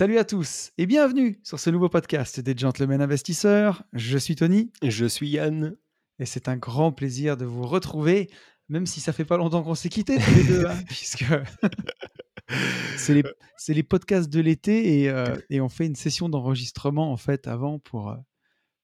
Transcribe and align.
Salut 0.00 0.16
à 0.16 0.24
tous 0.24 0.72
et 0.78 0.86
bienvenue 0.86 1.38
sur 1.42 1.60
ce 1.60 1.68
nouveau 1.68 1.90
podcast 1.90 2.40
des 2.40 2.56
Gentlemen 2.56 3.02
Investisseurs. 3.02 3.82
Je 3.92 4.16
suis 4.16 4.34
Tony 4.34 4.72
Je 4.82 5.04
suis 5.04 5.28
Yann. 5.28 5.76
et 6.18 6.24
c'est 6.24 6.48
un 6.48 6.56
grand 6.56 6.90
plaisir 6.90 7.36
de 7.36 7.44
vous 7.44 7.66
retrouver, 7.66 8.30
même 8.70 8.86
si 8.86 9.00
ça 9.00 9.12
fait 9.12 9.26
pas 9.26 9.36
longtemps 9.36 9.62
qu'on 9.62 9.74
s'est 9.74 9.90
quittés 9.90 10.16
tous 10.16 10.34
les 10.36 10.44
deux, 10.44 10.64
hein, 10.64 10.78
puisque 10.88 11.26
c'est 12.96 13.74
les, 13.74 13.82
podcasts 13.82 14.30
de 14.30 14.40
l'été 14.40 15.02
et, 15.02 15.10
euh, 15.10 15.36
et 15.50 15.60
on 15.60 15.68
fait 15.68 15.84
une 15.84 15.96
session 15.96 16.30
d'enregistrement 16.30 17.12
en 17.12 17.18
fait 17.18 17.46
avant 17.46 17.78
pour, 17.78 18.08
euh, 18.08 18.16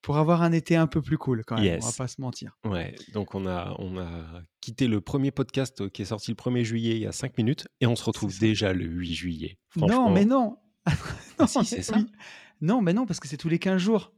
pour 0.02 0.18
avoir 0.18 0.42
un 0.42 0.52
été 0.52 0.76
un 0.76 0.86
peu 0.86 1.00
plus 1.00 1.16
cool 1.16 1.44
quand 1.46 1.56
même, 1.56 1.64
on 1.64 1.80
va 1.80 1.86
Yes. 1.86 1.96
pas 1.96 2.08
se 2.08 2.20
mentir. 2.20 2.58
Ouais, 2.66 2.94
donc 3.14 3.34
on 3.34 3.46
a, 3.46 3.74
on 3.78 3.96
a 3.96 4.42
quitté 4.60 4.86
le 4.86 5.00
premier 5.00 5.30
podcast 5.30 5.80
euh, 5.80 5.88
qui 5.88 6.02
est 6.02 6.04
sorti 6.04 6.30
le 6.30 6.36
1er 6.36 6.62
juillet 6.62 6.96
il 6.96 7.00
y 7.00 7.06
a 7.06 7.12
5 7.12 7.38
minutes 7.38 7.68
et 7.80 7.86
on 7.86 7.96
se 7.96 8.04
retrouve 8.04 8.38
déjà 8.38 8.74
le 8.74 8.84
8 8.84 9.14
juillet. 9.14 9.58
Non, 9.76 10.10
mais 10.10 10.26
non 10.26 10.58
Non, 11.38 11.46
si, 11.46 11.64
c'est 11.64 11.76
mais 11.76 11.82
ça. 11.82 11.96
oui. 11.96 12.06
Non, 12.62 12.80
mais 12.80 12.92
non, 12.94 13.06
parce 13.06 13.20
que 13.20 13.28
c'est 13.28 13.36
tous 13.36 13.48
les 13.48 13.58
15 13.58 13.78
jours. 13.80 14.12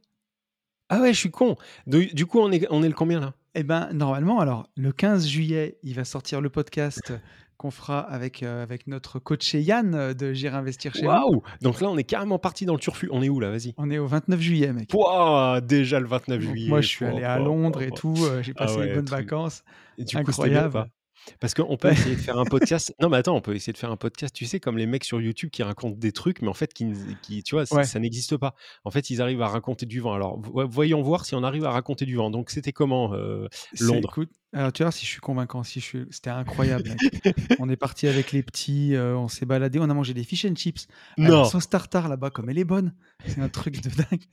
Ah 0.89 1.01
ouais, 1.01 1.13
je 1.13 1.19
suis 1.19 1.31
con. 1.31 1.55
Du, 1.87 2.07
du 2.07 2.25
coup, 2.25 2.39
on 2.39 2.51
est, 2.51 2.65
on 2.69 2.81
est 2.83 2.87
le 2.87 2.93
combien 2.93 3.19
là? 3.19 3.33
Eh 3.55 3.63
ben, 3.63 3.89
normalement, 3.93 4.39
alors, 4.39 4.69
le 4.77 4.91
15 4.91 5.27
juillet, 5.27 5.77
il 5.83 5.95
va 5.95 6.05
sortir 6.05 6.39
le 6.41 6.49
podcast 6.49 7.13
qu'on 7.57 7.71
fera 7.71 7.99
avec, 7.99 8.41
euh, 8.41 8.63
avec 8.63 8.87
notre 8.87 9.19
coach 9.19 9.53
Yann 9.53 9.93
euh, 9.93 10.13
de 10.13 10.31
J'irai 10.31 10.55
investir 10.55 10.93
chez. 10.95 11.05
Waouh 11.05 11.43
Donc 11.61 11.81
là, 11.81 11.89
on 11.89 11.97
est 11.97 12.05
carrément 12.05 12.39
parti 12.39 12.65
dans 12.65 12.73
le 12.73 12.79
turfu. 12.79 13.09
On 13.11 13.21
est 13.21 13.27
où 13.27 13.39
là? 13.41 13.49
Vas-y. 13.51 13.73
On 13.77 13.91
est 13.91 13.97
au 13.97 14.07
29 14.07 14.39
juillet, 14.39 14.71
mec. 14.71 14.87
Pouah, 14.89 15.59
déjà 15.61 15.99
le 15.99 16.07
29 16.07 16.39
Donc, 16.39 16.49
juillet. 16.49 16.69
moi, 16.69 16.79
je 16.81 16.87
suis 16.87 17.05
allé 17.05 17.23
à 17.23 17.37
Londres 17.37 17.79
pouah, 17.79 17.87
et 17.87 17.91
tout. 17.91 18.15
euh, 18.21 18.41
J'ai 18.41 18.53
Ah 18.55 18.63
passé 18.65 18.77
ouais, 18.77 18.87
les 18.87 18.93
bonnes 18.93 19.05
truc. 19.05 19.19
vacances. 19.19 19.63
Et 19.97 20.05
du 20.05 20.15
Incroyable. 20.15 20.89
Parce 21.39 21.53
qu'on 21.53 21.77
peut 21.77 21.91
essayer 21.91 22.15
de 22.15 22.21
faire 22.21 22.37
un 22.37 22.45
podcast. 22.45 22.93
Non, 23.01 23.09
mais 23.09 23.17
attends, 23.17 23.35
on 23.35 23.41
peut 23.41 23.53
essayer 23.55 23.73
de 23.73 23.77
faire 23.77 23.91
un 23.91 23.97
podcast, 23.97 24.33
tu 24.35 24.45
sais, 24.45 24.59
comme 24.59 24.77
les 24.77 24.85
mecs 24.87 25.03
sur 25.03 25.21
YouTube 25.21 25.49
qui 25.51 25.61
racontent 25.63 25.95
des 25.97 26.11
trucs, 26.11 26.41
mais 26.41 26.47
en 26.47 26.53
fait, 26.53 26.73
qui, 26.73 27.43
tu 27.43 27.55
vois, 27.55 27.63
Ouais. 27.73 27.83
ça 27.83 27.99
n'existe 27.99 28.35
pas. 28.37 28.55
En 28.83 28.91
fait, 28.91 29.09
ils 29.09 29.21
arrivent 29.21 29.41
à 29.41 29.47
raconter 29.47 29.85
du 29.85 29.99
vent. 29.99 30.13
Alors, 30.13 30.39
vo- 30.39 30.67
voyons 30.67 31.01
voir 31.01 31.25
si 31.25 31.35
on 31.35 31.43
arrive 31.43 31.65
à 31.65 31.71
raconter 31.71 32.05
du 32.05 32.15
vent. 32.15 32.29
Donc, 32.31 32.49
c'était 32.49 32.71
comment 32.73 33.13
euh, 33.13 33.47
Londres? 33.79 34.09
écoute, 34.11 34.29
alors, 34.53 34.73
tu 34.73 34.81
vois, 34.81 34.91
si 34.91 35.05
je 35.05 35.11
suis 35.11 35.19
convaincant, 35.19 35.61
si 35.63 35.79
je 35.79 35.85
suis... 35.85 36.05
c'était 36.09 36.31
incroyable, 36.31 36.89
mec. 36.89 37.35
on 37.59 37.69
est 37.69 37.75
parti 37.77 38.07
avec 38.07 38.31
les 38.31 38.41
petits, 38.41 38.95
euh, 38.95 39.15
on 39.15 39.27
s'est 39.27 39.45
baladé, 39.45 39.77
on 39.79 39.89
a 39.89 39.93
mangé 39.93 40.15
des 40.15 40.23
fish 40.23 40.45
and 40.45 40.55
chips. 40.55 40.87
la 41.17 41.29
Non 41.29 41.45
sauce 41.45 41.69
tartare 41.69 42.09
là-bas, 42.09 42.31
comme 42.31 42.49
elle 42.49 42.57
est 42.57 42.63
bonne. 42.63 42.95
C'est 43.27 43.39
un 43.41 43.49
truc 43.49 43.81
de 43.81 43.89
dingue. 43.89 44.23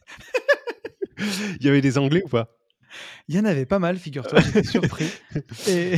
Il 1.61 1.67
y 1.67 1.69
avait 1.69 1.81
des 1.83 1.99
Anglais 1.99 2.23
ou 2.25 2.29
pas? 2.29 2.57
Il 3.29 3.35
y 3.35 3.39
en 3.39 3.45
avait 3.45 3.67
pas 3.67 3.79
mal, 3.79 3.99
figure-toi, 3.99 4.41
j'étais 4.41 4.63
surpris. 4.65 5.07
Et... 5.69 5.97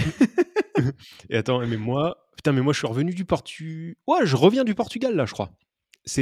Et 1.31 1.37
attends, 1.37 1.65
mais 1.66 1.77
moi, 1.77 2.28
putain, 2.37 2.53
mais 2.53 2.61
moi, 2.61 2.72
je 2.72 2.78
suis 2.78 2.87
revenu 2.87 3.12
du 3.15 3.25
Portugal. 3.25 3.94
Ouais, 4.06 4.25
je 4.25 4.37
reviens 4.37 4.65
du 4.65 4.75
Portugal, 4.75 5.15
là, 5.16 5.27
je 5.27 5.33
crois. 5.33 5.50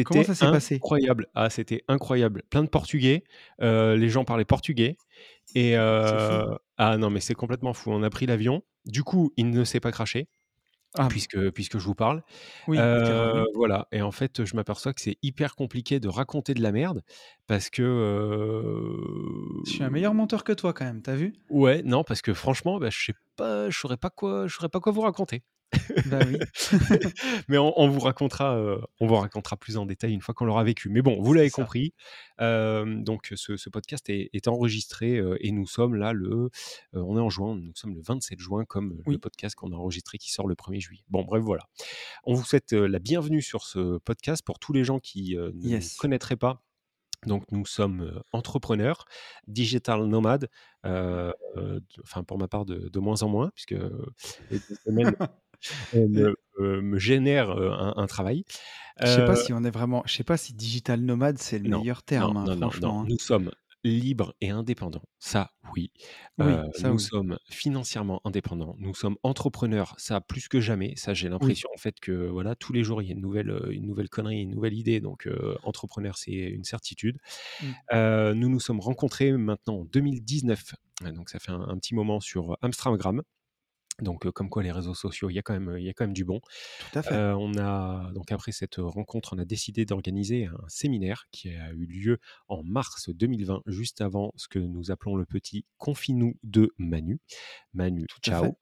Comment 0.04 0.22
C'était 0.22 0.24
ça 0.24 0.34
s'est 0.34 0.50
passé? 0.50 0.74
incroyable. 0.76 1.28
Ah, 1.34 1.48
c'était 1.50 1.84
incroyable. 1.86 2.42
Plein 2.50 2.64
de 2.64 2.68
Portugais. 2.68 3.22
euh, 3.62 3.96
les 3.96 4.08
gens 4.08 4.24
parlaient 4.24 4.44
portugais. 4.44 4.96
Et 5.54 5.76
euh, 5.76 6.44
ah 6.76 6.96
non, 6.98 7.08
mais 7.10 7.20
c'est 7.20 7.34
complètement 7.34 7.72
fou. 7.72 7.92
On 7.92 8.02
a 8.02 8.10
pris 8.10 8.26
l'avion. 8.26 8.62
Du 8.86 9.04
coup, 9.04 9.32
il 9.36 9.50
ne 9.50 9.64
s'est 9.64 9.80
pas 9.80 9.92
craché, 9.92 10.28
Ah, 10.98 11.08
puisque, 11.08 11.50
puisque 11.50 11.78
je 11.78 11.84
vous 11.84 11.94
parle. 11.94 12.22
oui. 12.68 12.78
Euh, 12.78 13.44
voilà. 13.54 13.86
Et 13.92 14.02
en 14.02 14.12
fait, 14.12 14.44
je 14.44 14.56
m'aperçois 14.56 14.92
que 14.94 15.00
c'est 15.00 15.18
hyper 15.22 15.54
compliqué 15.54 16.00
de 16.00 16.08
raconter 16.08 16.54
de 16.54 16.62
la 16.62 16.72
merde 16.72 17.02
parce 17.46 17.70
que. 17.70 17.82
euh, 17.82 19.62
Je 19.64 19.70
suis 19.72 19.84
un 19.84 19.90
meilleur 19.90 20.14
menteur 20.14 20.44
que 20.44 20.52
toi 20.52 20.72
quand 20.72 20.84
même, 20.84 21.02
t'as 21.02 21.14
vu? 21.14 21.34
Ouais, 21.50 21.82
non, 21.84 22.04
parce 22.04 22.22
que 22.22 22.34
franchement, 22.34 22.78
bah, 22.78 22.90
je 22.90 23.04
sais 23.06 23.14
pas, 23.36 23.70
je 23.70 23.78
saurais 23.78 23.96
pas 23.96 24.10
quoi, 24.10 24.46
je 24.46 24.54
saurais 24.54 24.68
pas 24.68 24.80
quoi 24.80 24.92
vous 24.92 25.02
raconter. 25.02 25.42
Bah 26.06 26.20
oui. 26.26 26.38
Mais 27.48 27.58
on, 27.58 27.78
on 27.78 27.88
vous 27.88 28.00
racontera, 28.00 28.56
euh, 28.56 28.80
on 29.00 29.06
vous 29.06 29.16
racontera 29.16 29.56
plus 29.56 29.76
en 29.76 29.86
détail 29.86 30.12
une 30.12 30.20
fois 30.20 30.34
qu'on 30.34 30.44
l'aura 30.44 30.64
vécu. 30.64 30.88
Mais 30.88 31.02
bon, 31.02 31.20
vous 31.22 31.32
l'avez 31.32 31.50
compris. 31.50 31.92
euh, 32.40 32.84
donc, 33.02 33.32
ce, 33.34 33.56
ce 33.56 33.68
podcast 33.68 34.08
est, 34.08 34.30
est 34.32 34.48
enregistré 34.48 35.16
euh, 35.18 35.36
et 35.40 35.52
nous 35.52 35.66
sommes 35.66 35.94
là 35.94 36.12
le, 36.12 36.50
on 36.92 37.16
est 37.16 37.20
en 37.20 37.30
juin, 37.30 37.56
nous 37.56 37.72
sommes 37.74 37.94
le 37.94 38.02
27 38.02 38.38
juin 38.38 38.64
comme 38.64 39.00
le 39.06 39.18
podcast 39.18 39.54
qu'on 39.56 39.72
a 39.72 39.76
enregistré 39.76 40.18
qui 40.18 40.30
sort 40.30 40.46
le 40.46 40.54
1er 40.54 40.80
juillet. 40.80 41.04
Bon, 41.08 41.24
bref, 41.24 41.42
voilà. 41.42 41.64
On 42.24 42.34
vous 42.34 42.44
souhaite 42.44 42.72
la 42.72 42.98
bienvenue 42.98 43.42
sur 43.42 43.64
ce 43.64 43.98
podcast 43.98 44.42
pour 44.44 44.58
tous 44.58 44.72
les 44.72 44.84
gens 44.84 44.98
qui 45.00 45.36
ne 45.36 45.50
Yes. 45.68 45.96
connaîtraient 45.96 46.36
pas. 46.36 46.62
Donc, 47.24 47.44
nous 47.50 47.64
sommes 47.66 48.22
entrepreneurs, 48.32 49.06
digital 49.48 50.04
nomades, 50.04 50.48
euh, 50.84 51.32
euh, 51.56 51.80
de- 51.80 52.02
enfin 52.02 52.22
pour 52.22 52.38
ma 52.38 52.46
part 52.46 52.66
de, 52.66 52.88
de 52.90 52.98
moins 53.00 53.22
en 53.22 53.28
moins, 53.28 53.50
puisque 53.54 53.72
les 54.50 54.58
deux 54.68 54.76
semaines 54.84 55.16
me, 55.94 56.36
euh, 56.58 56.80
me 56.82 56.98
génèrent 56.98 57.50
euh, 57.50 57.70
un, 57.72 57.94
un 57.96 58.06
travail. 58.06 58.44
Je 59.00 59.06
sais 59.06 59.24
pas 59.26 59.32
Euh, 59.32 59.36
si 59.36 59.52
on 59.52 59.62
est 59.64 59.70
vraiment. 59.70 60.02
Je 60.06 60.14
sais 60.14 60.24
pas 60.24 60.36
si 60.38 60.54
digital 60.54 61.00
nomade 61.00 61.38
c'est 61.38 61.58
le 61.58 61.68
non, 61.68 61.80
meilleur 61.80 61.98
non, 61.98 62.02
terme, 62.06 62.36
hein, 62.38 62.44
non, 62.46 62.56
franchement. 62.70 62.88
non. 62.94 63.00
hein. 63.00 63.06
Nous 63.08 63.18
sommes 63.18 63.50
libres 63.84 64.34
et 64.40 64.50
indépendants. 64.50 65.04
Ça, 65.20 65.52
oui. 65.76 65.92
Oui, 66.38 66.46
Euh, 66.46 66.64
ça 66.74 66.88
nous 66.88 66.94
oui. 66.96 67.00
sommes 67.00 67.38
financièrement 67.50 68.20
indépendants. 68.24 68.74
Nous 68.78 68.94
sommes 68.94 69.16
entrepreneurs. 69.22 69.94
Ça, 69.98 70.20
plus 70.20 70.48
que 70.48 70.60
jamais. 70.60 70.94
Ça, 70.96 71.14
j'ai 71.14 71.26
Oui. 71.28 71.32
l'impression 71.32 71.68
en 71.72 71.78
fait 71.78 72.00
que 72.00 72.26
voilà, 72.26 72.56
tous 72.56 72.72
les 72.72 72.82
jours 72.82 73.00
il 73.00 73.06
y 73.06 73.10
a 73.10 73.14
une 73.14 73.20
nouvelle, 73.20 73.50
euh, 73.50 73.70
une 73.70 73.86
nouvelle 73.86 74.08
connerie, 74.08 74.40
une 74.40 74.50
nouvelle 74.50 74.74
idée. 74.74 75.00
Donc, 75.00 75.26
euh, 75.28 75.56
entrepreneur, 75.62 76.16
c'est 76.18 76.32
une 76.32 76.64
certitude. 76.64 77.18
Mm. 77.62 77.66
Euh, 77.92 78.34
nous 78.34 78.48
nous 78.48 78.60
sommes 78.60 78.80
rencontrés 78.80 79.30
maintenant 79.32 79.80
en 79.80 79.84
2019. 79.84 80.74
Euh, 81.04 81.12
Donc, 81.12 81.28
ça 81.28 81.38
fait 81.38 81.52
un, 81.52 81.60
un 81.60 81.78
petit 81.78 81.94
moment 81.94 82.18
sur 82.18 82.56
Amstramgram. 82.62 83.22
Donc, 84.02 84.30
comme 84.30 84.50
quoi 84.50 84.62
les 84.62 84.72
réseaux 84.72 84.94
sociaux, 84.94 85.30
il 85.30 85.34
y 85.34 85.38
a 85.38 85.42
quand 85.42 85.58
même, 85.58 85.76
il 85.78 85.84
y 85.84 85.88
a 85.88 85.92
quand 85.94 86.04
même 86.04 86.12
du 86.12 86.24
bon. 86.24 86.40
Tout 86.40 86.98
à 86.98 87.02
fait. 87.02 87.14
Euh, 87.14 87.36
on 87.36 87.56
a 87.58 88.10
donc 88.12 88.30
après 88.30 88.52
cette 88.52 88.76
rencontre, 88.76 89.34
on 89.34 89.38
a 89.38 89.44
décidé 89.44 89.84
d'organiser 89.84 90.46
un 90.46 90.68
séminaire 90.68 91.26
qui 91.30 91.48
a 91.50 91.72
eu 91.72 91.86
lieu 91.86 92.18
en 92.48 92.62
mars 92.62 93.08
2020, 93.08 93.62
juste 93.66 94.00
avant 94.00 94.32
ce 94.36 94.48
que 94.48 94.58
nous 94.58 94.90
appelons 94.90 95.16
le 95.16 95.24
petit 95.24 95.64
confinou 95.78 96.34
de 96.42 96.74
Manu. 96.78 97.20
Manu, 97.72 98.06
Tout 98.08 98.20
ciao. 98.20 98.58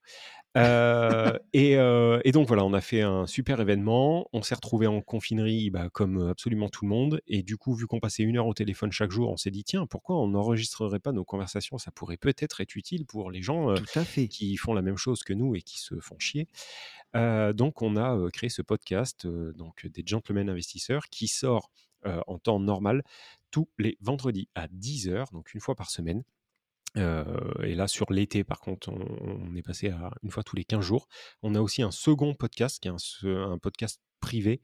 Euh, 0.56 1.32
et, 1.52 1.76
euh, 1.76 2.20
et 2.24 2.32
donc 2.32 2.46
voilà, 2.46 2.64
on 2.64 2.72
a 2.72 2.80
fait 2.80 3.02
un 3.02 3.26
super 3.26 3.60
événement. 3.60 4.28
On 4.32 4.42
s'est 4.42 4.54
retrouvé 4.54 4.86
en 4.86 5.00
confinerie, 5.00 5.70
bah, 5.70 5.88
comme 5.92 6.28
absolument 6.28 6.68
tout 6.68 6.84
le 6.84 6.90
monde. 6.90 7.20
Et 7.26 7.42
du 7.42 7.56
coup, 7.56 7.74
vu 7.74 7.86
qu'on 7.86 8.00
passait 8.00 8.22
une 8.22 8.36
heure 8.36 8.46
au 8.46 8.54
téléphone 8.54 8.92
chaque 8.92 9.10
jour, 9.10 9.30
on 9.30 9.36
s'est 9.36 9.50
dit 9.50 9.64
tiens, 9.64 9.86
pourquoi 9.86 10.16
on 10.20 10.28
n'enregistrerait 10.28 11.00
pas 11.00 11.12
nos 11.12 11.24
conversations? 11.24 11.78
Ça 11.78 11.90
pourrait 11.90 12.16
peut-être 12.16 12.60
être 12.60 12.76
utile 12.76 13.06
pour 13.06 13.30
les 13.30 13.42
gens 13.42 13.70
euh, 13.70 13.76
Tout 13.76 13.98
à 13.98 14.04
fait. 14.04 14.28
qui 14.28 14.56
font 14.56 14.74
la 14.74 14.82
même 14.82 14.96
chose 14.96 15.22
que 15.24 15.32
nous 15.32 15.54
et 15.54 15.62
qui 15.62 15.80
se 15.80 15.98
font 16.00 16.18
chier. 16.18 16.48
Euh, 17.16 17.52
donc, 17.52 17.82
on 17.82 17.96
a 17.96 18.16
euh, 18.16 18.30
créé 18.30 18.50
ce 18.50 18.62
podcast, 18.62 19.26
euh, 19.26 19.52
donc 19.52 19.86
des 19.86 20.02
gentlemen 20.04 20.48
investisseurs, 20.48 21.08
qui 21.08 21.28
sort 21.28 21.70
euh, 22.06 22.20
en 22.26 22.38
temps 22.38 22.60
normal 22.60 23.02
tous 23.50 23.68
les 23.78 23.96
vendredis 24.00 24.48
à 24.54 24.66
10h, 24.66 25.32
donc 25.32 25.54
une 25.54 25.60
fois 25.60 25.74
par 25.74 25.90
semaine. 25.90 26.22
Et 26.96 27.74
là, 27.74 27.88
sur 27.88 28.12
l'été, 28.12 28.44
par 28.44 28.60
contre, 28.60 28.90
on, 28.90 29.54
est 29.56 29.62
passé 29.62 29.88
à 29.88 30.10
une 30.22 30.30
fois 30.30 30.42
tous 30.42 30.56
les 30.56 30.64
15 30.64 30.80
jours. 30.80 31.08
On 31.42 31.54
a 31.54 31.60
aussi 31.60 31.82
un 31.82 31.90
second 31.90 32.34
podcast, 32.34 32.80
qui 32.80 32.88
est 32.88 33.28
un, 33.28 33.58
podcast 33.58 34.00
privé, 34.20 34.62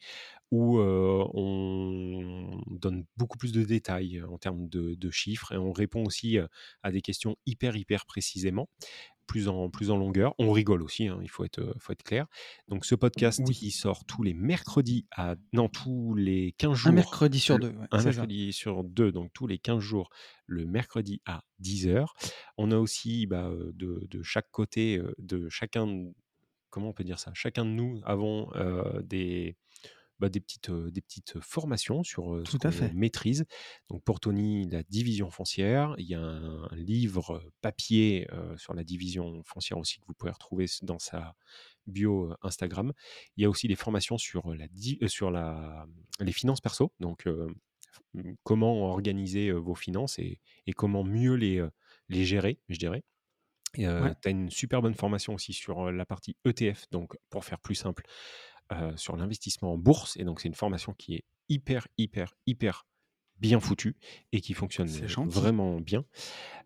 où 0.50 0.78
on 0.80 2.62
donne 2.70 3.04
beaucoup 3.16 3.36
plus 3.36 3.52
de 3.52 3.62
détails 3.62 4.22
en 4.22 4.38
termes 4.38 4.68
de, 4.68 4.94
de 4.94 5.10
chiffres 5.10 5.52
et 5.52 5.58
on 5.58 5.72
répond 5.72 6.04
aussi 6.04 6.38
à 6.82 6.92
des 6.92 7.00
questions 7.00 7.36
hyper, 7.46 7.76
hyper 7.76 8.06
précisément, 8.06 8.68
plus 9.30 9.46
en, 9.46 9.70
plus 9.70 9.92
en 9.92 9.96
longueur. 9.96 10.34
On 10.40 10.50
rigole 10.50 10.82
aussi, 10.82 11.06
hein, 11.06 11.20
il 11.22 11.30
faut 11.30 11.44
être, 11.44 11.60
euh, 11.60 11.72
faut 11.78 11.92
être 11.92 12.02
clair. 12.02 12.26
Donc, 12.66 12.84
ce 12.84 12.96
podcast, 12.96 13.40
Oui. 13.46 13.56
il 13.62 13.70
sort 13.70 14.04
tous 14.04 14.24
les 14.24 14.34
mercredis 14.34 15.06
à. 15.12 15.36
Non, 15.52 15.68
tous 15.68 16.14
les 16.16 16.50
15 16.58 16.74
jours. 16.76 16.90
Un 16.90 16.94
mercredi 16.94 17.38
sur 17.38 17.60
deux. 17.60 17.68
ouais, 17.68 17.86
un 17.92 17.98
ça. 18.00 18.06
mercredi 18.06 18.52
sur 18.52 18.82
deux, 18.82 19.12
donc 19.12 19.30
tous 19.32 19.46
les 19.46 19.58
15 19.58 19.78
jours, 19.78 20.10
le 20.46 20.66
mercredi 20.66 21.22
à 21.26 21.44
10h. 21.62 22.06
On 22.58 22.72
a 22.72 22.76
aussi 22.76 23.26
bah, 23.26 23.46
euh, 23.46 23.70
de, 23.74 24.04
de 24.10 24.22
chaque 24.24 24.50
côté, 24.50 24.98
euh, 24.98 25.14
de 25.18 25.48
chacun, 25.48 25.86
comment 26.70 26.88
on 26.88 26.92
peut 26.92 27.04
dire 27.04 27.20
ça? 27.20 27.30
Chacun 27.34 27.64
de 27.64 27.70
nous 27.70 28.00
avons 28.04 28.50
euh, 28.56 29.00
des, 29.02 29.56
bah, 30.20 30.28
des, 30.28 30.40
petites, 30.40 30.70
des 30.70 31.00
petites 31.00 31.40
formations 31.40 32.02
sur 32.02 32.43
ce 32.46 32.56
à 32.67 32.70
fait. 32.70 32.93
maîtrise. 32.93 33.44
Donc 33.88 34.02
pour 34.05 34.20
Tony, 34.20 34.69
la 34.69 34.82
division 34.82 35.31
foncière. 35.31 35.94
Il 35.99 36.06
y 36.06 36.14
a 36.14 36.20
un, 36.20 36.69
livre 36.75 37.43
papier 37.61 38.28
sur 38.56 38.75
la 38.75 38.84
division 38.84 39.43
foncière 39.44 39.78
aussi 39.78 39.99
que 39.99 40.05
vous 40.06 40.14
pouvez 40.14 40.31
retrouver 40.31 40.67
dans 40.82 40.99
sa 40.99 41.34
bio 41.87 42.32
Instagram. 42.43 42.93
Il 43.37 43.43
y 43.43 43.44
a 43.46 43.50
aussi 43.50 43.67
des 43.69 43.76
formations 43.76 44.19
sur, 44.19 44.55
la, 44.55 44.67
sur 45.08 45.31
la, 45.31 45.87
les 46.20 46.32
finances 46.32 46.61
perso. 46.61 46.93
Donc 47.00 47.26
comment 48.44 48.90
organiser 48.90 49.50
vos 49.52 49.75
finances 49.75 50.19
et, 50.19 50.40
et 50.66 50.73
comment 50.73 51.05
mieux 51.05 51.34
les, 51.34 51.66
les 52.11 52.25
gérer, 52.25 52.61
je 52.69 52.78
dirais. 52.78 53.02
Tu 53.75 53.87
as 53.87 54.31
une 54.31 54.50
super 54.50 54.82
bonne 54.82 54.94
formation 54.94 55.34
aussi 55.34 55.52
sur 55.52 55.93
la 55.93 56.05
partie 56.05 56.37
ETF, 56.44 56.87
donc 56.90 57.16
pour 57.31 57.44
faire 57.44 57.61
plus 57.61 57.76
simple, 57.76 58.05
sur 58.96 59.17
l'investissement 59.17 59.75
en 59.75 59.78
bourse. 59.78 60.17
Et 60.17 60.25
donc, 60.25 60.40
c'est 60.40 60.49
une 60.49 60.55
formation 60.55 60.94
qui 60.94 61.14
est 61.14 61.25
hyper, 61.49 61.87
hyper, 61.99 62.34
hyper 62.46 62.87
bien 63.40 63.58
foutue 63.58 63.96
et 64.32 64.40
qui 64.40 64.55
fonctionne 64.55 64.88
vraiment 65.26 65.81
bien. 65.81 66.05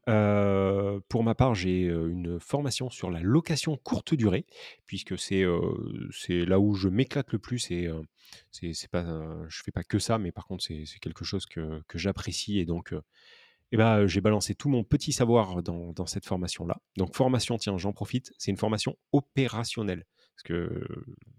pour 0.06 1.22
ma 1.22 1.34
part, 1.34 1.54
j'ai 1.54 1.84
une 1.84 2.38
formation 2.40 2.90
sur 2.90 3.10
la 3.10 3.20
location 3.20 3.76
courte 3.76 4.14
durée, 4.14 4.44
puisque 4.86 5.18
c'est 5.18 5.44
là 5.44 6.58
où 6.58 6.74
je 6.74 6.88
m'éclate 6.88 7.32
le 7.32 7.38
plus. 7.38 7.70
Et 7.70 7.88
c'est 8.50 8.90
pas, 8.90 9.04
je 9.48 9.62
fais 9.62 9.70
pas 9.70 9.84
que 9.84 9.98
ça, 9.98 10.18
mais 10.18 10.32
par 10.32 10.46
contre, 10.46 10.64
c'est 10.64 10.84
quelque 11.00 11.24
chose 11.24 11.46
que, 11.46 11.80
que 11.86 11.98
j'apprécie. 11.98 12.58
Et 12.58 12.64
donc, 12.66 12.92
eh 13.72 13.76
ben, 13.76 14.06
j'ai 14.06 14.20
balancé 14.20 14.54
tout 14.54 14.68
mon 14.68 14.84
petit 14.84 15.12
savoir 15.12 15.62
dans, 15.62 15.92
dans 15.92 16.06
cette 16.06 16.26
formation-là. 16.26 16.80
Donc, 16.96 17.14
formation, 17.16 17.56
tiens, 17.58 17.78
j'en 17.78 17.92
profite, 17.92 18.32
c'est 18.38 18.50
une 18.50 18.56
formation 18.56 18.96
opérationnelle. 19.12 20.04
Parce 20.34 20.42
que 20.42 20.84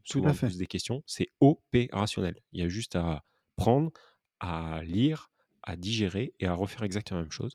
souvent, 0.03 0.29
on 0.29 0.33
pose 0.33 0.57
des 0.57 0.67
questions, 0.67 1.03
c'est 1.05 1.27
opérationnel. 1.39 2.35
Il 2.53 2.61
y 2.61 2.63
a 2.63 2.69
juste 2.69 2.95
à 2.95 3.23
prendre, 3.55 3.91
à 4.39 4.83
lire, 4.83 5.29
à 5.63 5.75
digérer 5.75 6.33
et 6.39 6.47
à 6.47 6.53
refaire 6.53 6.83
exactement 6.83 7.19
la 7.19 7.23
même 7.23 7.31
chose. 7.31 7.53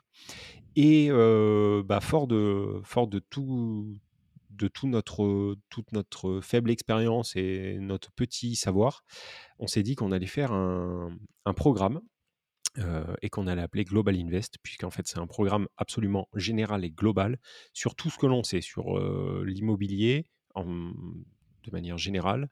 Et 0.76 1.08
bah, 1.10 2.00
fort, 2.00 2.26
de, 2.26 2.80
fort 2.84 3.06
de 3.06 3.18
tout 3.18 3.98
de 4.50 4.68
tout 4.68 4.88
notre, 4.88 5.56
toute 5.70 5.92
notre 5.92 6.40
faible 6.42 6.70
expérience 6.70 7.34
et 7.34 7.78
notre 7.80 8.12
petit 8.12 8.56
savoir, 8.56 9.04
on 9.58 9.66
s'est 9.66 9.82
dit 9.82 9.94
qu'on 9.94 10.12
allait 10.12 10.26
faire 10.26 10.52
un, 10.52 11.16
un 11.46 11.54
programme 11.54 12.00
et 13.22 13.30
qu'on 13.30 13.46
allait 13.46 13.62
appeler 13.62 13.84
Global 13.84 14.16
Invest, 14.16 14.58
puisqu'en 14.62 14.90
fait 14.90 15.06
c'est 15.06 15.18
un 15.18 15.26
programme 15.26 15.66
absolument 15.76 16.28
général 16.34 16.84
et 16.84 16.90
global 16.90 17.38
sur 17.72 17.94
tout 17.94 18.10
ce 18.10 18.18
que 18.18 18.26
l'on 18.26 18.42
sait, 18.42 18.60
sur 18.60 18.98
l'immobilier 19.44 20.26
de 20.56 21.70
manière 21.70 21.98
générale, 21.98 22.48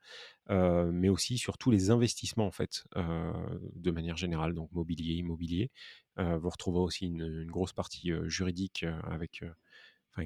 mais 0.49 1.09
aussi 1.09 1.39
sur 1.39 1.59
tous 1.59 1.71
les 1.71 1.91
investissements 1.91 2.47
en 2.47 2.51
fait 2.51 2.85
de 2.95 3.91
manière 3.91 4.17
générale, 4.17 4.55
donc 4.55 4.71
mobilier, 4.73 5.15
immobilier. 5.15 5.71
vous 6.17 6.49
retrouverez 6.49 6.83
aussi 6.83 7.07
une, 7.07 7.47
grosse 7.51 7.73
partie 7.73 8.13
juridique 8.25 8.85
avec, 9.05 9.45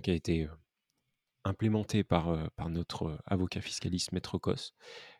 qui 0.02 0.10
a 0.10 0.14
été 0.14 0.48
implémentée 1.44 2.04
par, 2.04 2.50
par 2.54 2.70
notre 2.70 3.19
avocat 3.26 3.60
fiscaliste 3.60 4.12
Maître 4.12 4.38
Cos. 4.38 4.72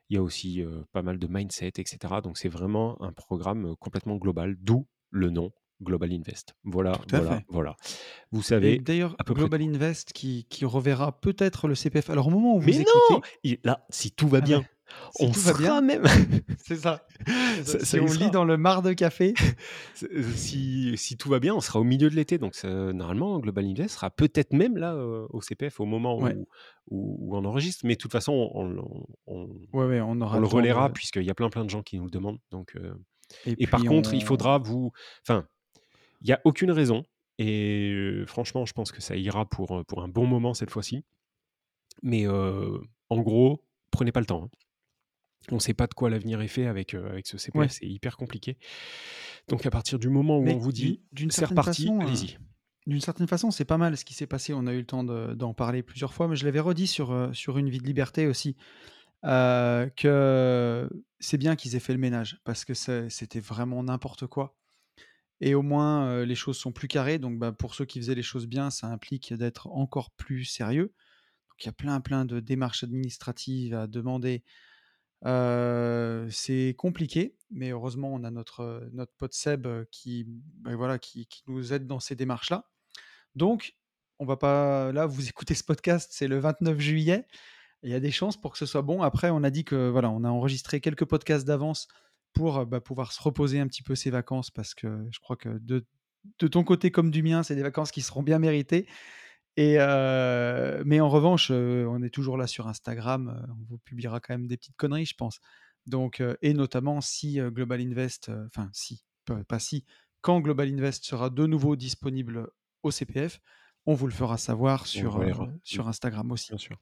Il 0.09 0.15
y 0.15 0.19
a 0.19 0.23
aussi 0.23 0.63
pas 0.93 1.03
mal 1.03 1.19
de 1.19 1.27
mindset, 1.27 1.73
etc. 1.77 2.21
Donc 2.23 2.39
c'est 2.39 2.49
vraiment 2.49 3.01
un 3.03 3.13
programme 3.13 3.77
complètement 3.77 4.17
global, 4.17 4.57
d'où 4.59 4.87
le 5.11 5.31
nom 5.31 5.53
Global 5.83 6.13
Invest. 6.13 6.55
Voilà, 6.65 6.93
voilà, 7.11 7.43
voilà. 7.49 7.77
Vous 8.31 8.43
savez. 8.43 8.79
D'ailleurs, 8.79 9.17
Global 9.27 9.63
Invest 9.63 10.13
qui, 10.13 10.47
qui 10.49 10.65
reverra 10.65 11.21
peut-être 11.21 11.69
le 11.69 11.75
CPF. 11.75 12.11
Alors 12.11 12.29
au 12.29 12.31
moment 12.31 12.57
où 12.57 12.61
vous 12.61 12.67
Mais 12.67 12.79
non 13.11 13.21
Là, 13.65 13.85
si 13.91 14.11
tout 14.11 14.29
va 14.29 14.39
ah 14.39 14.41
bien, 14.41 14.65
on 15.21 15.31
va 15.31 15.53
bien. 15.55 15.81
même. 15.81 16.05
C'est 16.59 16.77
ça. 16.77 17.07
si 17.65 18.01
on 18.01 18.07
lit 18.07 18.31
dans 18.31 18.45
le 18.45 18.57
mar 18.57 18.83
de 18.83 18.93
café. 18.93 19.35
Si, 20.35 20.95
si, 20.97 21.17
tout 21.17 21.29
va 21.29 21.39
bien, 21.39 21.55
on 21.55 21.61
sera 21.61 21.79
au 21.79 21.85
milieu 21.85 22.11
de 22.11 22.17
l'été. 22.17 22.39
Donc, 22.39 22.61
normalement, 22.65 23.39
Global 23.39 23.65
Invest 23.65 23.95
sera 23.95 24.11
peut-être 24.11 24.53
même 24.53 24.77
là 24.77 24.95
euh, 24.95 25.27
au 25.31 25.41
CPF 25.41 25.79
au 25.81 25.85
moment 25.85 26.19
où, 26.19 26.47
où, 26.91 27.37
on 27.37 27.45
enregistre. 27.45 27.87
Mais 27.87 27.95
de 27.95 27.99
toute 28.01 28.11
façon, 28.11 28.51
on, 28.55 28.85
on, 29.27 29.49
ouais, 29.73 30.01
on, 30.01 30.21
aura 30.21 30.41
le 30.41 30.47
relaiera 30.47 30.91
puisqu'il 30.91 31.23
y 31.23 31.31
a 31.31 31.35
plein, 31.35 31.51
plein 31.51 31.65
de 31.65 31.71
gens 31.71 31.83
qui 31.83 31.99
nous 31.99 32.05
le 32.05 32.11
demandent. 32.11 32.41
Donc, 32.51 32.75
euh, 32.77 32.95
Et, 33.47 33.67
par 33.67 33.85
contre, 33.85 34.15
il 34.15 34.25
faudra 34.25 34.59
vous. 34.59 34.91
Enfin, 35.27 35.47
il 36.23 36.27
n'y 36.27 36.33
a 36.33 36.41
aucune 36.45 36.71
raison. 36.71 37.05
Et 37.39 38.23
franchement, 38.27 38.65
je 38.67 38.73
pense 38.73 38.93
que 38.93 39.01
ça 39.03 39.17
ira 39.17 39.49
pour, 39.49 39.85
pour 39.87 40.03
un 40.03 40.09
bon 40.09 40.27
moment 40.27 40.55
cette 40.55 40.71
fois-ci. 40.71 41.05
Mais 42.03 42.27
en 42.27 43.21
gros, 43.21 43.65
prenez 43.91 44.13
pas 44.13 44.21
le 44.21 44.27
temps. 44.27 44.45
Hein. 44.45 44.51
On 45.51 45.57
ne 45.57 45.61
sait 45.61 45.75
pas 45.75 45.89
de 45.89 45.95
quoi 45.95 46.09
l'avenir 46.09 46.41
est 46.41 46.49
fait 46.49 46.67
avec, 46.67 46.95
avec 46.95 47.27
ce 47.27 47.37
CPF, 47.37 47.73
c'est 47.73 47.87
hyper 47.87 48.17
compliqué. 48.17 48.59
Donc 49.49 49.67
à 49.67 49.71
partir 49.71 49.99
du 49.99 50.09
moment 50.09 50.39
où 50.39 50.47
on 50.47 50.57
vous 50.57 50.73
dit 50.73 51.03
c'est 51.31 51.45
reparti, 51.45 51.91
allez-y. 52.01 52.39
D'une 52.87 53.01
certaine 53.01 53.29
façon, 53.29 53.51
c'est 53.53 53.65
pas 53.65 53.79
mal 53.79 53.97
ce 53.97 54.05
qui 54.05 54.15
s'est 54.15 54.27
passé. 54.27 54.53
On 54.55 54.67
a 54.67 54.73
eu 54.73 54.79
le 54.79 54.87
temps 54.87 55.05
d'en 55.05 55.55
parler 55.55 55.83
plusieurs 55.83 56.15
fois, 56.15 56.29
mais 56.29 56.37
je 56.37 56.45
l'avais 56.45 56.61
redit 56.61 56.87
sur, 56.87 57.31
sur 57.33 57.59
Une 57.59 57.69
vie 57.69 57.79
de 57.79 57.87
liberté 57.87 58.27
aussi, 58.27 58.57
que 59.25 60.89
c'est 61.19 61.39
bien 61.39 61.57
qu'ils 61.57 61.77
aient 61.77 61.81
fait 61.81 61.93
le 61.93 61.99
ménage, 61.99 62.41
parce 62.45 62.65
que 62.65 62.75
c'était 62.75 63.41
vraiment 63.41 63.83
n'importe 63.83 64.27
quoi. 64.27 64.57
Et 65.43 65.55
au 65.55 65.63
moins, 65.63 66.25
les 66.25 66.35
choses 66.35 66.57
sont 66.57 66.73
plus 66.73 66.89
carrées. 66.89 67.19
Donc 67.19 67.39
bah, 67.39 67.53
pour 67.53 67.75
ceux 67.75 67.85
qui 67.85 67.99
faisaient 67.99 68.15
les 68.15 68.23
choses 68.23 68.47
bien, 68.47 68.71
ça 68.71 68.87
implique 68.87 69.35
d'être 69.35 69.67
encore 69.67 70.13
plus 70.13 70.45
sérieux. 70.45 70.95
Donc 71.51 71.65
il 71.65 71.67
y 71.67 71.69
a 71.69 71.73
plein, 71.73 72.01
plein 72.01 72.25
de 72.25 72.41
démarches 72.41 72.85
administratives 72.85 73.75
à 73.75 73.87
demander 73.87 74.45
c'est 76.31 76.75
compliqué, 76.79 77.37
mais 77.51 77.71
heureusement, 77.71 78.13
on 78.13 78.25
a 78.25 78.31
notre, 78.31 78.89
notre 78.93 79.13
pote 79.19 79.35
Seb 79.35 79.67
qui, 79.91 80.25
bah, 80.27 80.75
voilà, 80.77 80.99
qui, 80.99 81.29
nous 81.47 81.73
aide 81.73 81.87
dans 81.87 82.01
ces 82.01 82.17
démarches-là. 82.17 82.69
Donc, 83.35 83.77
on 84.19 84.25
va 84.25 84.37
pas. 84.37 84.93
Là, 84.93 85.07
vous 85.07 85.29
écoutez 85.29 85.55
ce 85.55 85.65
podcast, 85.65 86.11
c'est 86.13 86.29
le 86.29 86.39
29 86.39 86.79
juillet. 86.79 87.27
Il 87.83 87.91
y 87.91 87.95
a 87.95 88.01
des 88.01 88.13
chances 88.13 88.41
pour 88.41 88.53
que 88.53 88.59
ce 88.59 88.67
soit 88.67 88.83
bon. 88.83 89.03
Après, 89.03 89.31
on 89.31 89.43
a 89.43 89.51
dit 89.51 89.65
que 89.65 89.89
voilà, 89.89 90.11
on 90.11 90.25
a 90.25 90.29
enregistré 90.29 90.81
quelques 90.81 91.05
podcasts 91.05 91.47
d'avance 91.47 91.89
pour 92.33 92.67
bah, 92.67 92.81
pouvoir 92.81 93.13
se 93.13 93.23
reposer 93.23 93.61
un 93.61 93.67
petit 93.67 93.83
peu 93.83 93.95
ces 93.95 94.11
vacances 94.11 94.51
parce 94.51 94.75
que 94.75 95.07
je 95.11 95.21
crois 95.21 95.37
que 95.37 95.49
de, 95.61 95.85
de 96.39 96.49
ton 96.49 96.65
côté 96.65 96.91
comme 96.91 97.11
du 97.11 97.23
mien, 97.23 97.43
c'est 97.43 97.55
des 97.55 97.63
vacances 97.63 97.91
qui 97.91 98.03
seront 98.03 98.23
bien 98.23 98.39
méritées. 98.39 98.87
Et 99.57 99.77
mais 100.85 101.01
en 101.01 101.11
revanche, 101.11 101.51
on 101.51 102.03
est 102.03 102.11
toujours 102.11 102.39
là 102.39 102.47
sur 102.47 102.69
Instagram. 102.69 103.47
on 103.51 103.65
vous 103.69 103.79
publiera 103.79 104.21
quand 104.21 104.35
même 104.35 104.47
des 104.47 104.57
petites 104.57 104.77
conneries, 104.77 105.07
je 105.07 105.15
pense. 105.15 105.41
Donc, 105.87 106.23
et 106.41 106.55
notamment 106.55 107.01
si 107.01 107.39
Global 107.39 107.81
Invest, 107.81 108.31
enfin 108.47 108.71
si, 108.73 109.05
pas, 109.49 109.59
si, 109.59 109.85
quand 110.21 110.41
Global 110.41 110.69
Invest 110.69 111.05
sera 111.05 111.29
de 111.29 111.47
nouveau 111.47 111.77
disponible 111.77 112.49
au 112.83 112.91
CPF, 112.91 113.41
on 113.85 113.95
vous 113.95 114.07
le 114.07 114.13
fera 114.13 114.39
savoir 114.39 114.87
sur, 114.87 115.23
sur 115.65 115.89
Instagram 115.89 116.31
aussi. 116.31 116.49
Bien 116.51 116.59
sûr. 116.59 116.79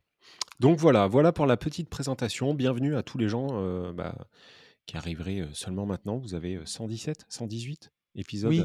Donc 0.61 0.79
voilà, 0.79 1.07
voilà 1.07 1.33
pour 1.33 1.47
la 1.47 1.57
petite 1.57 1.89
présentation. 1.89 2.55
Bienvenue 2.55 2.95
à 2.95 3.03
tous 3.03 3.19
les 3.19 3.29
gens 3.29 3.93
bah, 3.93 4.15
qui 4.87 4.97
arriveraient 4.97 5.49
seulement 5.53 5.87
maintenant. 5.87 6.19
Vous 6.19 6.35
avez 6.35 6.61
117, 6.65 7.27
118 7.29 7.93
épisode. 8.15 8.51
Oui. 8.51 8.65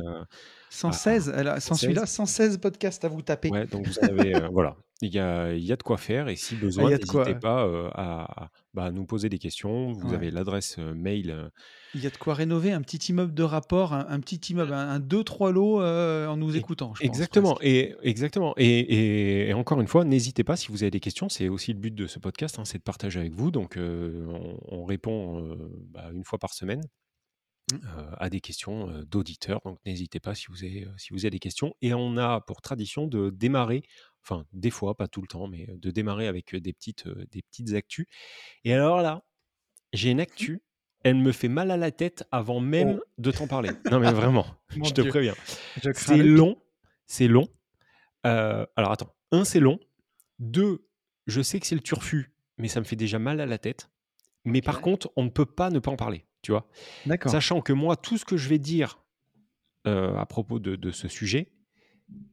116, 0.69 1.33
elle 1.35 1.47
a, 1.47 1.59
sans 1.59 1.75
celui-là, 1.75 2.05
116 2.05 2.57
podcasts 2.57 3.05
à 3.05 3.07
vous 3.07 3.21
taper. 3.21 3.49
Ouais, 3.49 3.65
donc 3.65 3.87
vous 3.87 3.99
avez, 4.01 4.33
voilà, 4.51 4.75
il 5.01 5.13
y 5.13 5.19
a, 5.19 5.53
y 5.53 5.71
a 5.71 5.75
de 5.75 5.83
quoi 5.83 5.97
faire 5.97 6.27
et 6.27 6.35
si 6.35 6.55
ah, 6.57 6.61
besoin, 6.61 6.89
n'hésitez 6.89 7.35
pas 7.35 7.63
à, 7.93 8.49
bah, 8.73 8.91
nous 8.91 9.05
poser 9.05 9.29
des 9.29 9.39
questions. 9.39 9.91
Vous 9.93 10.13
avez 10.13 10.31
l'adresse 10.31 10.77
mail. 10.77 11.51
Il 11.93 12.01
y 12.01 12.07
a 12.07 12.09
de 12.09 12.17
quoi 12.17 12.33
rénover 12.33 12.71
un 12.71 12.81
petit 12.81 12.97
immeuble 12.97 13.33
de 13.33 13.43
rapport, 13.43 13.93
un, 13.93 14.19
petit 14.19 14.51
immeuble, 14.51 14.73
un 14.73 14.99
2-3 14.99 15.51
lots 15.51 15.81
en 15.81 16.37
nous 16.37 16.55
écoutant. 16.55 16.93
Je 16.95 17.03
exactement, 17.03 17.57
et, 17.61 17.95
exactement. 18.03 18.53
Et, 18.57 19.47
et, 19.49 19.53
encore 19.53 19.79
une 19.79 19.87
fois, 19.87 20.03
n'hésitez 20.03 20.43
pas 20.43 20.55
si 20.55 20.69
vous 20.69 20.83
avez 20.83 20.91
des 20.91 20.99
questions. 20.99 21.29
C'est 21.29 21.49
aussi 21.49 21.73
le 21.73 21.79
but 21.79 21.93
de 21.93 22.07
ce 22.07 22.19
podcast, 22.19 22.59
hein, 22.59 22.65
c'est 22.65 22.79
de 22.79 22.83
partager 22.83 23.19
avec 23.19 23.33
vous. 23.33 23.51
Donc 23.51 23.77
on, 23.77 24.85
répond 24.85 25.57
bah, 25.89 26.09
une 26.13 26.23
fois 26.23 26.39
par 26.39 26.53
semaine. 26.53 26.81
Mmh. 27.73 27.77
à 28.19 28.29
des 28.29 28.41
questions 28.41 29.03
d'auditeurs. 29.09 29.59
Donc 29.65 29.79
n'hésitez 29.87 30.19
pas 30.19 30.35
si 30.35 30.45
vous, 30.49 30.63
avez, 30.63 30.87
si 30.97 31.13
vous 31.13 31.25
avez 31.25 31.31
des 31.31 31.39
questions. 31.39 31.75
Et 31.81 31.95
on 31.95 32.15
a 32.15 32.39
pour 32.41 32.61
tradition 32.61 33.07
de 33.07 33.31
démarrer, 33.31 33.81
enfin 34.21 34.45
des 34.53 34.69
fois, 34.69 34.95
pas 34.95 35.07
tout 35.07 35.21
le 35.21 35.27
temps, 35.27 35.47
mais 35.47 35.67
de 35.67 35.89
démarrer 35.89 36.27
avec 36.27 36.55
des 36.55 36.73
petites, 36.73 37.07
des 37.07 37.41
petites 37.41 37.73
actus. 37.73 38.05
Et 38.65 38.73
alors 38.73 39.01
là, 39.01 39.23
j'ai 39.93 40.11
une 40.11 40.17
mmh. 40.17 40.21
actu, 40.21 40.63
elle 41.03 41.15
me 41.15 41.31
fait 41.31 41.47
mal 41.47 41.71
à 41.71 41.77
la 41.77 41.89
tête 41.89 42.23
avant 42.31 42.59
même 42.59 42.99
oh. 43.01 43.05
de 43.17 43.31
t'en 43.31 43.47
parler. 43.47 43.71
Non 43.91 43.99
mais 43.99 44.11
vraiment, 44.11 44.45
je 44.69 44.91
te 44.91 45.01
préviens. 45.01 45.35
C'est 45.95 46.17
long, 46.17 46.61
c'est 47.07 47.27
long. 47.27 47.47
alors 48.23 48.91
attends, 48.91 49.15
un, 49.31 49.43
c'est 49.43 49.59
long. 49.59 49.79
Deux, 50.37 50.87
je 51.25 51.41
sais 51.41 51.59
que 51.59 51.65
c'est 51.65 51.75
le 51.75 51.81
turfu, 51.81 52.31
mais 52.59 52.67
ça 52.67 52.79
me 52.79 52.85
fait 52.85 52.95
déjà 52.95 53.17
mal 53.17 53.41
à 53.41 53.47
la 53.47 53.57
tête. 53.57 53.89
Mais 54.43 54.61
par 54.61 54.81
contre, 54.81 55.11
on 55.15 55.23
ne 55.23 55.29
peut 55.29 55.47
pas 55.47 55.71
ne 55.71 55.79
pas 55.79 55.89
en 55.89 55.95
parler 55.95 56.27
tu 56.45 56.51
vois. 56.51 56.67
Sachant 57.25 57.61
que 57.61 57.73
moi, 57.73 57.95
tout 57.95 58.19
ce 58.19 58.25
que 58.25 58.37
je 58.37 58.47
vais 58.49 58.59
dire 58.59 58.99
euh, 59.87 60.15
à 60.15 60.27
propos 60.27 60.59
de, 60.59 60.91
ce 60.91 61.07
sujet, 61.07 61.51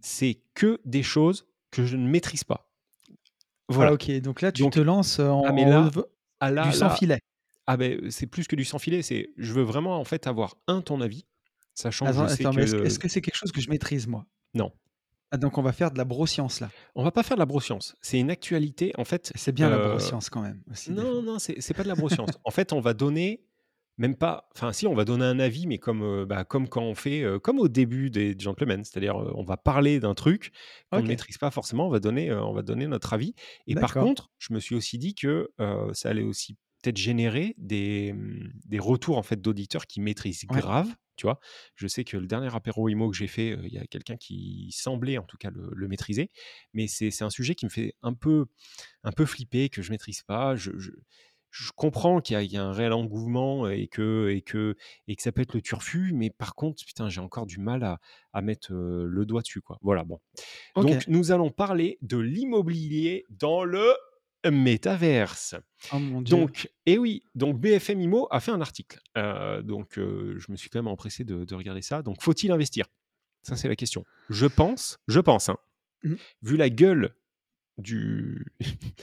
c'est 0.00 0.42
que 0.52 0.80
des 0.84 1.02
choses 1.02 1.48
que 1.70 1.86
je 1.86 1.96
ne 1.96 2.06
maîtrise 2.06 2.44
pas. 2.44 2.70
Voilà. 3.68 3.92
Ah, 3.92 3.94
ok, 3.94 4.10
donc 4.20 4.42
là, 4.42 4.52
tu 4.52 4.68
te 4.68 4.80
lances 4.80 5.18
en, 5.18 5.44
ah, 5.44 5.52
mais 5.52 5.64
là, 5.64 5.90
ah, 6.40 6.50
là, 6.50 6.64
du 6.64 6.72
sans 6.72 6.90
filet. 6.90 7.20
Ah 7.66 7.76
ben 7.76 8.10
c'est 8.10 8.26
plus 8.26 8.48
que 8.48 8.56
du 8.56 8.64
sans 8.64 8.78
filet, 8.78 9.02
c'est 9.02 9.30
je 9.36 9.52
veux 9.52 9.62
vraiment 9.62 9.98
en 9.98 10.04
fait 10.04 10.26
avoir 10.26 10.56
un 10.66 10.82
ton 10.82 11.00
avis, 11.00 11.24
sachant 11.74 12.06
que 12.06 12.12
je 12.12 12.26
sais 12.26 12.42
attends, 12.42 12.52
mais 12.52 12.64
est-ce, 12.64 12.74
que 12.74 12.82
est-ce 12.82 12.98
que 12.98 13.08
c'est 13.08 13.20
quelque 13.22 13.36
chose 13.36 13.52
que 13.52 13.60
je 13.60 13.70
maîtrise 13.70 14.08
moi? 14.08 14.26
Non, 14.52 14.72
Ah, 15.30 15.36
donc 15.38 15.56
on 15.58 15.62
va 15.62 15.72
faire 15.72 15.92
de 15.92 15.96
la 15.96 16.04
broscience 16.04 16.58
là. 16.58 16.70
on 16.96 17.04
va 17.04 17.12
pas 17.12 17.22
faire 17.22 17.36
de 17.36 17.40
la 17.40 17.46
broscience. 17.46 17.94
C'est 18.02 18.18
une 18.18 18.30
actualité 18.30 18.92
en 18.98 19.04
fait. 19.04 19.32
C'est 19.36 19.52
bien 19.52 19.70
la 19.70 19.76
euh, 19.76 19.90
broscience 19.90 20.28
quand 20.28 20.42
même 20.42 20.60
aussi. 20.70 20.90
Non, 20.90 21.22
non, 21.22 21.38
c'est 21.38 21.60
c'est 21.60 21.72
pas 21.72 21.84
de 21.84 21.88
la 21.88 21.94
broscience. 21.94 22.30
En 22.44 22.50
fait, 22.50 22.72
on 22.72 22.80
va 22.80 22.94
donner 22.94 23.44
même 24.02 24.16
pas 24.16 24.48
enfin 24.54 24.72
si, 24.72 24.86
on 24.86 24.94
va 24.94 25.04
donner 25.04 25.24
un 25.24 25.38
avis, 25.38 25.66
mais 25.66 25.78
comme, 25.78 26.02
heu, 26.02 26.24
bah, 26.26 26.44
comme 26.44 26.68
quand 26.68 26.82
on 26.82 26.94
fait, 26.94 27.22
heu, 27.22 27.38
comme 27.38 27.58
au 27.58 27.68
début 27.68 28.10
des 28.10 28.36
Gentlemen, 28.38 28.84
c'est-à-dire, 28.84 29.18
heu, 29.20 29.32
on 29.34 29.44
va 29.44 29.56
parler 29.56 30.00
d'un 30.00 30.14
truc 30.14 30.52
qu'on 30.90 31.02
ne 31.02 31.06
maîtrise 31.06 31.38
pas 31.38 31.50
forcément, 31.50 31.86
on 31.86 31.90
va 31.90 32.00
donner, 32.00 32.32
on 32.32 32.52
va 32.52 32.62
donner 32.62 32.86
notre 32.86 33.12
avis 33.14 33.34
et 33.66 33.76
par 33.76 33.96
contre, 33.96 34.30
je 34.38 34.52
me 34.54 34.60
suis 34.60 34.74
aussi 34.74 34.98
dit 34.98 35.14
que, 35.14 35.50
ça 35.94 36.10
allait 36.10 36.22
aussi 36.22 36.56
peut-être 36.82 36.96
générer 36.96 37.54
des, 37.58 38.12
mmh, 38.12 38.50
des 38.64 38.78
retours 38.80 39.16
en 39.18 39.22
fait 39.22 39.40
d'auditeurs 39.40 39.86
qui 39.86 40.00
maîtrisent 40.00 40.44
Ouais, 40.48 40.62
grave, 40.62 40.94
tu 41.16 41.26
vois? 41.26 41.38
Je 41.76 41.86
sais 41.86 42.02
que 42.04 42.16
le 42.16 42.26
dernier 42.26 42.52
apéro 42.54 42.88
IMO 42.88 43.10
que 43.10 43.16
j'ai 43.16 43.28
fait, 43.28 43.56
il 43.64 43.72
y 43.72 43.78
a 43.78 43.86
quelqu'un 43.86 44.16
qui 44.16 44.70
semblait 44.72 45.18
en 45.18 45.22
tout 45.24 45.36
cas 45.36 45.50
le 45.50 45.70
le 45.74 45.88
maîtriser, 45.88 46.30
mais 46.74 46.88
c'est 46.88 47.10
c'est 47.12 47.24
un 47.24 47.30
sujet 47.30 47.54
qui 47.54 47.66
me 47.66 47.70
fait 47.70 47.94
un 48.02 48.14
peu 48.14 48.46
un 49.04 49.12
peu 49.12 49.26
flipper, 49.26 49.68
que 49.68 49.82
je 49.82 49.90
maîtrise 49.90 50.22
pas. 50.22 50.56
Je, 50.56 50.72
je, 50.78 50.90
je 51.52 51.70
comprends 51.76 52.20
qu'il 52.20 52.34
y, 52.34 52.36
a- 52.38 52.42
il 52.42 52.50
y 52.50 52.56
a 52.56 52.64
un 52.64 52.72
réel 52.72 52.92
engouement 52.92 53.68
et 53.68 53.86
que, 53.86 54.30
et, 54.30 54.40
que, 54.42 54.74
et 55.06 55.14
que 55.16 55.22
ça 55.22 55.30
peut 55.32 55.42
être 55.42 55.52
le 55.54 55.60
turfu, 55.60 56.12
mais 56.14 56.30
par 56.30 56.54
contre, 56.54 56.82
putain, 56.84 57.08
j'ai 57.10 57.20
encore 57.20 57.44
du 57.46 57.58
mal 57.58 57.84
à, 57.84 58.00
à 58.32 58.40
mettre 58.42 58.72
euh, 58.72 59.04
le 59.06 59.24
doigt 59.26 59.42
dessus. 59.42 59.60
Quoi. 59.60 59.78
Voilà, 59.82 60.02
bon. 60.02 60.18
Donc, 60.76 61.06
nous 61.08 61.30
allons 61.30 61.50
parler 61.50 61.98
de 62.00 62.16
l'immobilier 62.18 63.26
dans 63.28 63.64
le 63.64 63.92
métaverse. 64.50 65.54
Oh 65.92 65.98
mon 65.98 66.22
dieu. 66.22 66.36
Donc, 66.36 66.70
et 66.86 66.98
oui, 66.98 67.22
donc 67.34 67.60
BFM 67.60 68.00
Imo 68.00 68.26
a 68.30 68.40
fait 68.40 68.50
un 68.50 68.60
article. 68.60 68.98
Euh, 69.18 69.62
donc, 69.62 69.98
euh, 69.98 70.36
je 70.38 70.50
me 70.50 70.56
suis 70.56 70.70
quand 70.70 70.78
même 70.78 70.88
empressé 70.88 71.24
de, 71.24 71.44
de 71.44 71.54
regarder 71.54 71.82
ça. 71.82 72.02
Donc, 72.02 72.22
faut-il 72.22 72.50
investir? 72.50 72.86
Ça, 73.42 73.56
c'est 73.56 73.68
la 73.68 73.76
question. 73.76 74.04
Je 74.30 74.46
pense, 74.46 74.98
je 75.08 75.20
pense, 75.20 75.48
hein, 75.48 75.56
Mhm. 76.04 76.16
vu 76.42 76.56
la 76.56 76.68
gueule 76.70 77.14
du, 77.78 78.46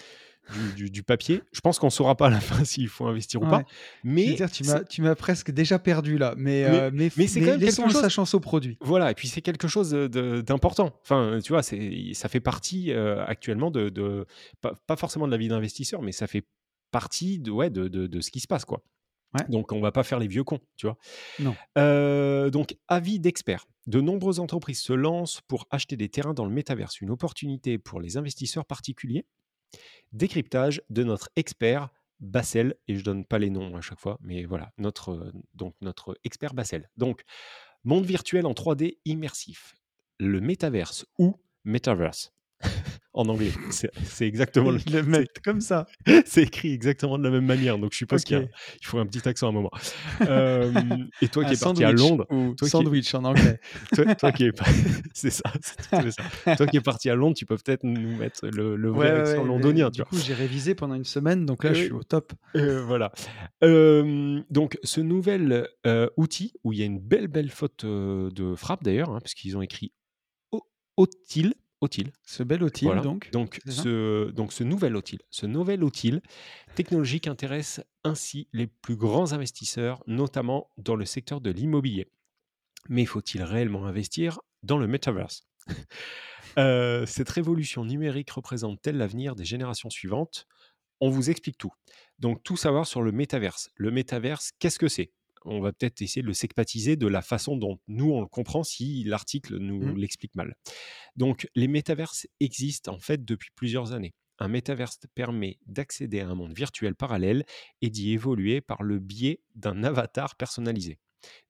du, 0.54 0.74
du- 0.86 0.90
du 0.90 1.04
papier. 1.04 1.42
Je 1.52 1.62
pense 1.62 1.80
qu'on 1.80 1.88
ne 1.88 1.92
saura 1.92 2.16
pas 2.16 2.28
à 2.28 2.30
la 2.30 2.40
fin 2.40 2.64
s'il 2.66 2.88
faut 2.88 3.06
investir 3.08 3.42
ou 3.42 3.46
pas. 3.48 3.64
Je 4.04 4.10
veux 4.10 4.14
Mais, 4.16 4.34
dire, 4.34 4.50
tu 4.52 4.64
m'as, 4.64 4.84
tu 4.84 5.02
m'as 5.02 5.16
presque 5.16 5.52
déjà 5.52 5.80
perdu 5.80 6.18
là, 6.18 6.34
mais, 6.38 6.64
mais, 6.70 6.80
euh, 6.80 6.90
mais, 6.94 7.10
mais 7.18 7.28
c'est 7.28 7.40
quand 7.42 7.48
même 7.48 7.60
quelque 7.60 7.76
chose. 7.92 8.02
sa 8.02 8.10
chance 8.10 8.34
au 8.34 8.40
produit. 8.40 8.78
Voilà, 8.82 9.12
et 9.12 9.14
puis 9.16 9.28
c'est 9.28 9.42
quelque 9.42 9.68
chose 9.68 9.92
d'important. 9.92 10.94
Enfin, 11.04 11.40
tu 11.44 11.52
vois, 11.54 11.64
c'est, 11.64 12.12
ça 12.14 12.30
fait 12.30 12.40
partie 12.40 12.92
euh, 12.92 13.24
actuellement 13.26 13.72
de, 13.72 13.90
de- 13.90 14.26
pas, 14.62 14.74
pas 14.88 14.96
forcément 14.96 15.26
de 15.28 15.32
la 15.32 15.38
vie 15.38 15.48
d'investisseur, 15.48 16.02
mais 16.02 16.12
ça 16.12 16.28
fait 16.28 16.46
partie 16.92 17.40
de, 17.40 17.52
ouais, 17.52 17.70
de, 17.70 17.88
de, 17.88 18.08
de 18.08 18.22
ce 18.22 18.32
qui 18.32 18.40
se 18.40 18.48
passe, 18.48 18.66
quoi. 18.66 18.82
Ouais, 19.38 19.46
Donc, 19.48 19.72
on 19.74 19.80
va 19.80 19.92
pas 19.92 20.02
faire 20.04 20.18
les 20.18 20.28
vieux 20.28 20.44
cons, 20.44 20.60
tu 20.76 20.88
vois. 20.88 20.98
non. 21.40 21.56
Euh, 21.78 22.50
donc, 22.50 22.76
avis 22.88 23.20
d'experts. 23.20 23.68
De 23.86 24.02
nombreuses 24.02 24.40
entreprises 24.40 24.80
se 24.82 24.94
lancent 24.94 25.42
pour 25.48 25.68
acheter 25.70 25.96
des 25.98 26.10
terrains 26.10 26.34
dans 26.34 26.46
le 26.46 26.52
métaverse, 26.52 27.00
une 27.02 27.12
opportunité 27.12 27.78
pour 27.78 28.02
les 28.02 28.18
investisseurs 28.18 28.66
particuliers. 28.66 29.26
Décryptage 30.12 30.82
de 30.90 31.04
notre 31.04 31.30
expert 31.36 31.90
Bassel, 32.20 32.76
et 32.88 32.96
je 32.96 33.04
donne 33.04 33.26
pas 33.26 33.40
les 33.40 33.50
noms 33.50 33.76
à 33.78 33.82
chaque 33.82 34.00
fois, 34.00 34.18
mais 34.22 34.44
voilà, 34.46 34.72
notre, 34.78 35.12
euh, 35.12 35.32
donc 35.54 35.76
notre 35.82 36.18
expert 36.24 36.54
Bassel. 36.54 36.90
Donc, 36.98 37.24
monde 37.84 38.06
virtuel 38.06 38.46
en 38.46 38.54
3D 38.54 39.00
immersif, 39.06 39.76
le 40.20 40.42
métaverse 40.42 41.06
ou 41.18 41.36
metaverse? 41.64 42.34
en 43.14 43.28
anglais. 43.28 43.52
C'est 43.72 44.28
exactement 44.28 44.72
le, 44.72 44.80
mettent 45.04 45.40
comme 45.44 45.62
ça. 45.62 45.88
c'est 46.26 46.44
écrit 46.44 46.74
exactement 46.74 47.18
de 47.18 47.24
la 47.24 47.32
même 47.32 47.46
manière, 47.46 47.78
donc 47.80 47.92
je 47.94 47.98
suppose 47.98 48.22
Ok. 48.22 48.28
qu'il 48.28 48.50
il 48.82 48.86
faut 48.86 49.00
un 49.00 49.06
petit 49.08 49.28
accent 49.28 49.48
à 49.48 49.50
un 49.50 49.54
moment. 49.54 49.72
Euh, 50.22 50.72
et 51.22 51.28
toi 51.30 51.44
qui 51.46 51.54
es 51.54 51.58
parti 51.58 51.84
à 51.84 51.88
sandwich 51.90 52.00
Londres, 52.00 52.26
ou 52.30 52.54
toi 52.56 52.68
qui, 52.68 52.72
sandwich 52.72 53.14
en 53.16 53.24
anglais. 53.24 53.60
toi, 53.94 54.16
toi 54.16 54.32
qui 54.32 54.44
es 54.46 54.52
c'est 55.14 55.30
ça, 55.32 55.44
ça. 55.62 56.56
Toi 56.56 56.68
qui 56.68 56.78
es 56.78 56.82
parti 56.82 57.10
à 57.10 57.16
Londres, 57.16 57.36
tu 57.36 57.46
peux 57.46 57.58
peut-être 57.58 57.84
nous 57.84 58.16
mettre 58.18 58.46
le, 58.48 58.76
le 58.76 58.90
vrai 58.90 59.12
Ouais, 59.12 59.20
accent 59.20 59.32
ouais, 59.32 59.40
mais 59.42 59.48
londonien, 59.48 59.86
tu 59.90 59.96
du 59.96 60.02
vois. 60.02 60.10
coup, 60.10 60.18
j'ai 60.20 60.34
révisé 60.34 60.76
pendant 60.76 60.96
une 60.96 61.06
semaine, 61.06 61.46
donc 61.46 61.64
là, 61.64 61.74
je 61.74 61.84
suis 61.84 61.92
Euh, 61.94 61.96
au 61.98 62.04
top. 62.04 62.34
euh, 62.58 62.84
voilà. 62.86 63.12
Euh, 63.64 64.42
donc, 64.50 64.78
ce 64.84 65.02
nouvel 65.02 65.68
euh, 65.88 66.08
outil, 66.18 66.54
où 66.64 66.74
il 66.74 66.80
y 66.80 66.84
a 66.84 66.86
une 66.86 67.00
belle, 67.00 67.28
belle 67.28 67.50
faute 67.50 67.86
euh, 67.86 68.30
de 68.32 68.56
frappe 68.56 68.84
d'ailleurs, 68.84 69.10
hein, 69.10 69.20
parce 69.22 69.34
qu'ils 69.34 69.58
ont 69.58 69.62
écrit 69.62 69.94
OTIL, 70.98 71.54
OTIL, 71.82 72.12
Ce 72.26 72.44
bel 72.44 72.62
outil, 72.64 72.86
voilà. 72.86 73.02
donc, 73.02 73.30
Donc 73.32 73.60
ce, 73.68 74.30
donc, 74.32 74.52
ce 74.52 74.64
nouvel 74.64 74.96
OTIL, 74.96 75.20
ce 75.30 75.46
nouvel 75.46 75.84
OTIL 75.84 76.22
technologique 76.76 77.28
intéresse 77.28 77.82
ainsi 78.04 78.50
les 78.54 78.68
plus 78.68 78.96
grands 78.98 79.32
investisseurs, 79.34 80.04
notamment 80.08 80.70
dans 80.78 80.96
le 80.96 81.06
secteur 81.06 81.40
de 81.42 81.52
l'immobilier. 81.52 82.12
Mais 82.90 83.06
faut-il 83.06 83.44
réellement 83.44 83.86
investir 83.86 84.40
dans 84.64 84.78
le 84.78 84.88
metaverse? 84.88 85.44
Euh, 86.58 87.06
Cette 87.06 87.30
révolution 87.30 87.86
numérique 87.86 88.32
représente-t-elle 88.32 88.98
l'avenir 88.98 89.36
des 89.36 89.46
générations 89.46 89.92
suivantes? 89.92 90.48
On 91.00 91.10
vous 91.12 91.30
explique 91.30 91.60
tout. 91.60 91.72
Donc 92.18 92.44
tout 92.44 92.58
savoir 92.58 92.88
sur 92.88 93.04
le 93.04 93.12
métaverse. 93.12 93.70
Le 93.76 93.92
métaverse, 93.92 94.52
qu'est-ce 94.58 94.80
que 94.80 94.88
c'est? 94.88 95.12
On 95.46 95.60
va 95.62 95.72
peut-être 95.74 96.02
essayer 96.02 96.22
de 96.22 96.28
le 96.28 96.34
secpatiser 96.34 96.96
de 96.96 97.08
la 97.08 97.22
façon 97.22 97.58
dont 97.58 97.80
nous 97.88 98.12
on 98.12 98.22
le 98.22 98.28
comprend 98.28 98.64
si 98.64 99.04
l'article 99.04 99.58
nous 99.58 99.80
Mhm. 99.80 99.98
l'explique 99.98 100.36
mal. 100.36 100.56
Donc 101.16 101.48
les 101.56 101.68
métaverses 101.68 102.28
existent 102.40 102.94
en 102.94 103.00
fait 103.00 103.24
depuis 103.26 103.52
plusieurs 103.56 103.94
années. 103.94 104.14
Un 104.40 104.48
métaverse 104.48 105.00
permet 105.16 105.58
d'accéder 105.66 106.22
à 106.22 106.30
un 106.30 106.36
monde 106.36 106.54
virtuel 106.56 106.96
parallèle 106.96 107.44
et 107.82 107.90
d'y 107.90 108.12
évoluer 108.12 108.62
par 108.62 108.84
le 108.84 109.00
biais 109.00 109.42
d'un 109.56 109.84
avatar 109.84 110.36
personnalisé. 110.36 110.98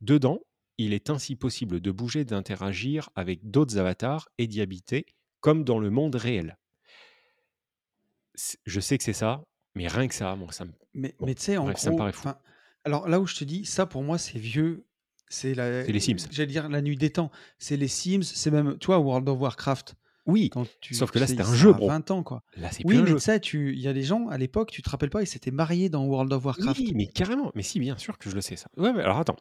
Dedans, 0.01 0.39
il 0.79 0.93
est 0.93 1.10
ainsi 1.10 1.36
possible 1.36 1.81
de 1.81 1.91
bouger, 1.91 2.25
d'interagir 2.25 3.10
avec 3.15 3.50
d'autres 3.51 3.77
avatars 3.77 4.29
et 4.38 4.48
d'y 4.48 4.62
habiter 4.62 5.05
comme 5.39 5.63
dans 5.63 5.77
le 5.77 5.89
monde 5.89 6.15
réel. 6.15 6.58
Je 8.65 8.79
sais 8.79 8.98
que 8.98 9.03
c'est 9.03 9.13
ça, 9.13 9.43
mais 9.75 9.88
rien 9.88 10.08
que 10.08 10.15
ça, 10.15 10.36
moi, 10.36 10.51
ça 10.51 10.65
me... 10.65 10.72
Mais, 10.93 11.13
Bon, 11.19 11.25
mais 11.25 11.36
tu 11.36 11.43
sais, 11.43 11.58
en 11.58 11.65
bref, 11.65 11.77
ça 11.77 11.89
me 11.89 11.96
gros, 11.96 12.00
paraît 12.00 12.13
fou. 12.13 12.29
Alors 12.89 13.08
là 13.08 13.19
où 13.19 13.27
je 13.27 13.36
te 13.36 13.43
dis, 13.43 13.65
ça 13.65 13.86
pour 13.86 14.03
moi, 14.03 14.17
c'est 14.17 14.39
vieux. 14.39 14.86
C'est 15.31 15.53
la, 15.53 15.84
les 15.84 16.00
Sims. 16.00 16.17
j'allais 16.31 16.48
dire 16.48 16.67
la 16.69 16.81
nuit 16.81 16.98
des 16.98 17.12
temps. 17.12 17.29
C'est 17.60 17.77
les 17.77 17.88
Sims, 17.88 18.24
c'est 18.24 18.50
même, 18.50 18.77
tu 18.79 18.88
vois, 18.88 18.98
World 18.98 19.29
of 19.29 19.39
Warcraft. 19.39 19.93
Oui, 20.29 20.50
Quand 20.50 20.65
tu, 20.81 20.93
sauf 20.93 21.12
que 21.12 21.19
là, 21.19 21.25
c'est- 21.27 21.33
c'était 21.33 21.43
un 21.48 21.53
jeu, 21.53 21.74
bro. 21.74 21.88
20 21.88 22.09
ans, 22.12 22.24
quoi. 22.24 22.43
Là, 22.57 22.69
c'est 22.71 22.86
Oui, 22.86 22.98
mais 22.98 23.13
tu 23.13 23.19
sais, 23.19 23.38
il 23.53 23.79
y 23.79 23.88
a 23.88 23.93
des 23.93 24.03
gens, 24.03 24.27
à 24.29 24.38
l'époque, 24.38 24.71
tu 24.71 24.81
te 24.81 24.89
rappelles 24.89 25.09
pas, 25.09 25.21
ils 25.21 25.27
s'étaient 25.27 25.51
mariés 25.51 25.89
dans 25.89 26.05
World 26.05 26.31
of 26.33 26.45
Warcraft. 26.45 26.79
Oui, 26.79 26.91
mais 26.95 27.07
carrément. 27.07 27.51
Mais 27.55 27.63
si, 27.63 27.79
bien 27.79 27.98
sûr 27.98 28.17
que 28.17 28.29
je 28.29 28.36
le 28.36 28.41
sais, 28.41 28.55
ça. 28.55 28.69
Ouais, 28.77 28.93
mais 28.93 29.01
alors 29.01 29.17
attends. 29.17 29.36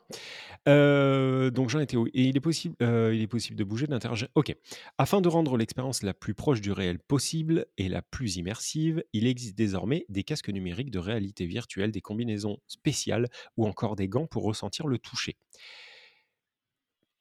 Euh, 0.69 1.51
donc 1.51 1.69
j'en 1.71 1.79
étais 1.81 1.97
où? 1.97 2.07
Et 2.09 2.25
il 2.25 2.37
est 2.37 2.41
possible, 2.41 2.75
euh, 2.83 3.15
il 3.15 3.23
est 3.23 3.27
possible 3.27 3.57
de 3.57 3.65
bouger, 3.65 3.87
d'interagir. 3.87 4.29
Ok. 4.35 4.55
Afin 4.99 5.21
de 5.21 5.29
rendre 5.29 5.57
l'expérience 5.57 6.03
la 6.03 6.15
plus 6.15 6.35
proche 6.35 6.61
du 6.61 6.73
réel 6.73 6.99
possible 6.99 7.67
et 7.79 7.89
la 7.89 8.03
plus 8.03 8.37
immersive, 8.37 9.03
il 9.13 9.27
existe 9.27 9.57
désormais 9.57 10.05
des 10.09 10.25
casques 10.25 10.49
numériques 10.51 10.91
de 10.91 10.99
réalité 10.99 11.47
virtuelle, 11.47 11.93
des 11.93 12.01
combinaisons 12.01 12.59
spéciales 12.67 13.29
ou 13.57 13.67
encore 13.67 13.97
des 13.97 14.09
gants 14.09 14.27
pour 14.27 14.43
ressentir 14.45 14.87
le 14.87 14.99
toucher. 14.99 15.37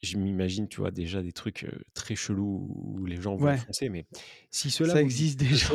Je 0.01 0.17
m'imagine, 0.17 0.67
tu 0.67 0.77
vois, 0.81 0.91
déjà 0.91 1.21
des 1.23 1.31
trucs 1.33 1.65
très 1.93 2.15
chelous 2.15 2.67
où 2.75 3.05
les 3.05 3.19
gens 3.21 3.35
vont 3.35 3.45
Ouais, 3.45 3.57
foncer, 3.65 3.89
mais 3.89 4.05
si 4.51 4.69
cela 4.71 4.93
ça 4.93 5.01
existe 5.01 5.39
déjà. 5.39 5.67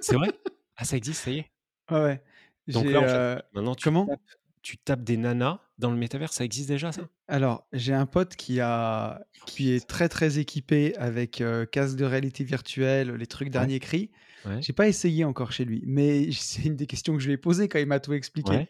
c'est 0.00 0.14
vrai? 0.16 0.32
Ah, 0.76 0.84
ça 0.84 0.96
existe, 0.96 1.24
ça 1.24 1.30
y 1.30 1.38
est. 1.38 1.52
Ouais, 1.90 1.98
ouais. 2.02 2.22
Donc 2.68 2.92
là, 2.92 3.00
en 3.00 3.06
fait, 3.08 3.22
euh, 3.22 3.40
maintenant, 3.52 3.74
tu 3.74 3.84
comment? 3.84 4.06
tapes, 4.06 4.20
tu 4.62 4.78
tapes 4.78 5.02
des 5.04 5.16
nanas 5.16 5.60
dans 5.78 5.90
le 5.90 5.96
métavers, 5.96 6.32
ça 6.32 6.44
existe 6.44 6.68
déjà, 6.68 6.92
ça? 6.92 7.08
Alors, 7.28 7.66
j'ai 7.72 7.92
un 7.92 8.06
pote 8.06 8.36
qui 8.36 8.60
a, 8.60 9.20
qui 9.46 9.72
est 9.72 9.86
très 9.86 10.08
très 10.08 10.38
équipé 10.38 10.94
avec 10.96 11.40
euh, 11.40 11.66
casque 11.66 11.96
de 11.96 12.04
réalité 12.04 12.44
virtuelle, 12.44 13.12
les 13.12 13.26
trucs 13.26 13.50
Ouais, 13.54 13.66
dernier 13.66 13.80
cri. 13.80 14.10
ouais, 14.44 14.60
J'ai 14.60 14.72
pas 14.72 14.88
essayé 14.88 15.24
encore 15.24 15.52
chez 15.52 15.64
lui, 15.64 15.82
mais 15.86 16.30
c'est 16.32 16.62
une 16.64 16.76
des 16.76 16.86
questions 16.86 17.14
que 17.14 17.20
je 17.20 17.26
lui 17.26 17.34
ai 17.34 17.38
posées 17.38 17.68
quand 17.68 17.78
il 17.78 17.86
m'a 17.86 18.00
tout 18.00 18.12
expliqué. 18.12 18.68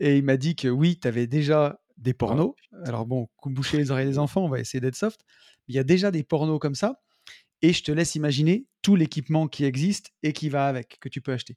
Et 0.00 0.18
il 0.18 0.24
m'a 0.24 0.36
dit 0.38 0.56
que 0.56 0.68
oui, 0.68 0.98
tu 1.00 1.08
avais 1.08 1.26
déjà 1.28 1.81
des 2.02 2.12
Oh, 2.12 2.16
pornos. 2.18 2.54
Alors 2.84 3.06
bon, 3.06 3.28
boucher 3.46 3.76
les 3.78 3.90
oreilles 3.90 4.06
des 4.08 4.18
enfants, 4.18 4.44
on 4.44 4.48
va 4.48 4.60
essayer 4.60 4.80
d'être 4.80 4.96
soft. 4.96 5.20
Il 5.68 5.74
y 5.74 5.78
a 5.78 5.84
déjà 5.84 6.10
des 6.10 6.22
pornos 6.24 6.58
comme 6.58 6.74
ça. 6.74 7.00
Et 7.62 7.72
je 7.72 7.84
te 7.84 7.92
laisse 7.92 8.16
imaginer 8.16 8.66
tout 8.82 8.96
l'équipement 8.96 9.46
qui 9.46 9.64
existe 9.64 10.10
et 10.24 10.32
qui 10.32 10.48
va 10.48 10.66
avec, 10.66 10.98
que 11.00 11.08
tu 11.08 11.20
peux 11.20 11.32
acheter, 11.32 11.56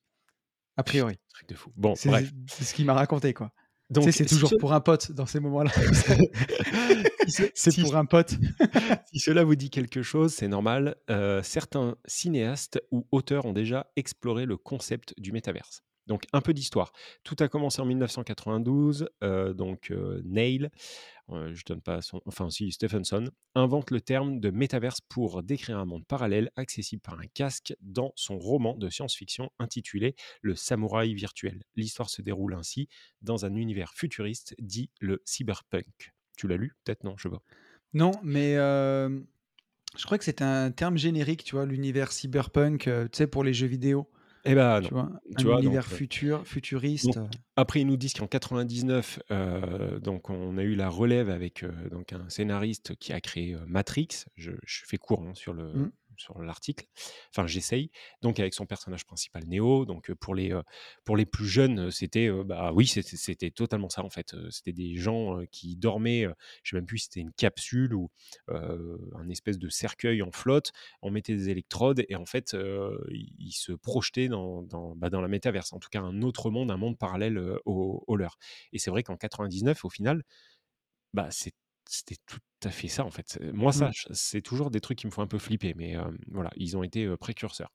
a 0.78 0.84
priori. 0.84 1.16
truc 1.34 1.50
de 1.50 1.56
fou. 1.56 1.72
Bon, 1.76 1.96
C'est 1.96 2.12
c'est 2.48 2.64
ce 2.64 2.74
qu'il 2.76 2.86
m'a 2.86 2.94
raconté, 2.94 3.34
quoi. 3.34 3.52
Tu 3.94 4.02
sais, 4.02 4.06
Donc, 4.06 4.14
c'est 4.14 4.26
toujours 4.26 4.52
pour 4.60 4.74
un 4.74 4.82
pote 4.82 5.12
dans 5.12 5.26
ces 5.26 5.40
moments-là. 5.40 5.72
c'est 7.28 7.72
si- 7.72 7.82
pour 7.82 7.96
un 7.96 8.06
pote. 8.06 8.36
si 9.12 9.20
cela 9.20 9.44
vous 9.44 9.56
dit 9.56 9.70
quelque 9.70 10.02
chose, 10.04 10.34
c'est 10.34 10.48
normal. 10.48 10.96
euh, 11.10 11.42
certains 11.44 11.96
cinéastes 12.06 12.80
ou 12.92 13.08
auteurs 13.12 13.46
ont 13.46 13.54
déjà 13.54 13.88
exploré 13.96 14.46
le 14.46 14.58
concept 14.58 15.14
du 15.20 15.32
métaverse. 15.32 15.82
Donc 16.08 16.24
un 16.34 16.42
peu 16.42 16.54
d'histoire. 16.54 16.92
Tout 17.24 17.36
a 17.40 17.48
commencé 17.48 17.82
en 17.82 17.86
1992, 17.86 19.10
euh, 19.24 19.54
donc 19.54 19.92
euh, 19.92 20.22
Neil, 20.24 20.70
euh, 21.30 21.54
je 21.54 21.64
donne 21.66 21.82
pas 21.82 22.02
son, 22.02 22.22
enfin 22.26 22.50
si 22.50 22.72
Stephenson, 22.72 23.30
invente 23.56 23.92
le 23.92 24.02
terme 24.02 24.40
de 24.40 24.52
métaverse 24.52 25.02
pour 25.02 25.42
décrire 25.42 25.80
un 25.80 25.86
monde 25.86 26.06
parallèle 26.06 26.52
accessible 26.56 27.02
par 27.02 27.20
un 27.20 27.28
casque 27.34 27.76
dans 27.82 28.14
son 28.16 28.38
roman 28.38 28.76
de 28.76 28.90
science-fiction 28.90 29.50
intitulé 29.58 30.16
Le 30.42 30.56
samouraï 30.56 31.14
virtuel. 31.14 31.64
L'histoire 31.76 32.10
se 32.10 32.22
déroule 32.22 32.54
ainsi 32.54 32.88
dans 33.22 33.46
un 33.46 33.56
univers 33.56 33.94
futuriste 33.94 34.56
dit 34.60 34.92
le 35.00 35.22
cyberpunk. 35.26 36.14
Tu 36.38 36.48
l'as 36.48 36.58
lu 36.58 36.76
Peut-être? 36.84 37.04
Non, 37.04 37.16
je 37.18 37.30
pas. 37.30 37.42
Non, 37.94 38.12
mais 38.24 38.58
euh, 38.58 39.10
je 39.98 40.06
crois 40.06 40.18
que 40.18 40.26
c'est 40.26 40.42
un 40.42 40.72
terme 40.72 40.98
générique, 40.98 41.44
tu 41.44 41.56
vois, 41.56 41.66
l'univers 41.66 42.12
cyberpunk, 42.12 42.88
euh, 42.88 43.06
tu 43.06 43.18
sais, 43.18 43.28
pour 43.28 43.44
les 43.44 43.54
jeux 43.54 43.68
vidéo. 43.68 44.10
Eh 44.46 44.54
ben 44.56 44.82
Tu 44.82 44.94
non. 44.94 45.04
vois, 45.04 45.12
Tu 45.38 45.48
un 45.48 45.50
vois, 45.50 45.60
univers 45.62 45.84
donc, 45.84 45.94
euh, 45.94 45.96
futur, 45.96 46.48
futuriste. 46.48 47.16
donc, 47.16 47.30
après, 47.56 47.82
ils 47.82 47.88
nous 47.88 47.98
disent 47.98 48.14
qu'en 48.14 48.28
99, 48.28 49.20
euh, 49.32 50.00
donc 50.00 50.30
on 50.30 50.58
a 50.58 50.64
eu 50.64 50.76
la 50.76 50.90
relève 50.90 51.30
avec 51.30 51.64
euh, 51.64 51.72
donc 51.90 52.14
un 52.14 52.30
scénariste 52.30 52.96
qui 52.98 53.12
a 53.14 53.22
créé 53.22 53.54
euh, 53.56 53.60
Matrix. 53.68 54.08
Je, 54.36 54.52
je 54.66 54.82
fais 54.86 54.98
court 54.98 55.24
hein, 55.24 55.34
sur 55.34 55.54
le 55.54 55.66
Mm. 55.74 55.92
Sur 56.18 56.42
l'article. 56.42 56.86
Enfin, 57.32 57.48
j'essaye. 57.48 57.92
Donc 58.22 58.40
avec 58.40 58.54
son 58.54 58.66
personnage 58.66 59.06
principal 59.06 59.44
Neo. 59.48 59.86
Donc 59.86 60.10
euh, 60.10 60.16
pour 60.16 60.36
les 60.36 60.52
euh, 60.54 60.62
pour 61.04 61.18
les 61.18 61.26
plus 61.26 61.48
jeunes, 61.48 61.88
euh, 61.88 61.92
c'était 61.92 62.30
bah 62.46 62.72
oui, 62.74 62.88
c'était 62.88 63.52
totalement 63.52 63.90
ça 63.90 64.04
en 64.04 64.10
fait. 64.10 64.36
C'était 64.50 64.74
des 64.74 64.96
gens 64.96 65.42
qui 65.52 65.76
dormaient. 65.78 66.26
je 66.64 66.70
sais 66.72 66.76
même 66.78 66.86
plus 66.86 67.00
si 67.00 67.06
c'était 67.06 67.22
une 67.22 67.34
capsule 67.34 67.94
ou 67.94 68.10
un 68.50 69.30
espèce 69.30 69.58
de 69.60 69.70
cercueil 69.70 70.22
en 70.22 70.32
flotte. 70.32 70.72
On 71.02 71.12
mettait 71.12 71.36
des 71.36 71.50
électrodes 71.50 72.04
et 72.10 72.16
en 72.16 72.26
fait, 72.26 72.56
ils 73.12 73.52
se 73.54 73.72
projetaient 73.74 74.28
dans 74.28 74.62
dans, 74.64 74.96
bah, 74.96 75.10
dans 75.10 75.22
la 75.22 75.28
métaverse. 75.28 75.74
En 75.74 75.80
tout 75.80 75.90
cas, 75.90 76.02
un 76.02 76.22
autre 76.22 76.50
monde, 76.52 76.72
un 76.72 76.78
monde 76.78 76.98
parallèle 76.98 77.38
au, 77.66 78.04
au 78.08 78.16
leur. 78.16 78.38
Et 78.74 78.80
c'est 78.80 78.92
vrai 78.92 79.04
qu'en 79.04 79.18
99, 79.18 79.86
au 79.86 79.90
final, 79.90 80.24
bah, 81.14 81.30
c'est- 81.32 81.54
c'était 81.88 82.18
tout 82.26 82.40
à 82.64 82.70
fait 82.72 82.88
ça 82.88 83.06
en 83.06 83.12
fait. 83.12 83.40
Moi, 83.54 83.72
ça, 83.72 83.90
Mm. 83.90 83.92
je- 83.94 84.14
c'est 84.14 84.42
toujours 84.42 84.72
des 84.72 84.82
trucs 84.82 84.98
qui 84.98 85.06
me 85.08 85.12
font 85.12 85.22
un 85.22 85.28
peu 85.28 85.38
flipper, 85.38 85.74
mais 85.76 85.96
euh, 85.96 86.04
voilà, 86.28 86.50
ils 86.56 86.76
ont 86.76 86.84
été 86.84 87.06
euh, 87.06 87.16
précurseurs. 87.18 87.72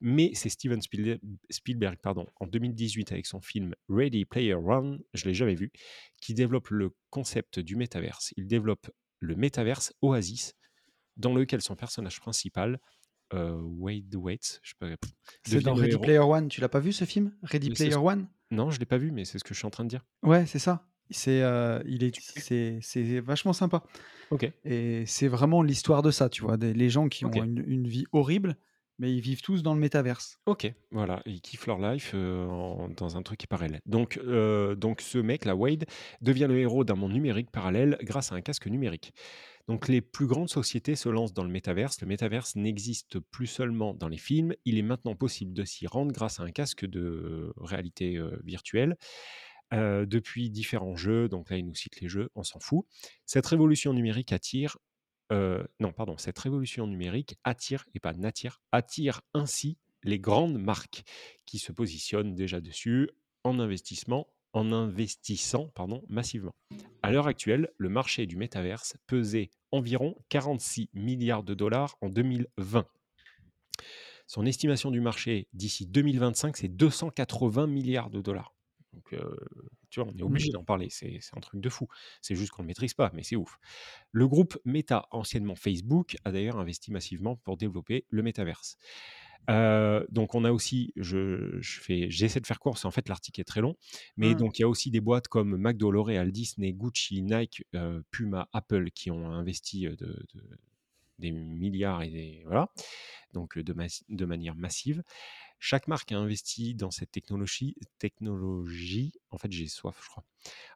Mais 0.00 0.30
c'est 0.34 0.48
Steven 0.48 0.80
Spielberg, 0.80 1.20
Spielberg, 1.50 1.98
pardon, 2.02 2.26
en 2.40 2.46
2018 2.46 3.10
avec 3.12 3.26
son 3.26 3.40
film 3.40 3.74
Ready 3.88 4.24
Player 4.24 4.54
One, 4.54 5.00
je 5.14 5.24
l'ai 5.26 5.34
jamais 5.34 5.54
vu, 5.56 5.72
qui 6.20 6.34
développe 6.34 6.68
le 6.70 6.94
concept 7.10 7.58
du 7.58 7.74
métaverse. 7.76 8.32
Il 8.36 8.46
développe 8.46 8.90
le 9.20 9.34
métaverse 9.34 9.92
Oasis, 10.02 10.54
dans 11.16 11.34
lequel 11.34 11.60
son 11.60 11.74
personnage 11.74 12.20
principal, 12.20 12.78
euh, 13.34 13.60
Wade 13.60 14.14
Waits, 14.14 14.60
je 14.62 14.70
sais 14.70 14.76
pas, 14.78 14.86
pff, 14.96 15.12
C'est 15.44 15.60
dans 15.60 15.74
Ready. 15.74 15.98
Player 15.98 16.18
One. 16.20 16.48
Tu 16.48 16.60
l'as 16.60 16.68
pas 16.68 16.80
vu 16.80 16.92
ce 16.92 17.04
film? 17.04 17.36
Ready 17.42 17.70
Player 17.70 17.96
One? 17.96 18.28
Non, 18.52 18.70
je 18.70 18.78
l'ai 18.78 18.86
pas 18.86 18.96
vu, 18.98 19.10
mais 19.10 19.24
c'est 19.24 19.38
ce 19.38 19.44
que 19.44 19.52
je 19.52 19.58
suis 19.58 19.66
en 19.66 19.70
train 19.70 19.84
de 19.84 19.90
dire. 19.90 20.06
Ouais, 20.22 20.46
c'est 20.46 20.58
ça. 20.60 20.88
C'est 21.10 21.42
euh, 21.42 21.80
il 21.86 22.04
est 22.04 22.14
c'est 22.20 22.78
c'est 22.82 23.20
vachement 23.20 23.52
sympa. 23.52 23.82
Ok. 24.30 24.50
Et 24.64 25.04
c'est 25.06 25.28
vraiment 25.28 25.62
l'histoire 25.62 26.02
de 26.02 26.10
ça, 26.10 26.28
tu 26.28 26.42
vois, 26.42 26.56
des, 26.56 26.74
les 26.74 26.90
gens 26.90 27.08
qui 27.08 27.24
ont 27.24 27.30
une, 27.44 27.64
une 27.66 27.88
vie 27.88 28.04
horrible, 28.12 28.56
mais 28.98 29.14
ils 29.14 29.20
vivent 29.20 29.40
tous 29.40 29.62
dans 29.62 29.72
le 29.72 29.80
métaverse. 29.80 30.38
Ok, 30.44 30.70
voilà, 30.90 31.22
ils 31.24 31.40
kiffent 31.40 31.66
leur 31.66 31.78
life 31.78 32.12
euh, 32.14 32.44
en- 32.46 32.88
dans 32.90 33.16
un 33.16 33.22
truc 33.22 33.38
qui 33.38 33.46
parallèle. 33.46 33.80
Donc, 33.86 34.18
euh, 34.22 34.74
donc 34.74 35.00
ce 35.00 35.16
mec, 35.18 35.46
là, 35.46 35.54
Wade, 35.56 35.86
devient 36.20 36.46
le 36.48 36.58
héros 36.58 36.84
d'un 36.84 36.94
monde 36.96 37.12
numérique 37.12 37.50
parallèle 37.50 37.96
grâce 38.02 38.32
à 38.32 38.34
un 38.34 38.42
casque 38.42 38.66
numérique. 38.66 39.12
Donc 39.66 39.86
les 39.88 40.00
plus 40.00 40.26
grandes 40.26 40.48
sociétés 40.48 40.94
se 40.96 41.08
lancent 41.10 41.34
dans 41.34 41.44
le 41.44 41.50
métaverse. 41.50 42.00
Le 42.00 42.06
métaverse 42.06 42.56
n'existe 42.56 43.18
plus 43.20 43.46
seulement 43.46 43.94
dans 43.94 44.08
les 44.08 44.16
films, 44.18 44.54
il 44.64 44.78
est 44.78 44.82
maintenant 44.82 45.14
possible 45.14 45.52
de 45.54 45.64
s'y 45.64 45.86
rendre 45.86 46.10
grâce 46.12 46.40
à 46.40 46.42
un 46.42 46.50
casque 46.50 46.84
de 46.86 47.52
réalité 47.58 48.18
virtuelle. 48.44 48.96
Depuis 49.72 50.50
différents 50.50 50.96
jeux, 50.96 51.28
donc 51.28 51.50
là 51.50 51.58
il 51.58 51.66
nous 51.66 51.74
cite 51.74 52.00
les 52.00 52.08
jeux, 52.08 52.30
on 52.34 52.42
s'en 52.42 52.60
fout. 52.60 52.86
Cette 53.26 53.46
révolution 53.46 53.92
numérique 53.92 54.32
attire, 54.32 54.78
non 55.30 55.92
pardon, 55.94 56.16
cette 56.16 56.38
révolution 56.38 56.86
numérique 56.86 57.36
attire, 57.44 57.84
et 57.94 58.00
pas 58.00 58.14
n'attire, 58.14 58.62
attire 58.72 59.20
ainsi 59.34 59.76
les 60.04 60.18
grandes 60.18 60.58
marques 60.58 61.02
qui 61.44 61.58
se 61.58 61.72
positionnent 61.72 62.34
déjà 62.34 62.60
dessus 62.60 63.10
en 63.44 63.58
investissement, 63.58 64.28
en 64.54 64.72
investissant 64.72 65.68
pardon, 65.74 66.02
massivement. 66.08 66.54
À 67.02 67.12
l'heure 67.12 67.26
actuelle, 67.26 67.70
le 67.76 67.88
marché 67.88 68.26
du 68.26 68.36
métaverse 68.36 68.96
pesait 69.06 69.50
environ 69.70 70.16
46 70.30 70.88
milliards 70.94 71.42
de 71.42 71.54
dollars 71.54 71.96
en 72.00 72.08
2020. 72.08 72.86
Son 74.26 74.46
estimation 74.46 74.90
du 74.90 75.00
marché 75.00 75.48
d'ici 75.52 75.86
2025, 75.86 76.56
c'est 76.56 76.68
280 76.68 77.66
milliards 77.66 78.10
de 78.10 78.20
dollars. 78.20 78.54
Donc, 78.98 79.12
euh, 79.12 79.36
tu 79.90 80.00
vois, 80.00 80.10
on 80.12 80.16
est 80.16 80.22
obligé 80.22 80.50
d'en 80.52 80.64
parler. 80.64 80.88
C'est 80.90 81.18
c'est 81.20 81.36
un 81.36 81.40
truc 81.40 81.60
de 81.60 81.68
fou. 81.68 81.86
C'est 82.20 82.34
juste 82.34 82.50
qu'on 82.52 82.62
ne 82.62 82.66
le 82.66 82.68
maîtrise 82.68 82.94
pas, 82.94 83.10
mais 83.14 83.22
c'est 83.22 83.36
ouf. 83.36 83.58
Le 84.12 84.26
groupe 84.28 84.58
Meta, 84.64 85.06
anciennement 85.12 85.54
Facebook, 85.56 86.16
a 86.24 86.32
d'ailleurs 86.32 86.58
investi 86.58 86.92
massivement 86.92 87.36
pour 87.36 87.56
développer 87.56 88.06
le 88.10 88.22
métaverse. 88.22 88.76
Euh, 89.50 90.04
donc 90.10 90.34
on 90.34 90.44
a 90.44 90.52
aussi, 90.52 90.92
je, 90.96 91.58
je 91.60 91.80
fais, 91.80 92.10
j'essaie 92.10 92.40
de 92.40 92.46
faire 92.46 92.58
court, 92.60 92.72
parce 92.72 92.82
qu'en 92.82 92.90
fait 92.90 93.08
l'article 93.08 93.40
est 93.40 93.44
très 93.44 93.62
long, 93.62 93.76
mais 94.18 94.34
Mm. 94.34 94.34
donc 94.34 94.58
il 94.58 94.62
y 94.62 94.64
a 94.64 94.68
aussi 94.68 94.90
des 94.90 95.00
boîtes 95.00 95.28
comme 95.28 95.56
McDo, 95.56 95.90
L'Oréal, 95.90 96.32
Disney, 96.32 96.72
Gucci, 96.74 97.22
Nike, 97.22 97.64
euh, 97.74 98.02
Puma, 98.10 98.48
Apple 98.52 98.90
qui 98.90 99.10
ont 99.10 99.30
investi 99.30 99.82
de, 99.88 99.94
de- 99.96 100.58
des 101.18 101.32
milliards 101.32 102.02
et 102.02 102.10
des 102.10 102.42
voilà, 102.46 102.68
donc 103.34 103.58
de 103.58 104.24
manière 104.26 104.54
massive. 104.56 105.02
Chaque 105.58 105.88
marque 105.88 106.12
a 106.12 106.18
investi 106.18 106.74
dans 106.74 106.90
cette 106.90 107.10
technologie, 107.10 107.74
technologie. 107.98 109.12
En 109.30 109.38
fait, 109.38 109.50
j'ai 109.50 109.68
soif, 109.68 110.00
je 110.02 110.08
crois. 110.08 110.24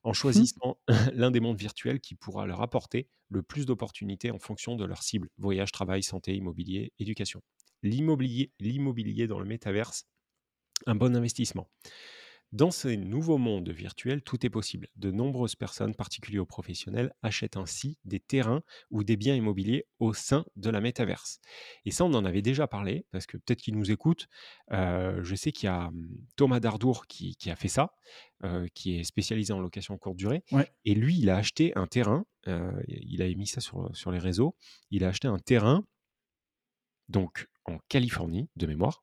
En 0.05 0.13
choisissant 0.13 0.79
l'un 1.15 1.31
des 1.31 1.41
mondes 1.41 1.59
virtuels 1.59 2.01
qui 2.01 2.15
pourra 2.15 2.47
leur 2.47 2.63
apporter 2.63 3.09
le 3.29 3.43
plus 3.43 3.67
d'opportunités 3.67 4.31
en 4.31 4.39
fonction 4.39 4.77
de 4.77 4.85
leur 4.85 5.03
cible 5.03 5.29
voyage, 5.39 5.73
travail, 5.73 6.03
santé, 6.03 6.35
immobilier, 6.37 6.93
éducation. 6.99 7.43
L'immobilier, 7.83 8.53
l'immobilier 8.61 9.27
dans 9.27 9.39
le 9.41 9.47
métaverse, 9.47 10.07
un 10.87 10.95
bon 10.95 11.17
investissement. 11.17 11.69
Dans 12.53 12.71
ces 12.71 12.99
nouveaux 12.99 13.39
mondes 13.39 13.71
virtuels, 13.71 14.21
tout 14.21 14.45
est 14.45 14.51
possible. 14.51 14.89
De 14.97 15.11
nombreuses 15.11 15.57
personnes, 15.57 15.95
particuliers 15.95 16.39
ou 16.39 16.45
professionnels, 16.45 17.15
achètent 17.23 17.57
ainsi 17.57 17.99
des 18.05 18.21
terrains 18.21 18.63
ou 18.91 19.05
des 19.05 19.17
biens 19.17 19.35
immobiliers 19.35 19.87
au 20.01 20.13
sein 20.13 20.45
de 20.57 20.69
la 20.69 20.83
métaverse. 20.83 21.41
Et 21.87 21.91
ça, 21.91 22.05
on 22.05 22.13
en 22.13 22.27
avait 22.27 22.43
déjà 22.43 22.67
parlé, 22.67 23.07
parce 23.11 23.25
que 23.25 23.39
peut-être 23.39 23.63
qu'ils 23.63 23.75
nous 23.75 23.91
écoutent. 23.91 24.29
Euh, 24.71 25.23
je 25.23 25.35
sais 25.35 25.51
qu'il 25.51 25.67
y 25.67 25.71
a 25.71 25.87
hum, 25.87 26.11
Thomas 26.37 26.61
Dardour 26.61 27.07
qui, 27.07 27.37
qui 27.37 27.51
a 27.51 27.57
fait 27.57 27.69
ça, 27.69 27.95
euh, 28.45 28.67
qui 28.75 28.99
est 28.99 29.05
spécialisé 29.05 29.55
en 29.55 29.61
location 29.61 29.97
courte 29.97 30.17
durée. 30.17 30.45
Ouais. 30.53 30.71
Et 30.85 30.95
lui, 30.95 31.19
il 31.19 31.31
a 31.31 31.37
acheté 31.37 31.73
un 31.75 31.87
terrain, 31.87 32.27
euh, 32.49 32.83
il 32.87 33.23
a 33.23 33.27
émis 33.27 33.47
ça 33.47 33.63
sur, 33.63 33.89
sur 33.97 34.11
les 34.11 34.19
réseaux, 34.19 34.57
il 34.91 35.05
a 35.05 35.09
acheté 35.09 35.27
un 35.27 35.39
terrain, 35.39 35.87
donc 37.09 37.49
en 37.65 37.79
Californie, 37.89 38.51
de 38.57 38.67
mémoire, 38.67 39.03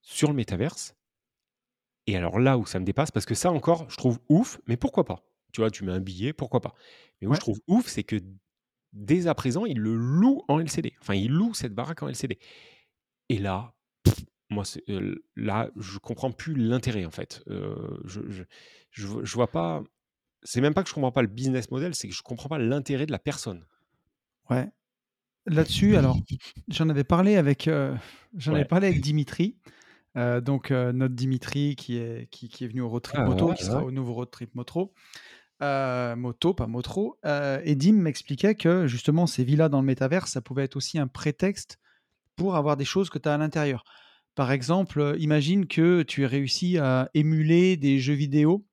sur 0.00 0.28
le 0.28 0.34
métaverse. 0.34 0.94
Et 2.06 2.16
alors 2.16 2.38
là 2.38 2.58
où 2.58 2.66
ça 2.66 2.78
me 2.80 2.84
dépasse, 2.84 3.10
parce 3.10 3.26
que 3.26 3.34
ça 3.34 3.50
encore, 3.50 3.88
je 3.90 3.96
trouve 3.96 4.18
ouf, 4.28 4.60
mais 4.66 4.76
pourquoi 4.76 5.04
pas? 5.04 5.24
Tu 5.52 5.60
vois, 5.60 5.70
tu 5.70 5.84
mets 5.84 5.92
un 5.92 6.00
billet, 6.00 6.32
pourquoi 6.32 6.60
pas? 6.60 6.74
Mais 7.20 7.26
où 7.26 7.30
Ouais. 7.30 7.36
je 7.36 7.40
trouve 7.40 7.60
ouf, 7.66 7.86
c'est 7.86 8.02
que 8.04 8.16
dès 8.92 9.26
à 9.26 9.34
présent, 9.34 9.64
il 9.64 9.78
le 9.78 9.94
loue 9.96 10.42
en 10.48 10.60
LCD. 10.60 10.94
Enfin, 11.00 11.14
il 11.14 11.30
loue 11.32 11.54
cette 11.54 11.74
baraque 11.74 12.02
en 12.02 12.08
LCD. 12.08 12.38
Et 13.30 13.38
là, 13.38 13.74
pff, 14.02 14.20
moi, 14.50 14.64
euh, 14.90 15.14
là, 15.36 15.70
je 15.76 15.98
comprends 15.98 16.30
plus 16.30 16.54
l'intérêt 16.54 17.04
en 17.06 17.10
fait. 17.10 17.42
Euh, 17.48 17.96
je, 18.04 18.20
je, 18.28 18.42
je, 18.90 19.06
vois- 19.06 19.24
je 19.24 19.34
vois 19.34 19.50
pas. 19.50 19.82
C'est 20.42 20.60
même 20.60 20.74
pas 20.74 20.82
que 20.82 20.90
je 20.90 20.94
comprends 20.94 21.12
pas 21.12 21.22
le 21.22 21.28
business 21.28 21.70
model, 21.70 21.94
c'est 21.94 22.06
que 22.08 22.14
je 22.14 22.22
comprends 22.22 22.50
pas 22.50 22.58
l'intérêt 22.58 23.06
de 23.06 23.12
la 23.12 23.18
personne. 23.18 23.64
Ouais. 24.50 24.68
Là-dessus, 25.46 25.96
alors, 25.96 26.18
j'en 26.68 26.88
avais 26.88 27.04
parlé 27.04 27.36
avec, 27.36 27.68
euh, 27.68 27.94
j'en 28.36 28.54
avais 28.54 28.64
parlé 28.64 28.88
avec 28.88 29.00
Dimitri. 29.00 29.56
Euh, 30.16 30.40
donc, 30.40 30.70
euh, 30.70 30.92
notre 30.92 31.14
Dimitri 31.14 31.76
qui 31.76 31.96
est, 31.96 32.28
qui, 32.30 32.48
qui 32.48 32.64
est 32.64 32.68
venu 32.68 32.80
au 32.80 32.88
road 32.88 33.02
trip 33.02 33.20
Ah, 33.20 33.24
moto, 33.24 33.48
ouais, 33.48 33.54
qui 33.54 33.64
sera 33.64 33.82
au 33.82 33.90
nouveau 33.90 34.14
road 34.14 34.30
trip 34.30 34.54
moto. 34.54 34.92
Euh, 35.62 36.16
moto, 36.16 36.54
pas 36.54 36.66
motro. 36.66 37.18
Euh, 37.24 37.60
et 37.64 37.74
Dim 37.74 37.94
m'expliquait 37.94 38.54
que 38.54 38.86
justement, 38.86 39.26
ces 39.26 39.44
villas 39.44 39.68
dans 39.68 39.80
le 39.80 39.86
métavers, 39.86 40.26
ça 40.28 40.40
pouvait 40.40 40.64
être 40.64 40.76
aussi 40.76 40.98
un 40.98 41.06
prétexte 41.06 41.78
pour 42.36 42.56
avoir 42.56 42.76
des 42.76 42.84
choses 42.84 43.10
que 43.10 43.18
tu 43.18 43.28
as 43.28 43.34
à 43.34 43.38
l'intérieur. 43.38 43.84
Par 44.34 44.50
exemple, 44.50 45.00
euh, 45.00 45.16
imagine 45.18 45.66
que 45.66 46.02
tu 46.02 46.22
aies 46.22 46.26
réussi 46.26 46.78
à 46.78 47.08
émuler 47.14 47.76
des 47.76 47.98
jeux 48.00 48.14
vidéo 48.14 48.66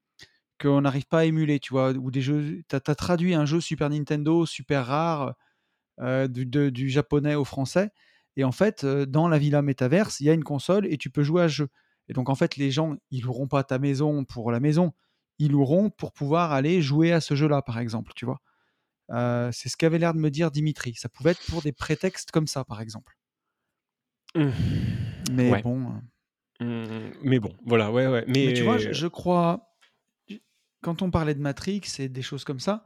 qu'on 0.60 0.82
n'arrive 0.82 1.06
pas 1.06 1.20
à 1.20 1.26
émuler, 1.26 1.60
tu 1.60 1.74
vois, 1.74 1.92
ou 1.92 2.12
des 2.12 2.22
jeux. 2.22 2.62
Tu 2.68 2.76
as, 2.76 2.96
traduit 2.96 3.34
un 3.36 3.46
jeu 3.46 3.62
Super 3.62 3.90
Nintendo 3.90 4.46
super 4.46 4.88
rare 4.88 5.36
euh, 6.00 6.28
du, 6.28 6.46
de- 6.46 6.70
du 6.70 6.90
japonais 6.90 7.36
au 7.36 7.46
français. 7.46 7.92
Et 8.38 8.44
en 8.44 8.52
fait, 8.52 8.86
dans 8.86 9.28
la 9.28 9.38
villa 9.38 9.62
métaverse, 9.62 10.20
il 10.20 10.26
y 10.26 10.30
a 10.30 10.34
une 10.34 10.44
console 10.44 10.86
et 10.88 10.98
tu 10.98 11.10
peux 11.10 11.24
jouer 11.24 11.44
à 11.44 11.50
ce 11.50 11.54
jeu. 11.56 11.68
Et 12.08 12.14
donc, 12.14 12.30
en 12.30 12.36
fait, 12.36 12.56
les 12.58 12.72
gens, 12.72 12.96
ils 13.10 13.22
loueront 13.24 13.48
pas 13.48 13.64
ta 13.64 13.80
maison 13.80 14.26
pour 14.26 14.52
la 14.52 14.60
maison. 14.60 14.94
Ils 15.40 15.52
loueront 15.52 15.90
pour 15.90 16.12
pouvoir 16.14 16.52
aller 16.52 16.82
jouer 16.82 17.12
à 17.14 17.22
ce 17.22 17.36
jeu-là, 17.36 17.62
par 17.62 17.80
exemple, 17.80 18.12
tu 18.16 18.26
vois. 18.26 18.42
Euh, 19.12 19.50
c'est 19.52 19.70
ce 19.70 19.76
qu'avait 19.78 19.98
l'air 20.00 20.14
de 20.14 20.20
me 20.20 20.30
dire 20.30 20.52
Dimitri. 20.52 20.94
Ça 20.96 21.10
pouvait 21.10 21.32
être 21.32 21.46
pour 21.48 21.62
des 21.62 21.74
prétextes 21.74 22.32
comme 22.32 22.48
ça, 22.48 22.64
par 22.64 22.80
exemple. 22.82 23.18
Mmh. 24.36 24.50
Mais 25.34 25.52
Ouais. 25.52 25.62
bon. 25.62 25.88
euh, 25.88 26.00
Mmh, 26.62 27.14
mais 27.24 27.40
bon, 27.40 27.56
voilà, 27.66 27.92
ouais, 27.92 28.06
ouais. 28.06 28.24
Mais 28.28 28.54
tu 28.54 28.62
vois, 28.62 28.78
je, 28.78 28.94
je 28.94 29.08
crois, 29.08 29.74
quand 30.82 31.02
on 31.02 31.10
parlait 31.10 31.34
de 31.34 31.40
Matrix 31.42 31.82
et 31.98 32.08
des 32.08 32.22
choses 32.22 32.44
comme 32.44 32.60
ça, 32.60 32.86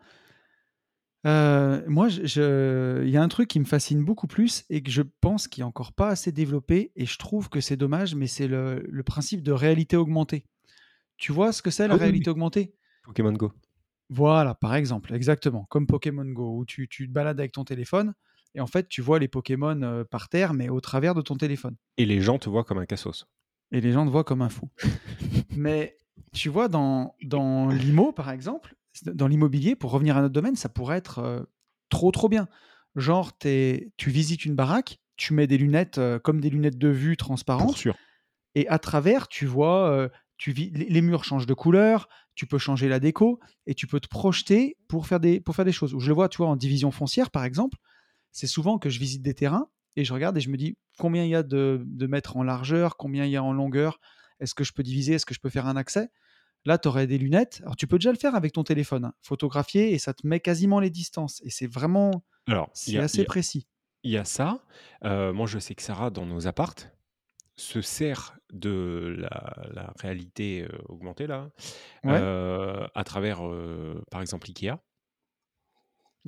euh, 1.26 1.82
moi, 1.88 2.10
il 2.10 3.10
y 3.10 3.18
a 3.18 3.22
un 3.22 3.28
truc 3.28 3.48
qui 3.50 3.60
me 3.60 3.66
fascine 3.66 4.04
beaucoup 4.04 4.28
plus 4.28 4.66
et 4.70 4.82
que 4.82 4.92
je 4.92 5.02
pense 5.22 5.48
qui 5.48 5.62
est 5.62 5.66
encore 5.66 5.94
pas 5.94 6.10
assez 6.10 6.32
développé 6.32 6.92
et 6.96 7.06
je 7.06 7.18
trouve 7.18 7.50
que 7.50 7.62
c'est 7.62 7.78
dommage, 7.78 8.16
mais 8.16 8.28
c'est 8.28 8.48
le, 8.48 8.86
le 8.88 9.04
principe 9.04 9.42
de 9.42 9.52
réalité 9.52 9.98
augmentée. 9.98 10.46
Tu 11.18 11.32
vois 11.32 11.52
ce 11.52 11.62
que 11.62 11.72
c'est 11.72 11.88
la 11.88 11.94
Ah 11.94 11.98
oui, 11.98 12.02
oui, 12.02 12.06
réalité 12.06 12.30
augmentée? 12.30 12.76
Pokémon 13.04 13.32
Go. 13.34 13.52
Voilà, 14.10 14.54
par 14.54 14.76
exemple, 14.76 15.14
exactement, 15.14 15.66
comme 15.70 15.88
Pokémon 15.88 16.26
Go, 16.26 16.60
où 16.60 16.66
tu, 16.66 16.88
tu 16.88 17.08
te 17.08 17.12
balades 17.12 17.40
avec 17.40 17.54
ton 17.54 17.64
téléphone 17.64 18.14
et 18.56 18.62
en 18.62 18.68
fait, 18.68 18.88
tu 18.88 19.02
vois 19.02 19.20
les 19.20 19.28
Pokémon 19.28 19.82
euh, 19.84 20.04
par 20.06 20.30
terre, 20.30 20.54
mais 20.54 20.70
au 20.70 20.80
travers 20.80 21.14
de 21.14 21.22
ton 21.22 21.36
téléphone. 21.36 21.76
Et 21.98 22.06
les 22.06 22.22
gens 22.22 22.40
te 22.40 22.50
voient 22.50 22.64
comme 22.64 22.78
un 22.78 22.86
cassos. 22.86 23.28
Et 23.72 23.82
les 23.82 23.92
gens 23.92 24.06
te 24.06 24.12
voient 24.12 24.24
comme 24.24 24.42
un 24.42 24.50
fou. 24.50 24.70
Mais 25.58 25.98
tu 26.32 26.48
vois, 26.48 26.70
dans, 26.70 27.16
dans 27.22 27.68
l'IMO, 27.68 28.14
par 28.14 28.32
exemple, 28.32 28.76
dans 29.04 29.28
l'immobilier, 29.28 29.76
pour 29.76 29.92
revenir 29.92 30.18
à 30.18 30.22
notre 30.22 30.34
domaine, 30.34 30.56
ça 30.56 30.70
pourrait 30.70 30.98
être 30.98 31.20
euh, 31.20 31.44
trop, 31.90 32.12
trop 32.12 32.30
bien. 32.30 32.48
Genre, 32.96 33.38
t'es- 33.38 33.92
tu 33.98 34.10
visites 34.10 34.46
une 34.46 34.56
baraque, 34.56 35.00
tu 35.18 35.34
mets 35.34 35.48
des 35.48 35.58
lunettes 35.58 35.98
euh, 35.98 36.20
comme 36.20 36.42
des 36.42 36.50
lunettes 36.50 36.78
de 36.78 36.88
vue 36.90 37.18
Pour 37.18 37.18
transparentes, 37.18 37.78
sûr. 37.78 37.96
et 38.56 38.68
à 38.68 38.80
travers, 38.80 39.28
tu 39.28 39.46
vois, 39.46 39.90
euh, 39.90 40.10
tu 40.38 40.52
vis, 40.52 40.70
les 40.72 40.86
les 40.86 41.02
murs 41.02 41.24
changent 41.24 41.46
de 41.46 41.54
couleur, 41.54 42.08
tu 42.36 42.46
peux 42.48 42.58
changer 42.58 42.88
la 42.90 43.00
déco, 43.00 43.40
et 43.66 43.76
tu 43.76 43.88
peux 43.88 44.00
te 44.00 44.08
projeter 44.08 44.78
pour 44.88 45.08
faire 45.08 45.20
des, 45.20 45.40
pour 45.40 45.56
faire 45.56 45.66
des 45.66 45.72
choses. 45.72 45.94
Où 45.94 46.00
je 46.00 46.08
le 46.10 46.14
vois, 46.16 46.30
tu 46.30 46.38
vois, 46.38 46.48
en 46.48 46.56
division 46.56 46.92
foncière, 46.92 47.32
par 47.32 47.44
exemple, 47.46 47.78
c'est 48.32 48.48
souvent 48.48 48.78
que 48.80 48.90
je 48.90 49.00
visite 49.00 49.22
des 49.22 49.34
terrains, 49.34 49.70
et 49.96 50.04
je 50.06 50.14
regarde 50.14 50.38
et 50.38 50.42
je 50.42 50.50
me 50.50 50.58
dis 50.58 50.78
combien 50.98 51.24
il 51.24 51.30
y 51.30 51.36
a 51.36 51.44
de, 51.44 51.82
de 51.86 52.08
mètres 52.08 52.38
en 52.38 52.44
largeur, 52.44 52.98
combien 52.98 53.26
il 53.26 53.32
y 53.32 53.38
a 53.38 53.44
en 53.44 53.54
longueur, 53.54 54.00
est-ce 54.40 54.54
que 54.56 54.64
je 54.64 54.74
peux 54.74 54.84
diviser, 54.84 55.14
est-ce 55.14 55.26
que 55.26 55.34
je 55.34 55.40
peux 55.40 55.50
faire 55.50 55.68
un 55.68 55.78
accès? 55.78 56.10
Là, 56.66 56.78
tu 56.78 56.88
aurais 56.88 57.08
des 57.08 57.18
lunettes. 57.18 57.60
Alors, 57.64 57.76
tu 57.76 57.88
peux 57.88 57.98
déjà 58.00 58.12
le 58.12 58.18
faire 58.18 58.36
avec 58.36 58.52
ton 58.54 58.64
téléphone, 58.64 59.06
hein, 59.06 59.14
photographier, 59.22 59.94
et 59.94 60.00
ça 60.00 60.14
te 60.14 60.26
met 60.26 60.40
quasiment 60.40 60.80
les 60.80 60.90
distances. 60.90 61.42
Et 61.44 61.50
c'est 61.50 61.68
vraiment, 61.68 62.26
Alors, 62.48 62.70
c'est 62.74 62.98
assez 62.98 63.20
y 63.20 63.22
a- 63.22 63.26
précis. 63.26 63.68
il 64.04 64.12
y 64.12 64.18
a 64.18 64.26
ça. 64.26 64.64
Euh, 65.04 65.32
moi, 65.32 65.46
je 65.48 65.60
sais 65.60 65.76
que 65.76 65.84
Sarah, 65.84 66.10
dans 66.10 66.26
nos 66.26 66.48
appartes, 66.48 66.92
se 67.56 67.82
sert 67.82 68.38
de 68.52 69.16
la, 69.18 69.68
la 69.74 69.94
réalité 70.00 70.64
euh, 70.64 70.78
augmentée, 70.90 71.28
là, 71.28 71.52
Ouais. 72.04 72.18
euh, 72.20 72.88
à 72.96 73.04
travers, 73.04 73.42
par 74.12 74.22
exemple, 74.22 74.48
Ikea. 74.50 74.78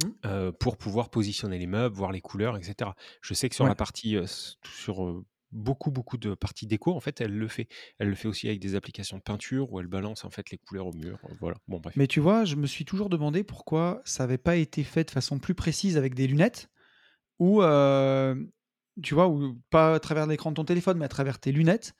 Mm. 0.03 0.09
euh, 0.27 0.51
pour 0.51 0.77
pouvoir 0.77 1.09
positionner 1.09 1.57
les 1.57 1.65
meubles, 1.65 1.95
voir 1.95 2.11
les 2.11 2.21
couleurs, 2.21 2.55
etc. 2.55 2.91
Je 3.21 3.33
sais 3.33 3.49
que 3.49 3.55
sur 3.55 3.65
Ouais. 3.65 3.71
la 3.71 3.75
partie, 3.75 4.15
sur 4.63 5.23
beaucoup, 5.51 5.91
beaucoup 5.91 6.17
de 6.17 6.33
parties 6.33 6.67
déco, 6.67 6.93
en 6.95 6.99
fait, 6.99 7.21
elle 7.21 7.37
le 7.37 7.47
fait. 7.47 7.67
Elle 7.99 8.09
le 8.09 8.15
fait 8.15 8.27
aussi 8.27 8.47
avec 8.47 8.59
des 8.59 8.75
applications 8.75 9.17
de 9.17 9.21
peinture 9.21 9.71
où 9.71 9.79
elle 9.79 9.87
balance 9.87 10.25
en 10.25 10.29
fait 10.29 10.49
les 10.51 10.57
couleurs 10.57 10.87
au 10.87 10.93
mur. 10.93 11.17
euh, 11.29 11.33
Voilà. 11.39 11.57
Mais 11.95 12.07
tu 12.07 12.19
vois, 12.19 12.45
je 12.45 12.55
me 12.55 12.67
suis 12.67 12.85
toujours 12.85 13.09
demandé 13.09 13.43
pourquoi 13.43 14.01
ça 14.05 14.23
n'avait 14.23 14.37
pas 14.37 14.55
été 14.57 14.83
fait 14.83 15.05
de 15.05 15.11
façon 15.11 15.39
plus 15.39 15.55
précise 15.55 15.97
avec 15.97 16.13
des 16.15 16.27
lunettes, 16.27 16.69
ou, 17.39 17.61
euh, 17.61 18.35
tu 19.03 19.13
vois, 19.13 19.27
ou 19.29 19.57
pas 19.69 19.93
à 19.95 19.99
travers 19.99 20.27
l'écran 20.27 20.49
de 20.51 20.55
ton 20.55 20.65
téléphone, 20.65 20.97
mais 20.97 21.05
à 21.05 21.09
travers 21.09 21.39
tes 21.39 21.51
lunettes. 21.51 21.93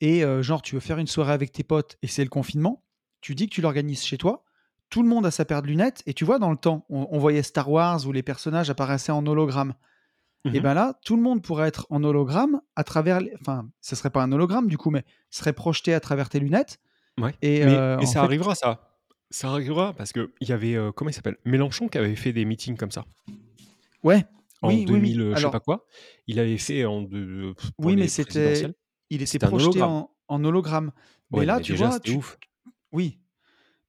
Et 0.00 0.24
euh, 0.24 0.42
genre, 0.42 0.62
tu 0.62 0.74
veux 0.76 0.80
faire 0.80 0.98
une 0.98 1.08
soirée 1.08 1.32
avec 1.32 1.50
tes 1.52 1.64
potes 1.64 1.98
et 2.02 2.06
c'est 2.06 2.22
le 2.22 2.30
confinement, 2.30 2.84
tu 3.20 3.34
dis 3.34 3.48
que 3.48 3.54
tu 3.54 3.60
l'organises 3.60 4.04
chez 4.04 4.16
toi, 4.16 4.44
tout 4.90 5.02
le 5.02 5.08
monde 5.08 5.26
a 5.26 5.30
sa 5.30 5.44
paire 5.44 5.60
de 5.60 5.66
lunettes, 5.66 6.02
et 6.06 6.14
tu 6.14 6.24
vois, 6.24 6.38
dans 6.38 6.50
le 6.52 6.56
temps, 6.56 6.86
on, 6.88 7.08
on 7.10 7.18
voyait 7.18 7.42
Star 7.42 7.68
Wars 7.70 8.06
où 8.06 8.12
les 8.12 8.22
personnages 8.22 8.70
apparaissaient 8.70 9.12
en 9.12 9.26
hologramme. 9.26 9.74
Et 10.44 10.50
Mhm. 10.50 10.60
ben 10.60 10.74
là, 10.74 10.98
tout 11.04 11.16
le 11.16 11.22
monde 11.22 11.42
pourrait 11.42 11.68
être 11.68 11.86
en 11.90 12.02
hologramme 12.04 12.60
à 12.76 12.84
travers. 12.84 13.20
les- 13.20 13.32
Enfin, 13.40 13.68
ce 13.80 13.96
serait 13.96 14.10
pas 14.10 14.22
un 14.22 14.30
hologramme 14.32 14.68
du 14.68 14.78
coup, 14.78 14.90
mais 14.90 15.04
serait 15.30 15.52
projeté 15.52 15.92
à 15.94 16.00
travers 16.00 16.28
tes 16.28 16.38
lunettes. 16.40 16.78
Ouais. 17.20 17.34
Et, 17.42 17.64
mais 17.64 17.74
euh, 17.74 17.96
mais 17.98 18.06
ça 18.06 18.12
fait- 18.12 18.18
arrivera, 18.20 18.54
ça. 18.54 18.84
Ça 19.30 19.48
arrivera 19.50 19.92
parce 19.94 20.12
que 20.12 20.32
il 20.40 20.48
y 20.48 20.52
avait 20.52 20.74
euh, 20.74 20.90
comment 20.92 21.10
il 21.10 21.12
s'appelle? 21.14 21.36
Mélenchon 21.44 21.88
qui 21.88 21.98
avait 21.98 22.14
fait 22.16 22.32
des 22.32 22.44
meetings 22.44 22.76
comme 22.76 22.90
ça 22.92 23.04
Ouais. 24.02 24.24
en 24.62 24.68
oui, 24.68 24.76
oui, 24.78 24.84
2000, 24.86 25.20
oui. 25.22 25.26
euh, 25.28 25.36
je 25.36 25.42
sais 25.42 25.50
pas 25.50 25.60
quoi. 25.60 25.84
Il 26.26 26.38
avait 26.38 26.56
fait 26.58 26.84
en 26.84 27.02
de, 27.02 27.54
oui, 27.78 27.96
mais 27.96 28.08
c'était. 28.08 28.72
Il 29.10 29.22
était 29.22 29.38
projeté 29.38 29.82
en, 29.82 30.10
en 30.28 30.44
hologramme. 30.44 30.92
Mais 31.30 31.40
Ouais, 31.40 31.46
là, 31.46 31.56
mais 31.56 31.62
tu 31.62 31.72
déjà 31.72 31.88
vois, 31.88 32.00
tu, 32.00 32.12
ouf. 32.12 32.38
oui, 32.92 33.18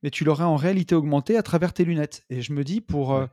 mais 0.03 0.09
tu 0.09 0.23
l'aurais 0.25 0.43
en 0.43 0.55
réalité 0.55 0.95
augmentée 0.95 1.37
à 1.37 1.43
travers 1.43 1.73
tes 1.73 1.85
lunettes. 1.85 2.23
Et 2.29 2.41
je 2.41 2.51
me 2.53 2.63
dis, 2.63 2.81
pour, 2.81 3.13
euh. 3.13 3.27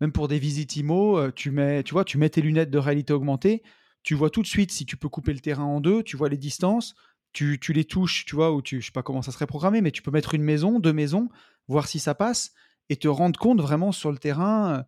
Même 0.00 0.12
pour 0.12 0.28
des 0.28 0.38
visites 0.38 0.76
IMO, 0.76 1.18
euh, 1.18 1.32
tu, 1.34 1.50
mets, 1.50 1.82
tu 1.82 1.92
vois, 1.92 2.04
tu 2.04 2.18
mets 2.18 2.28
tes 2.30 2.40
lunettes 2.42 2.70
de 2.70 2.78
réalité 2.78 3.12
augmentée, 3.12 3.62
tu 4.02 4.14
vois 4.14 4.30
tout 4.30 4.42
de 4.42 4.46
suite 4.46 4.70
si 4.72 4.84
tu 4.86 4.96
peux 4.96 5.08
couper 5.08 5.32
le 5.32 5.40
terrain 5.40 5.64
en 5.64 5.80
deux, 5.80 6.02
tu 6.02 6.16
vois 6.16 6.28
les 6.28 6.36
distances, 6.38 6.94
tu, 7.32 7.58
tu 7.60 7.72
les 7.72 7.84
touches, 7.84 8.24
tu 8.24 8.34
vois, 8.34 8.52
ou 8.52 8.62
tu, 8.62 8.80
je 8.80 8.86
sais 8.86 8.92
pas 8.92 9.02
comment 9.02 9.22
ça 9.22 9.32
serait 9.32 9.46
programmé, 9.46 9.80
mais 9.80 9.90
tu 9.90 10.02
peux 10.02 10.10
mettre 10.10 10.34
une 10.34 10.42
maison, 10.42 10.78
deux 10.80 10.92
maisons, 10.92 11.28
voir 11.68 11.86
si 11.88 11.98
ça 11.98 12.14
passe, 12.14 12.52
et 12.88 12.96
te 12.96 13.08
rendre 13.08 13.38
compte 13.38 13.60
vraiment 13.60 13.90
sur 13.92 14.12
le 14.12 14.18
terrain 14.18 14.74
euh, 14.78 14.82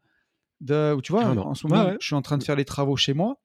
de, 0.60 0.94
où 0.96 1.02
tu 1.02 1.12
vois, 1.12 1.22
Carrément. 1.22 1.48
en 1.48 1.54
ce 1.54 1.66
moment, 1.66 1.86
ouais. 1.86 1.96
je 2.00 2.06
suis 2.06 2.14
en 2.14 2.22
train 2.22 2.38
de 2.38 2.44
faire 2.44 2.56
les 2.56 2.64
travaux 2.64 2.96
chez 2.96 3.12
moi. 3.14 3.40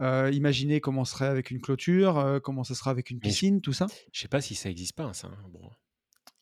Euh, 0.00 0.30
imaginez 0.32 0.80
comment 0.80 1.04
ce 1.04 1.12
serait 1.12 1.26
avec 1.26 1.50
une 1.50 1.60
clôture, 1.60 2.18
euh, 2.18 2.40
comment 2.40 2.64
ce 2.64 2.74
sera 2.74 2.90
avec 2.90 3.10
une 3.10 3.18
je, 3.18 3.28
piscine, 3.28 3.60
tout 3.60 3.72
ça. 3.72 3.86
je 4.12 4.20
sais 4.20 4.28
pas 4.28 4.40
si 4.40 4.54
ça 4.54 4.68
existe 4.70 4.96
pas, 4.96 5.12
ça. 5.12 5.28
hein. 5.28 5.48
Bon. 5.52 5.70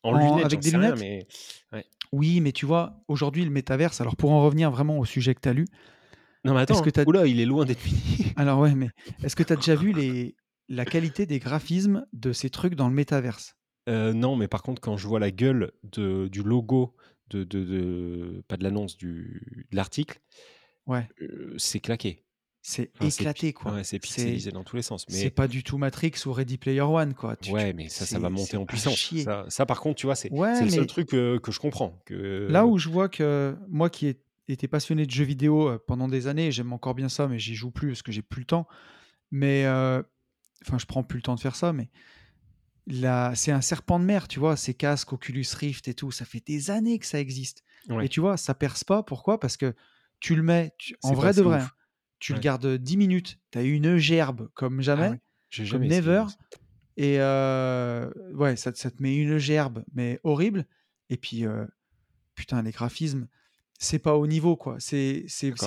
En 0.03 0.13
En- 0.13 0.35
lunettes, 0.35 0.45
avec 0.45 0.59
des 0.61 0.69
rien, 0.69 0.79
lunettes 0.79 0.99
mais 0.99 1.27
ouais. 1.73 1.85
Oui, 2.11 2.41
mais 2.41 2.51
tu 2.51 2.65
vois, 2.65 3.03
aujourd'hui, 3.07 3.45
le 3.45 3.51
métaverse, 3.51 4.01
alors 4.01 4.15
pour 4.15 4.31
en 4.31 4.43
revenir 4.43 4.71
vraiment 4.71 4.99
au 4.99 5.05
sujet 5.05 5.33
que 5.35 5.41
tu 5.41 5.49
as 5.49 5.53
lu, 5.53 5.65
Non, 6.43 6.53
mais 6.53 6.61
attends. 6.61 6.81
que 6.81 6.89
tu 6.89 6.99
as... 6.99 7.07
Oula, 7.07 7.27
il 7.27 7.39
est 7.39 7.45
loin 7.45 7.65
d'être 7.65 7.79
fini. 7.79 8.33
Alors 8.35 8.59
ouais, 8.59 8.73
mais 8.75 8.89
est-ce 9.23 9.35
que 9.35 9.43
tu 9.43 9.53
as 9.53 9.55
déjà 9.55 9.75
vu 9.75 9.91
les... 9.93 10.35
la 10.69 10.85
qualité 10.85 11.25
des 11.25 11.39
graphismes 11.39 12.05
de 12.13 12.33
ces 12.33 12.49
trucs 12.49 12.75
dans 12.75 12.87
le 12.89 12.93
métaverse? 12.95 13.55
Euh, 13.89 14.13
non, 14.13 14.35
mais 14.35 14.47
par 14.47 14.61
contre, 14.63 14.81
quand 14.81 14.97
je 14.97 15.07
vois 15.07 15.19
la 15.19 15.31
gueule 15.31 15.71
de, 15.83 16.27
du 16.27 16.43
logo, 16.43 16.95
de, 17.29 17.43
de, 17.43 17.63
de- 17.63 18.43
pas 18.47 18.57
de 18.57 18.63
l'annonce, 18.63 18.97
du, 18.97 19.67
de 19.71 19.75
l'article, 19.75 20.19
Ouais, 20.85 21.07
euh, 21.21 21.53
c'est 21.57 21.79
claqué. 21.79 22.23
C'est 22.61 22.91
Enfin, 22.95 23.09
c'est 23.09 23.25
éclaté, 23.25 23.33
pi- 23.33 23.53
quoi. 23.53 23.63
ouais, 23.65 23.83
c'est 23.83 23.99
C'est 23.99 23.99
pixelisé 23.99 24.51
dans 24.51 24.63
tous 24.63 24.75
les 24.75 24.81
sens. 24.81 25.07
c'est 25.07 25.29
Mais 25.29 25.31
pas 25.31 25.47
du 25.47 25.63
tout 25.63 25.77
Matrix 25.77 26.13
ou 26.25 26.33
Ready 26.33 26.57
Player 26.57 26.81
One, 26.81 27.13
quoi. 27.13 27.35
Tu, 27.37 27.55
tu- 27.55 27.65
ouais, 27.65 27.73
mais 27.73 27.89
ça, 27.89 28.05
ça 28.05 28.19
va 28.19 28.29
C'est 28.29 28.31
monter 28.31 28.57
c'est 28.57 28.57
en 28.57 28.65
à 28.67 28.77
puissance. 28.77 29.01
chier. 29.01 29.23
Ça, 29.23 29.45
ça, 29.49 29.65
par 29.65 29.79
contre, 29.81 29.95
tu 29.99 30.05
vois, 30.05 30.15
c'est 30.15 30.35
c'est 30.51 30.63
le 30.65 30.69
seul 30.69 30.85
mais 30.85 30.87
truc 30.87 31.13
euh, 31.13 31.39
que 31.39 31.51
je 31.51 31.59
comprends. 31.59 32.01
là 32.47 32.65
Que... 32.65 32.65
où 32.65 32.77
je 32.77 32.89
vois 32.89 33.09
que 33.09 33.55
moi 33.69 33.89
qui 33.89 34.07
ai 34.07 34.21
été 34.47 34.67
passionné 34.67 35.05
de 35.05 35.11
jeux 35.11 35.23
vidéo 35.23 35.69
euh, 35.69 35.79
pendant 35.87 36.07
des 36.07 36.27
années, 36.27 36.51
j'aime 36.51 36.73
encore 36.73 36.95
bien 36.95 37.09
ça, 37.09 37.27
mais 37.27 37.39
j'y 37.39 37.55
joue 37.55 37.71
plus 37.71 37.89
parce 37.89 38.01
que 38.01 38.11
j'ai 38.11 38.21
plus 38.21 38.41
le 38.41 38.45
temps. 38.45 38.67
Mais 39.31 39.65
euh, 39.65 40.01
enfin, 40.65 40.77
je 40.79 40.85
prends 40.85 41.03
plus 41.03 41.17
le 41.19 41.23
temps 41.23 41.35
de 41.35 41.39
faire 41.39 41.55
ça, 41.55 41.73
mais 41.73 41.89
là, 42.87 43.33
c'est 43.35 43.51
un 43.51 43.61
serpent 43.61 43.99
de 43.99 44.05
mer, 44.05 44.27
tu 44.27 44.39
vois, 44.39 44.55
ces 44.57 44.73
casques 44.73 45.13
Oculus 45.13 45.45
Rift 45.55 45.87
et 45.87 45.93
tout, 45.93 46.11
ça 46.11 46.25
fait 46.25 46.43
des 46.45 46.71
années 46.71 46.99
que 46.99 47.05
ça 47.05 47.19
existe. 47.19 47.63
Et 47.99 48.07
Ouais, 48.07 48.09
tu 48.09 48.19
vois, 48.19 48.37
ça 48.37 48.53
perce 48.55 48.83
pas. 48.83 49.03
Pourquoi? 49.03 49.39
Parce 49.39 49.57
que 49.57 49.73
tu 50.19 50.35
le 50.35 50.43
mets, 50.43 50.73
tu- 50.77 50.95
en 51.03 51.13
c'est 51.13 51.15
vrai 51.15 51.33
de 51.33 51.41
vrai, 51.41 51.59
ouf. 51.59 51.61
hein, 51.61 51.71
tu 52.21 52.33
le 52.33 52.39
gardes 52.39 52.65
10 52.77 52.95
minutes, 52.95 53.37
tu 53.51 53.57
as 53.59 53.63
une 53.63 53.97
gerbe 53.97 54.47
comme 54.53 54.77
Ah 54.79 54.83
jamais, 54.83 55.09
ouais, 55.09 55.19
comme 55.57 55.65
jamais 55.65 55.87
never, 55.89 56.23
ça. 56.29 56.35
et 56.97 57.19
euh, 57.19 58.09
ouais, 58.33 58.55
ça, 58.55 58.71
te- 58.71 58.77
ça 58.77 58.89
te 58.91 59.01
met 59.03 59.15
une 59.17 59.37
gerbe, 59.37 59.83
mais 59.93 60.19
horrible. 60.23 60.65
Et 61.09 61.17
puis, 61.17 61.45
euh, 61.45 61.65
putain, 62.35 62.61
les 62.61 62.71
graphismes, 62.71 63.27
c'est 63.79 63.99
pas 63.99 64.15
au 64.15 64.27
niveau, 64.27 64.55
quoi. 64.55 64.77
C'est 64.79 65.25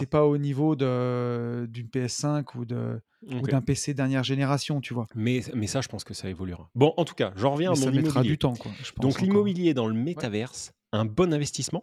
pas 0.09 0.25
au 0.25 0.39
niveau 0.39 0.75
d'une 0.77 1.89
PS5 1.93 2.55
ou 2.55 2.65
de 2.65 3.01
ou 3.41 3.49
d'un 3.49 3.63
PC 3.63 3.95
dernière 3.95 4.23
génération, 4.23 4.81
tu 4.81 4.95
vois. 4.95 5.07
Mais, 5.15 5.41
mais 5.55 5.67
ça, 5.67 5.81
je 5.81 5.89
pense 5.89 6.05
que 6.05 6.15
ça 6.15 6.29
évoluera. 6.29 6.71
Bon, 6.75 6.93
en 6.99 7.05
tout 7.05 7.15
cas, 7.15 7.33
j'en 7.37 7.53
reviens 7.55 7.71
Mais 7.71 7.77
à 7.77 7.81
ça 7.81 7.91
mon 7.91 7.97
mettra 7.97 8.23
du 8.23 8.39
temps, 8.39 8.55
quoi, 8.55 8.73
je 8.83 8.93
pense 8.93 9.03
Donc, 9.03 9.21
l'immobilier 9.23 9.75
dans 9.75 9.87
le 9.89 9.95
Ouais. 9.95 10.03
métaverse, 10.05 10.73
un 10.93 11.05
bon 11.07 11.33
investissement. 11.33 11.83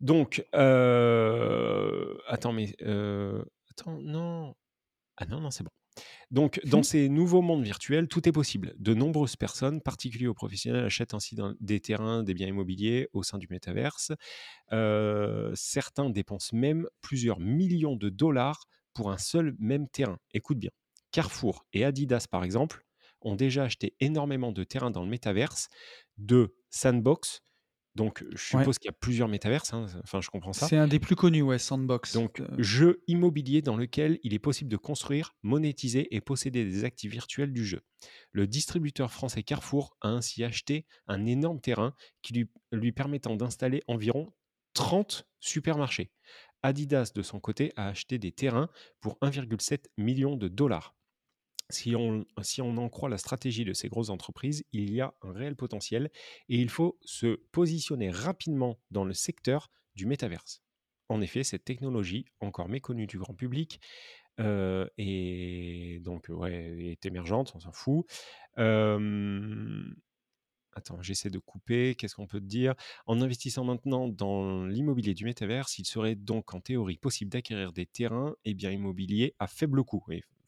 Donc, 0.00 0.44
euh, 0.54 2.14
attends, 2.28 2.52
mais. 2.52 2.74
euh, 2.82 3.44
attends, 3.72 3.98
non. 4.00 4.54
Ah 5.18 5.26
non, 5.26 5.40
non, 5.40 5.50
c'est 5.50 5.64
bon. 5.64 5.70
Donc, 6.30 6.60
dans 6.64 6.82
Hmm. 6.82 6.84
ces 6.84 7.08
nouveaux 7.08 7.42
mondes 7.42 7.64
virtuels, 7.64 8.08
tout 8.08 8.28
est 8.28 8.32
possible. 8.32 8.74
De 8.78 8.94
nombreuses 8.94 9.36
personnes, 9.36 9.80
particuliers 9.82 10.28
ou 10.28 10.34
professionnels, 10.34 10.84
achètent 10.86 11.14
ainsi 11.14 11.36
dans- 11.36 11.54
des 11.60 11.80
terrains, 11.80 12.22
des 12.24 12.34
biens 12.34 12.48
immobiliers 12.48 13.08
au 13.12 13.22
sein 13.22 13.38
du 13.38 13.48
métaverse. 13.50 14.12
Euh, 14.72 15.52
certains 15.54 16.10
dépensent 16.10 16.56
même 16.56 16.88
plusieurs 17.02 17.40
millions 17.40 17.96
de 17.96 18.10
dollars 18.10 18.66
pour 18.94 19.10
un 19.12 19.18
seul 19.18 19.54
même 19.58 19.88
terrain. 19.88 20.18
Écoute 20.34 20.58
bien. 20.58 20.70
Carrefour 21.12 21.66
et 21.72 21.84
Adidas, 21.84 22.26
par 22.30 22.44
exemple, 22.44 22.84
ont 23.22 23.36
déjà 23.36 23.64
acheté 23.64 23.96
énormément 24.00 24.52
de 24.52 24.64
terrains 24.64 24.90
dans 24.90 25.02
le 25.04 25.10
métaverse 25.10 25.68
de 26.18 26.56
Sandbox. 26.70 27.42
Donc, 27.94 28.24
je 28.30 28.56
Ouais. 28.56 28.62
suppose 28.62 28.78
qu'il 28.78 28.88
y 28.88 28.90
a 28.90 28.96
plusieurs 28.98 29.28
métaverses. 29.28 29.72
hein, 29.74 29.86
Enfin, 30.02 30.20
je 30.20 30.30
comprends 30.30 30.52
ça. 30.54 30.66
C'est 30.66 30.76
un 30.76 30.88
des 30.88 30.98
plus 30.98 31.14
connus, 31.16 31.42
ouais, 31.42 31.58
Sandbox. 31.58 32.14
Donc, 32.14 32.40
Euh, 32.40 32.46
jeu 32.58 33.02
immobilier 33.06 33.60
dans 33.62 33.76
lequel 33.76 34.18
il 34.22 34.32
est 34.34 34.38
possible 34.38 34.70
de 34.70 34.76
construire, 34.78 35.34
monétiser 35.42 36.14
et 36.14 36.20
posséder 36.20 36.64
des 36.64 36.84
actifs 36.84 37.10
virtuels 37.12 37.52
du 37.52 37.64
jeu. 37.66 37.82
Le 38.32 38.46
distributeur 38.46 39.12
français 39.12 39.42
Carrefour 39.42 39.96
a 40.00 40.08
ainsi 40.08 40.42
acheté 40.42 40.86
un 41.06 41.26
énorme 41.26 41.60
terrain 41.60 41.94
qui 42.22 42.32
lui, 42.32 42.50
lui 42.72 42.92
permettant 42.92 43.36
d'installer 43.36 43.82
environ 43.88 44.32
30 44.74 45.26
supermarchés. 45.40 46.12
Adidas, 46.62 47.12
de 47.14 47.22
son 47.22 47.40
côté, 47.40 47.72
a 47.76 47.88
acheté 47.88 48.18
des 48.18 48.32
terrains 48.32 48.70
pour 49.00 49.18
1,7 49.20 49.90
million 49.98 50.36
de 50.36 50.48
dollars. 50.48 50.94
Si 51.72 51.94
on, 51.96 52.24
si 52.42 52.60
on 52.62 52.76
en 52.76 52.88
croit 52.88 53.08
la 53.08 53.18
stratégie 53.18 53.64
de 53.64 53.72
ces 53.72 53.88
grosses 53.88 54.10
entreprises, 54.10 54.64
il 54.72 54.92
y 54.92 55.00
a 55.00 55.14
un 55.22 55.32
réel 55.32 55.56
potentiel 55.56 56.10
et 56.48 56.56
il 56.56 56.68
faut 56.68 56.98
se 57.04 57.36
positionner 57.52 58.10
rapidement 58.10 58.78
dans 58.90 59.04
le 59.04 59.14
secteur 59.14 59.70
du 59.94 60.06
métaverse. 60.06 60.62
En 61.08 61.20
effet, 61.20 61.44
cette 61.44 61.64
technologie, 61.64 62.24
encore 62.40 62.68
méconnue 62.68 63.06
du 63.06 63.18
grand 63.18 63.34
public, 63.34 63.80
euh, 64.40 64.86
et 64.96 66.00
donc 66.02 66.26
ouais, 66.30 66.92
est 66.92 67.04
émergente, 67.04 67.52
on 67.54 67.60
s'en 67.60 67.72
fout. 67.72 68.06
Euh, 68.58 69.82
Attends, 70.74 71.02
j'essaie 71.02 71.30
de 71.30 71.38
couper. 71.38 71.94
Qu'est-ce 71.94 72.14
qu'on 72.14 72.26
peut 72.26 72.40
te 72.40 72.46
dire? 72.46 72.74
En 73.06 73.20
investissant 73.20 73.64
maintenant 73.64 74.08
dans 74.08 74.64
l'immobilier 74.66 75.14
du 75.14 75.24
métaverse, 75.24 75.78
il 75.78 75.84
serait 75.84 76.14
donc 76.14 76.54
en 76.54 76.60
théorie 76.60 76.96
possible 76.96 77.30
d'acquérir 77.30 77.72
des 77.72 77.86
terrains 77.86 78.34
et 78.44 78.52
immobiliers 78.52 79.34
à 79.38 79.46
faible 79.46 79.84
coût. 79.84 80.02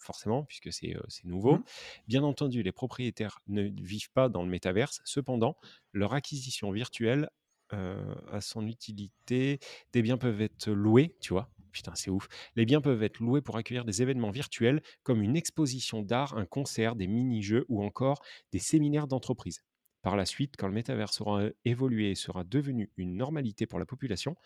Forcément, 0.05 0.45
puisque 0.45 0.73
c'est 0.73 0.95
nouveau. 1.25 1.57
Mmh. 1.57 1.65
Bien 2.07 2.23
entendu, 2.23 2.63
les 2.63 2.73
propriétaires 2.73 3.41
ne 3.49 3.63
vivent 3.63 4.13
pas 4.13 4.29
dans 4.29 4.43
le 4.43 4.49
métaverse. 4.49 5.01
Cependant, 5.05 5.57
leur 5.93 6.15
acquisition 6.15 6.71
virtuelle 6.71 7.29
a 7.71 8.41
son 8.41 8.69
utilité. 8.69 9.59
Des 9.93 10.03
biens 10.03 10.19
peuvent 10.19 10.41
être 10.41 10.71
loués, 10.71 11.17
tu 11.21 11.33
vois. 11.33 11.51
Putain, 11.73 11.97
c'est 11.97 12.11
ouf. 12.11 12.29
Les 12.55 12.67
biens 12.67 12.81
peuvent 12.81 13.03
être 13.03 13.19
loués 13.19 13.41
pour 13.41 13.57
accueillir 13.57 13.85
des 13.85 14.01
événements 14.01 14.31
virtuels 14.31 14.81
comme 15.03 15.23
une 15.23 15.35
exposition 15.35 16.03
d'art, 16.03 16.37
un 16.37 16.47
concert, 16.47 16.95
des 16.95 17.09
mini-jeux 17.09 17.65
ou 17.69 17.83
encore 17.83 18.23
des 18.53 18.61
séminaires 18.61 19.09
d'entreprise. 19.09 19.65
Par 20.03 20.15
la 20.15 20.27
suite, 20.27 20.55
quand 20.57 20.69
le 20.69 20.75
métavers 20.75 21.13
sera 21.13 21.49
évolué 21.65 22.11
et 22.11 22.15
sera 22.15 22.45
devenu 22.45 22.93
une 22.97 23.17
normalité 23.17 23.67
pour 23.67 23.81
la 23.81 23.87
population, 23.87 24.37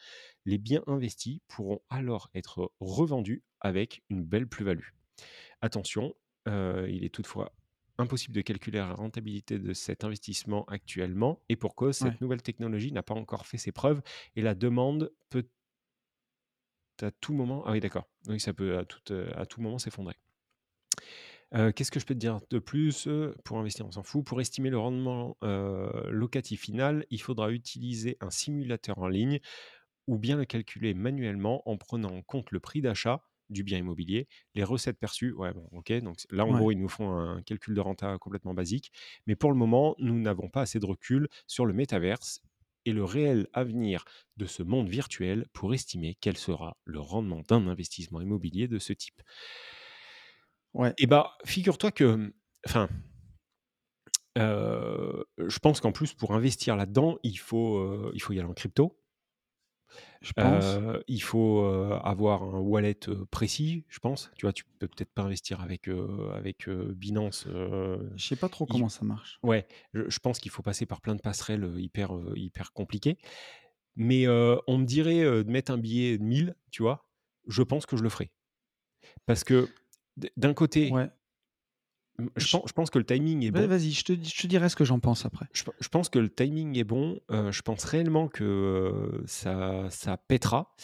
les 0.47 0.57
biens 0.57 0.83
investis 0.87 1.41
pourront 1.49 1.81
alors 1.91 2.31
être 2.33 2.73
revendus 2.81 3.43
avec 3.61 4.03
une 4.09 4.25
belle 4.25 4.47
plus-value. 4.47 4.89
Attention, 5.61 6.15
euh, 6.49 6.87
il 6.91 7.05
est 7.05 7.15
toutefois 7.15 7.53
impossible 7.99 8.35
de 8.35 8.43
calculer 8.43 8.79
la 8.79 8.95
rentabilité 8.95 9.59
de 9.59 9.73
cet 9.73 10.05
investissement 10.05 10.65
actuellement, 10.67 11.43
et 11.49 11.57
pour 11.57 11.75
cause, 11.75 11.97
cette 11.97 12.15
Ouais. 12.15 12.21
nouvelle 12.21 12.43
technologie 12.43 12.93
n'a 12.93 13.03
pas 13.03 13.15
encore 13.15 13.47
fait 13.47 13.59
ses 13.59 13.73
preuves, 13.73 14.03
et 14.37 14.43
la 14.43 14.55
demande 14.55 15.13
peut 15.31 15.49
à 17.03 17.11
tout 17.11 17.33
moment... 17.33 17.65
Ah 17.67 17.73
oui, 17.73 17.81
d'accord. 17.81 18.05
Oui, 18.29 18.41
ça 18.41 18.53
peut 18.53 18.77
à 18.79 18.85
tout, 18.85 19.13
euh, 19.13 19.31
à 19.37 19.47
tout 19.47 19.61
moment 19.61 19.79
s'effondrer. 19.79 20.15
Euh, 21.55 21.73
Qu'est-ce 21.73 21.91
que 21.91 22.01
je 22.01 22.05
peux 22.07 22.15
te 22.15 22.19
dire 22.19 22.41
de 22.51 22.59
plus 22.59 23.09
Pour 23.45 23.59
investir, 23.59 23.87
on 23.87 23.91
s'en 23.93 24.03
fout. 24.03 24.25
Pour 24.25 24.41
estimer 24.41 24.71
le 24.71 24.79
rendement 24.79 25.37
euh, 25.43 26.11
locatif 26.11 26.63
final, 26.63 27.07
il 27.11 27.21
faudra 27.23 27.51
utiliser 27.53 28.17
un 28.21 28.31
simulateur 28.31 28.99
en 28.99 29.09
ligne 29.09 29.41
ou 30.07 30.19
bien 30.19 30.37
le 30.37 30.45
calculer 30.45 30.95
manuellement 30.95 31.69
en 31.69 31.77
prenant 31.77 32.11
en 32.15 32.23
compte 32.23 32.51
le 32.51 32.61
prix 32.61 32.83
d'achat 32.83 33.23
du 33.51 33.63
bien 33.65 33.79
immobilier, 33.79 34.29
les 34.55 34.65
recettes 34.65 34.99
perçues. 34.99 35.33
Ouais, 35.33 35.53
bon, 35.53 35.69
ok. 35.73 35.93
Donc 36.03 36.19
là, 36.31 36.45
en 36.47 36.53
Ouais. 36.53 36.53
gros, 36.53 36.71
ils 36.73 36.79
nous 36.79 36.89
font 36.89 37.11
un 37.17 37.43
calcul 37.43 37.75
de 37.75 37.81
renta 37.81 38.19
complètement 38.19 38.55
basique. 38.55 38.93
Mais 39.27 39.37
pour 39.37 39.51
le 39.51 39.57
moment, 39.59 39.95
nous 39.99 40.19
n'avons 40.21 40.49
pas 40.49 40.63
assez 40.63 40.79
de 40.81 40.87
recul 40.87 41.29
sur 41.47 41.67
le 41.67 41.73
métaverse 41.73 42.41
et 42.85 42.93
le 42.93 43.05
réel 43.05 43.49
avenir 43.53 44.05
de 44.37 44.47
ce 44.47 44.63
monde 44.63 44.89
virtuel 44.89 45.47
pour 45.53 45.75
estimer 45.75 46.17
quel 46.21 46.37
sera 46.37 46.77
le 46.85 47.01
rendement 47.01 47.43
d'un 47.49 47.67
investissement 47.69 48.21
immobilier 48.21 48.69
de 48.69 48.79
ce 48.79 48.93
type. 48.93 49.21
Ouais. 50.75 50.95
Et 50.99 51.07
bah, 51.07 51.37
figure-toi 51.45 51.91
que, 51.93 52.33
enfin, 52.67 52.89
euh, 54.37 55.25
je 55.39 55.59
pense 55.59 55.81
qu'en 55.81 55.93
plus 55.93 56.15
pour 56.15 56.35
investir 56.35 56.77
là-dedans, 56.77 57.19
il 57.23 57.39
faut, 57.39 57.79
euh, 57.79 58.11
il 58.15 58.23
faut 58.23 58.33
y 58.33 58.39
aller 58.39 58.49
en 58.49 58.55
crypto. 58.55 58.99
Je 60.21 60.33
pense. 60.33 60.65
Euh, 60.65 61.01
il 61.07 61.23
faut 61.23 61.63
euh, 61.65 61.99
avoir 62.03 62.43
un 62.43 62.59
wallet 62.59 62.99
euh, 63.09 63.25
précis, 63.31 63.85
je 63.89 63.99
pense. 64.01 64.31
Tu 64.37 64.47
vois, 64.47 64.53
tu 64.53 64.65
peux 64.79 64.89
peut-être 64.89 65.13
pas 65.13 65.23
investir 65.23 65.61
avec, 65.61 65.89
euh, 65.89 66.31
avec 66.35 66.69
Binance. 66.69 67.47
Je 67.47 67.99
sais 68.27 68.37
pas 68.37 68.49
trop 68.49 68.67
il- 68.69 68.73
comment 68.73 68.89
ça 68.89 69.05
marche. 69.05 69.39
Ouais, 69.43 69.67
je, 69.95 70.09
je 70.09 70.19
pense 70.19 70.41
qu'il 70.41 70.51
faut 70.51 70.63
passer 70.63 70.87
par 70.87 71.01
plein 71.01 71.15
de 71.15 71.21
passerelles 71.21 71.71
hyper, 71.77 72.11
hyper 72.35 72.73
compliquées. 72.73 73.19
Mais 73.97 74.27
on 74.29 74.79
me 74.79 74.85
dirait 74.85 75.25
de 75.25 75.51
mettre 75.51 75.73
un 75.73 75.79
billet 75.79 76.19
de 76.19 76.23
1000, 76.25 76.55
tu 76.71 76.83
vois, 76.83 77.09
je 77.47 77.63
pense 77.63 77.87
que 77.87 77.97
je 77.97 78.03
le 78.03 78.09
ferai. 78.09 78.31
Parce 79.27 79.45
que 79.45 79.69
d'un 80.37 80.55
côté, 80.55 80.91
Ouais. 80.93 81.09
Je, 82.37 82.51
pense, 82.51 82.63
je 82.67 82.73
pense 82.73 82.91
que 82.91 82.99
le 82.99 83.05
timing 83.05 83.45
est 83.45 83.51
bon. 83.51 83.67
Vas-y, 83.67 83.93
je 83.93 84.05
te, 84.05 84.13
je 84.13 84.43
te 84.43 84.47
dirai 84.47 84.69
ce 84.69 84.77
que 84.77 84.85
j'en 84.85 84.99
pense 84.99 85.25
après. 85.25 85.47
Je, 85.53 85.63
je 85.81 85.89
pense 85.89 86.09
que 86.09 86.19
le 86.19 86.29
timing 86.29 86.77
est 86.77 86.85
bon. 86.85 87.21
euh, 87.31 87.53
je 87.53 87.63
pense 87.63 87.85
réellement 87.85 88.29
que 88.29 88.45
euh, 88.45 89.23
ça, 89.27 89.87
ça 89.91 90.17
pètera. 90.17 90.75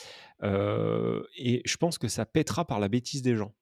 euh, 0.43 1.23
et 1.37 1.63
je 1.65 1.77
pense 1.77 1.99
que 1.99 2.09
ça 2.09 2.25
pètera 2.27 2.67
par 2.67 2.79
la 2.81 2.89
bêtise 2.89 3.23
des 3.23 3.35
gens. 3.37 3.55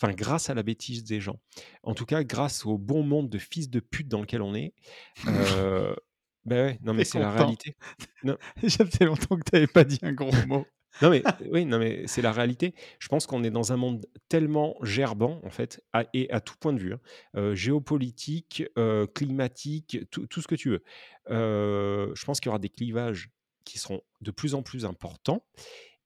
Enfin, 0.00 0.12
grâce 0.12 0.50
à 0.50 0.54
la 0.54 0.62
bêtise 0.62 1.04
des 1.04 1.20
gens. 1.20 1.40
En 1.82 1.94
tout 1.94 2.04
cas, 2.04 2.22
grâce 2.22 2.66
au 2.66 2.76
bon 2.76 3.02
monde 3.02 3.30
de 3.30 3.38
fils 3.38 3.70
de 3.70 3.80
pute 3.80 4.08
dans 4.08 4.20
lequel 4.20 4.42
on 4.42 4.54
est. 4.54 4.74
Ben 6.44 6.64
ouais, 6.64 6.78
non, 6.84 6.94
mais 6.94 7.02
c'est 7.04 7.18
la 7.18 7.32
réalité. 7.32 7.74
Ça 8.68 8.86
fait 8.86 9.04
longtemps 9.04 9.36
que 9.36 9.42
tu 9.42 9.50
n'avais 9.54 9.66
pas 9.66 9.82
dit 9.82 9.98
un 10.02 10.12
gros 10.12 10.30
mot. 10.46 10.64
Non 11.02 11.10
mais 11.10 11.22
oui, 11.50 11.64
non 11.64 11.78
mais 11.78 12.06
c'est 12.06 12.22
la 12.22 12.32
réalité. 12.32 12.74
Je 12.98 13.08
pense 13.08 13.26
qu'on 13.26 13.44
est 13.44 13.50
dans 13.50 13.72
un 13.72 13.76
monde 13.76 14.06
tellement 14.28 14.76
gerbant 14.82 15.40
en 15.44 15.50
fait, 15.50 15.82
et 16.14 16.30
à 16.30 16.40
tout 16.40 16.54
point 16.58 16.72
de 16.72 16.78
vue, 16.78 16.94
hein. 16.94 17.00
Euh, 17.36 17.54
géopolitique, 17.54 18.64
euh, 18.78 19.06
climatique, 19.06 19.98
tout, 20.10 20.40
ce 20.40 20.46
que 20.46 20.54
tu 20.54 20.70
veux. 20.70 20.84
Euh, 21.30 22.12
je 22.14 22.24
pense 22.24 22.40
qu'il 22.40 22.48
y 22.48 22.50
aura 22.50 22.58
des 22.58 22.68
clivages 22.68 23.30
qui 23.64 23.78
seront 23.78 24.00
de 24.20 24.30
plus 24.30 24.54
en 24.54 24.62
plus 24.62 24.84
importants, 24.84 25.44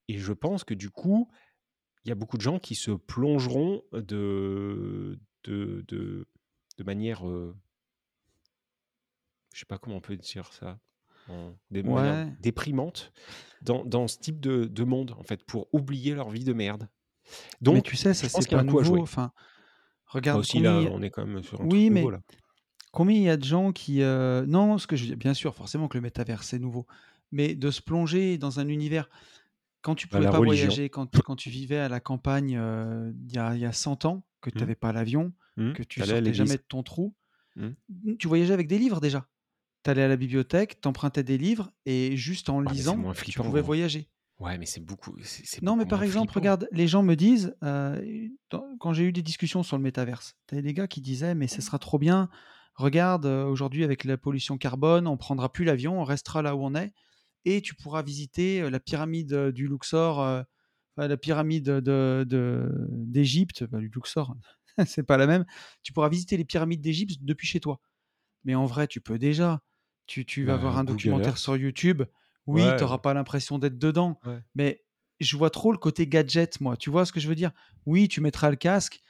et 0.09 0.18
je 0.18 0.33
pense 0.33 0.64
que 0.64 0.74
du 0.74 0.90
coup, 0.90 1.31
il 2.05 2.09
y 2.09 2.12
a 2.12 2.16
beaucoup 2.16 2.37
de 2.37 2.42
gens 2.42 2.59
qui 2.59 2.74
se 2.74 2.90
plongeront 2.90 3.83
de 3.92 5.20
de, 5.44 5.85
de, 5.88 6.85
manière, 6.85 7.26
euh, 7.26 7.57
je 9.55 9.61
sais 9.61 9.66
pas 9.66 9.79
comment 9.79 9.96
on 9.96 10.00
peut 10.00 10.16
dire 10.16 10.53
ça, 10.53 10.79
de 11.70 11.82
manière 11.82 12.14
Ouais. 12.14 12.32
déprimante 12.40 13.12
dans, 13.62 13.84
dans 13.84 14.08
ce 14.08 14.18
type 14.18 14.40
de, 14.40 14.64
de 14.64 14.84
monde, 14.84 15.14
en 15.18 15.22
fait, 15.22 15.44
pour 15.44 15.68
oublier 15.72 16.14
leur 16.14 16.30
vie 16.30 16.44
de 16.44 16.52
merde. 16.52 16.88
Mais 17.60 17.60
Donc, 17.62 17.84
tu 17.84 17.96
sais, 17.96 18.14
ça 18.14 18.28
c'est 18.28 18.48
pas 18.50 18.62
nouveau. 18.62 19.02
Enfin, 19.02 19.32
regarde 20.06 20.40
aussi, 20.40 20.60
là, 20.60 20.72
on 20.92 21.02
est 21.02 21.10
quand 21.10 21.26
même 21.26 21.42
sur 21.42 21.60
un 21.60 21.66
Oui, 21.66 21.68
truc 21.80 21.90
mais 21.90 22.00
nouveau, 22.00 22.10
là. 22.10 22.20
combien 22.92 23.16
il 23.16 23.22
y 23.22 23.30
a 23.30 23.36
de 23.36 23.44
gens 23.44 23.72
qui. 23.72 24.02
euh, 24.02 24.44
Non, 24.46 24.78
ce 24.78 24.86
que 24.86 24.96
je 24.96 25.14
bien 25.14 25.34
sûr, 25.34 25.54
forcément 25.54 25.88
que 25.88 25.98
le 25.98 26.02
métavers 26.02 26.42
c'est 26.42 26.58
nouveau, 26.58 26.86
mais 27.32 27.54
de 27.54 27.70
se 27.70 27.82
plonger 27.82 28.38
dans 28.38 28.60
un 28.60 28.68
univers 28.68 29.08
quand 29.82 29.94
tu 29.94 30.08
pouvais 30.08 30.28
pas 30.28 30.38
religion. 30.38 30.68
voyager, 30.68 30.88
quand, 30.90 31.20
quand 31.22 31.36
tu 31.36 31.50
vivais 31.50 31.78
à 31.78 31.88
la 31.88 32.00
campagne 32.00 32.56
euh, 32.58 33.12
il 33.28 33.32
y, 33.34 33.38
a, 33.38 33.54
il 33.54 33.60
y 33.60 33.66
a 33.66 33.72
100 33.72 34.04
ans, 34.04 34.24
que 34.40 34.50
tu 34.50 34.56
Hmm, 34.56 34.60
n'avais 34.60 34.74
pas 34.74 34.92
l'avion, 34.92 35.32
hmm, 35.56 35.72
que 35.72 35.82
tu 35.82 36.00
sortais 36.02 36.34
jamais 36.34 36.56
de 36.56 36.62
ton 36.62 36.82
trou, 36.82 37.14
Hmm. 37.56 37.70
tu 38.18 38.28
voyageais 38.28 38.54
avec 38.54 38.68
des 38.68 38.78
livres 38.78 39.00
déjà. 39.00 39.26
Tu 39.82 39.90
allais 39.90 40.02
à 40.02 40.08
la 40.08 40.16
bibliothèque, 40.16 40.80
t'empruntais 40.80 41.22
des 41.24 41.38
livres 41.38 41.72
et 41.86 42.16
juste 42.16 42.48
en 42.50 42.60
Ah, 42.60 42.62
mais 42.66 42.74
c'est 42.74 42.74
lisant, 42.74 42.96
moins 42.96 43.14
tu 43.14 43.22
flippant, 43.22 43.44
pouvais 43.44 43.60
gros. 43.60 43.66
voyager. 43.66 44.08
Ouais, 44.38 44.58
mais 44.58 44.66
c'est 44.66 44.80
beaucoup, 44.84 45.14
c'est 45.22 45.44
c'est 45.46 45.62
Non, 45.62 45.76
mais 45.76 45.84
beaucoup 45.84 45.88
par 45.90 45.98
moins 45.98 46.06
exemple, 46.06 46.32
flippant. 46.32 46.40
regarde, 46.40 46.68
les 46.72 46.88
gens 46.88 47.02
me 47.02 47.14
disent, 47.14 47.54
euh, 47.62 48.28
dans- 48.50 48.76
quand 48.78 48.92
j'ai 48.94 49.04
eu 49.04 49.12
des 49.12 49.22
discussions 49.22 49.62
sur 49.62 49.76
le 49.76 49.82
métaverse, 49.82 50.34
t'avais 50.46 50.62
des 50.62 50.72
gars 50.74 50.86
qui 50.88 51.00
disaient, 51.00 51.34
mais 51.34 51.48
ce 51.48 51.60
sera 51.62 51.78
trop 51.78 51.98
bien, 51.98 52.28
regarde, 52.74 53.26
euh, 53.26 53.44
aujourd'hui 53.44 53.84
avec 53.84 54.04
la 54.04 54.16
pollution 54.16 54.56
carbone, 54.58 55.06
on 55.06 55.16
prendra 55.18 55.52
plus 55.52 55.64
l'avion, 55.64 56.00
on 56.00 56.04
restera 56.04 56.40
là 56.42 56.56
où 56.56 56.64
on 56.64 56.74
est, 56.74 56.92
et 57.44 57.60
tu 57.62 57.74
pourras 57.74 58.02
visiter 58.02 58.62
euh, 58.62 58.70
la 58.70 58.80
pyramide 58.80 59.32
euh, 59.34 59.52
du 59.52 59.66
Luxor, 59.68 60.20
euh, 60.22 60.42
enfin, 60.96 61.08
la 61.08 61.16
pyramide 61.18 61.64
de- 61.66 62.24
de- 62.28 62.86
d'Égypte, 62.90 63.64
bah, 63.64 63.78
du 63.78 63.88
Luxor, 63.94 64.34
c'est 64.86 65.02
pas 65.04 65.16
la 65.18 65.26
même, 65.26 65.44
tu 65.82 65.92
pourras 65.92 66.08
visiter 66.08 66.36
les 66.38 66.44
pyramides 66.46 66.80
d'Égypte 66.80 67.18
depuis 67.22 67.46
chez 67.46 67.60
toi. 67.60 67.80
Mais 68.44 68.54
en 68.54 68.66
vrai, 68.66 68.86
tu 68.88 69.00
peux 69.00 69.18
déjà. 69.18 69.62
Tu, 70.06 70.24
tu 70.24 70.44
vas 70.44 70.56
voir 70.56 70.74
Bah, 70.74 70.80
un 70.80 70.84
Google 70.84 70.92
documentaire 70.92 71.28
Earth. 71.28 71.38
sur 71.38 71.56
YouTube. 71.56 72.02
Oui, 72.46 72.62
Ouais, 72.62 72.76
tu 72.76 72.82
n'auras 72.82 72.98
pas 72.98 73.14
l'impression 73.14 73.58
d'être 73.58 73.78
dedans. 73.78 74.18
ouais. 74.26 74.40
Mais 74.54 74.84
je 75.20 75.36
vois 75.36 75.50
trop 75.50 75.72
le 75.72 75.78
côté 75.78 76.06
gadget, 76.06 76.60
moi. 76.60 76.76
Tu 76.76 76.90
vois 76.90 77.04
ce 77.04 77.12
que 77.12 77.20
je 77.20 77.28
veux 77.28 77.34
dire? 77.34 77.52
Oui, 77.86 78.08
tu 78.08 78.20
mettras 78.20 78.50
le 78.50 78.56
casque 78.56 79.00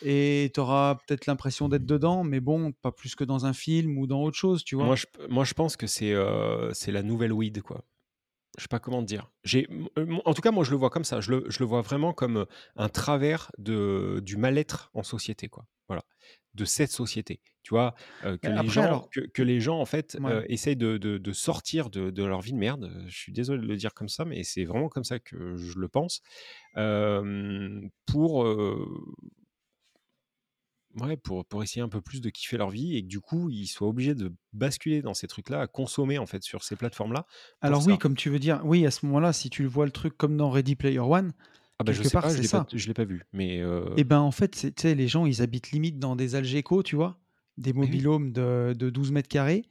et 0.00 0.50
tu 0.54 0.60
auras 0.60 0.96
peut-être 0.96 1.26
l'impression 1.26 1.68
d'être 1.68 1.84
dedans, 1.86 2.24
mais 2.24 2.40
bon, 2.40 2.72
pas 2.72 2.92
plus 2.92 3.14
que 3.14 3.24
dans 3.24 3.46
un 3.46 3.52
film 3.52 3.98
ou 3.98 4.06
dans 4.06 4.22
autre 4.22 4.36
chose, 4.36 4.64
tu 4.64 4.76
vois? 4.76 4.86
Moi, 4.86 4.96
je, 4.96 5.06
moi, 5.28 5.44
je 5.44 5.54
pense 5.54 5.76
que 5.76 5.86
c'est 5.86 6.12
euh, 6.12 6.72
c'est 6.72 6.92
la 6.92 7.02
nouvelle 7.02 7.32
weed, 7.32 7.62
quoi. 7.62 7.84
Je 8.56 8.62
sais 8.62 8.68
pas 8.68 8.80
comment 8.80 9.02
te 9.02 9.06
dire. 9.06 9.30
J'ai, 9.44 9.68
euh, 9.98 10.16
en 10.24 10.34
tout 10.34 10.42
cas, 10.42 10.50
moi, 10.50 10.64
je 10.64 10.70
le 10.72 10.76
vois 10.76 10.90
comme 10.90 11.04
ça. 11.04 11.20
Je 11.20 11.30
le, 11.30 11.44
je 11.48 11.60
le 11.60 11.64
vois 11.66 11.80
vraiment 11.82 12.12
comme 12.12 12.46
un 12.76 12.88
travers 12.88 13.52
de, 13.58 14.20
du 14.24 14.36
mal-être 14.36 14.90
en 14.94 15.02
société, 15.04 15.48
quoi. 15.48 15.66
Voilà, 15.88 16.02
de 16.58 16.64
cette 16.64 16.90
société. 16.90 17.40
Tu 17.62 17.70
vois, 17.74 17.94
euh, 18.24 18.36
que 18.38 18.48
les 18.48 18.68
gens, 18.68 18.82
alors, 18.82 19.10
que, 19.10 19.20
que 19.20 19.42
les 19.42 19.60
gens, 19.60 19.78
en 19.78 19.84
fait, 19.86 20.16
ouais. 20.20 20.32
euh, 20.32 20.44
essayent 20.48 20.76
de, 20.76 20.96
de- 20.98 21.18
de 21.18 21.32
sortir 21.32 21.90
de, 21.90 22.10
de 22.10 22.24
leur 22.24 22.40
vie 22.40 22.52
de 22.52 22.58
merde. 22.58 22.90
Je 23.06 23.16
suis 23.16 23.32
désolé 23.32 23.60
de 23.62 23.66
le 23.66 23.76
dire 23.76 23.92
comme 23.94 24.08
ça, 24.08 24.24
mais 24.24 24.42
c'est 24.42 24.64
vraiment 24.64 24.88
comme 24.88 25.04
ça 25.04 25.18
que 25.18 25.56
je 25.56 25.78
le 25.78 25.88
pense. 25.88 26.22
Euh, 26.76 27.80
pour, 28.06 28.46
ouais, 30.96 31.16
pour, 31.16 31.44
pour 31.44 31.62
essayer 31.62 31.82
un 31.82 31.88
peu 31.88 32.00
plus 32.00 32.20
de 32.20 32.30
kiffer 32.30 32.56
leur 32.56 32.70
vie 32.70 32.96
et 32.96 33.02
que 33.02 33.08
du 33.08 33.20
coup, 33.20 33.50
ils 33.50 33.66
soient 33.66 33.88
obligés 33.88 34.14
de 34.14 34.32
basculer 34.52 35.02
dans 35.02 35.14
ces 35.14 35.26
trucs-là, 35.26 35.60
à 35.60 35.66
consommer, 35.66 36.18
en 36.18 36.26
fait, 36.26 36.42
sur 36.42 36.64
ces 36.64 36.76
plateformes-là 36.76 37.26
Alors 37.60 37.86
oui, 37.86 37.98
comme 37.98 38.16
tu 38.16 38.30
veux 38.30 38.38
dire, 38.38 38.60
oui, 38.64 38.86
à 38.86 38.90
ce 38.90 39.06
moment-là, 39.06 39.32
si 39.32 39.50
tu 39.50 39.62
le 39.62 39.68
vois 39.68 39.84
le 39.86 39.92
truc 39.92 40.16
comme 40.16 40.36
dans 40.36 40.50
Ready 40.50 40.74
Player 40.76 40.98
One, 41.00 41.32
Ah 41.78 41.84
bah, 41.84 41.92
je 41.92 42.02
Quelque 42.02 42.08
sais 42.08 42.16
part, 42.16 42.28
pas, 42.28 42.34
je 42.34 42.42
l'ai 42.42 42.48
pas 42.48 42.60
ça. 42.60 42.72
je 42.72 42.86
l'ai 42.86 42.94
pas 42.94 43.04
vu, 43.04 43.22
mais 43.32 43.62
Et 43.96 44.04
ben, 44.04 44.20
en 44.20 44.30
fait, 44.30 44.54
c'est 44.54 44.74
tu 44.74 44.82
sais, 44.82 44.94
les 44.94 45.08
gens, 45.08 45.26
ils 45.26 45.42
habitent 45.42 45.70
limite 45.72 45.98
dans 45.98 46.16
des 46.16 46.34
algécos, 46.34 46.82
tu 46.82 46.96
vois? 46.96 47.20
Des 47.56 47.72
oui. 47.82 48.08
mobil-homes 48.12 48.32
de 48.32 48.74
de 48.76 48.90
12 48.90 49.10
m 49.12 49.22
carrés, 49.28 49.64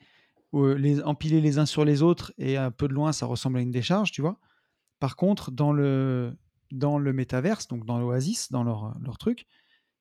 heu, 0.55 0.73
les 0.75 1.01
empilés 1.03 1.41
les 1.41 1.59
uns 1.59 1.65
sur 1.67 1.85
les 1.85 2.01
autres 2.03 2.33
et 2.37 2.57
un 2.57 2.71
peu 2.71 2.87
de 2.89 2.93
loin, 2.93 3.13
ça 3.13 3.25
ressemble 3.27 3.59
à 3.59 3.61
une 3.61 3.71
décharge, 3.71 4.11
tu 4.11 4.21
vois? 4.21 4.39
Par 4.99 5.15
contre, 5.17 5.51
dans 5.51 5.73
le 5.73 6.37
dans 6.71 6.99
le 6.99 7.13
métaverse, 7.13 7.67
donc 7.67 7.85
dans 7.85 7.99
l'Oasis, 7.99 8.51
dans 8.51 8.63
leur, 8.63 8.97
leur 9.01 9.17
truc, 9.19 9.47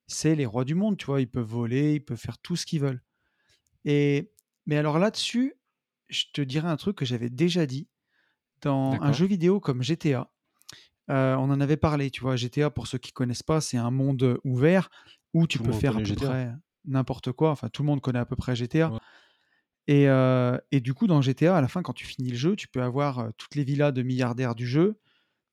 c'est 0.07 0.35
les 0.35 0.45
rois 0.47 0.65
du 0.65 0.75
monde, 0.75 0.97
tu 0.97 1.07
vois? 1.07 1.21
Ils 1.21 1.29
peuvent 1.31 1.45
voler, 1.47 1.95
ils 1.95 2.05
peuvent 2.05 2.17
faire 2.19 2.39
tout 2.39 2.55
ce 2.57 2.65
qu'ils 2.67 2.81
veulent 2.81 3.03
et 3.85 4.33
mais 4.67 4.77
alors 4.77 4.99
là-dessus, 4.99 5.55
je 6.09 6.25
te 6.33 6.41
dirais 6.41 6.69
un 6.69 6.77
truc 6.77 6.97
que 6.97 7.05
j'avais 7.05 7.29
déjà 7.29 7.65
dit 7.67 7.89
dans 8.61 8.97
un 9.01 9.11
jeu 9.13 9.27
vidéo 9.27 9.59
comme 9.61 9.83
GTA. 9.83 10.33
Heu, 11.09 11.35
on 11.37 11.49
en 11.51 11.61
avait 11.61 11.77
parlé, 11.77 12.11
tu 12.11 12.21
vois? 12.21 12.35
GTA, 12.35 12.69
pour 12.71 12.87
ceux 12.87 12.97
qui 12.97 13.11
connaissent 13.13 13.43
pas, 13.43 13.61
c'est 13.61 13.77
un 13.77 13.91
monde, 13.91 14.23
heu, 14.23 14.39
ouvert 14.43 14.89
où 15.33 15.47
tu 15.47 15.59
Tout 15.59 15.63
peux 15.63 15.71
faire 15.73 15.97
à 15.97 16.01
peu 16.01 16.15
près 16.15 16.53
n'importe 16.85 17.31
quoi. 17.33 17.51
Enfin, 17.51 17.69
tout 17.69 17.83
le 17.83 17.87
monde 17.87 18.01
connaît 18.01 18.19
à 18.19 18.25
peu 18.25 18.35
près 18.35 18.55
GTA 18.55 18.93
Ouais. 18.93 18.99
et 20.71 20.81
du 20.81 20.93
coup, 20.93 21.07
dans 21.07 21.21
GTA, 21.21 21.57
à 21.57 21.61
la 21.61 21.67
fin, 21.67 21.81
quand 21.83 21.93
tu 21.93 22.05
finis 22.05 22.29
le 22.31 22.37
jeu, 22.37 22.55
tu 22.55 22.67
peux 22.67 22.81
avoir, 22.83 23.31
toutes 23.37 23.55
les 23.55 23.63
villas 23.63 23.91
de 23.93 24.03
milliardaires 24.03 24.55
du 24.55 24.67
jeu. 24.67 24.99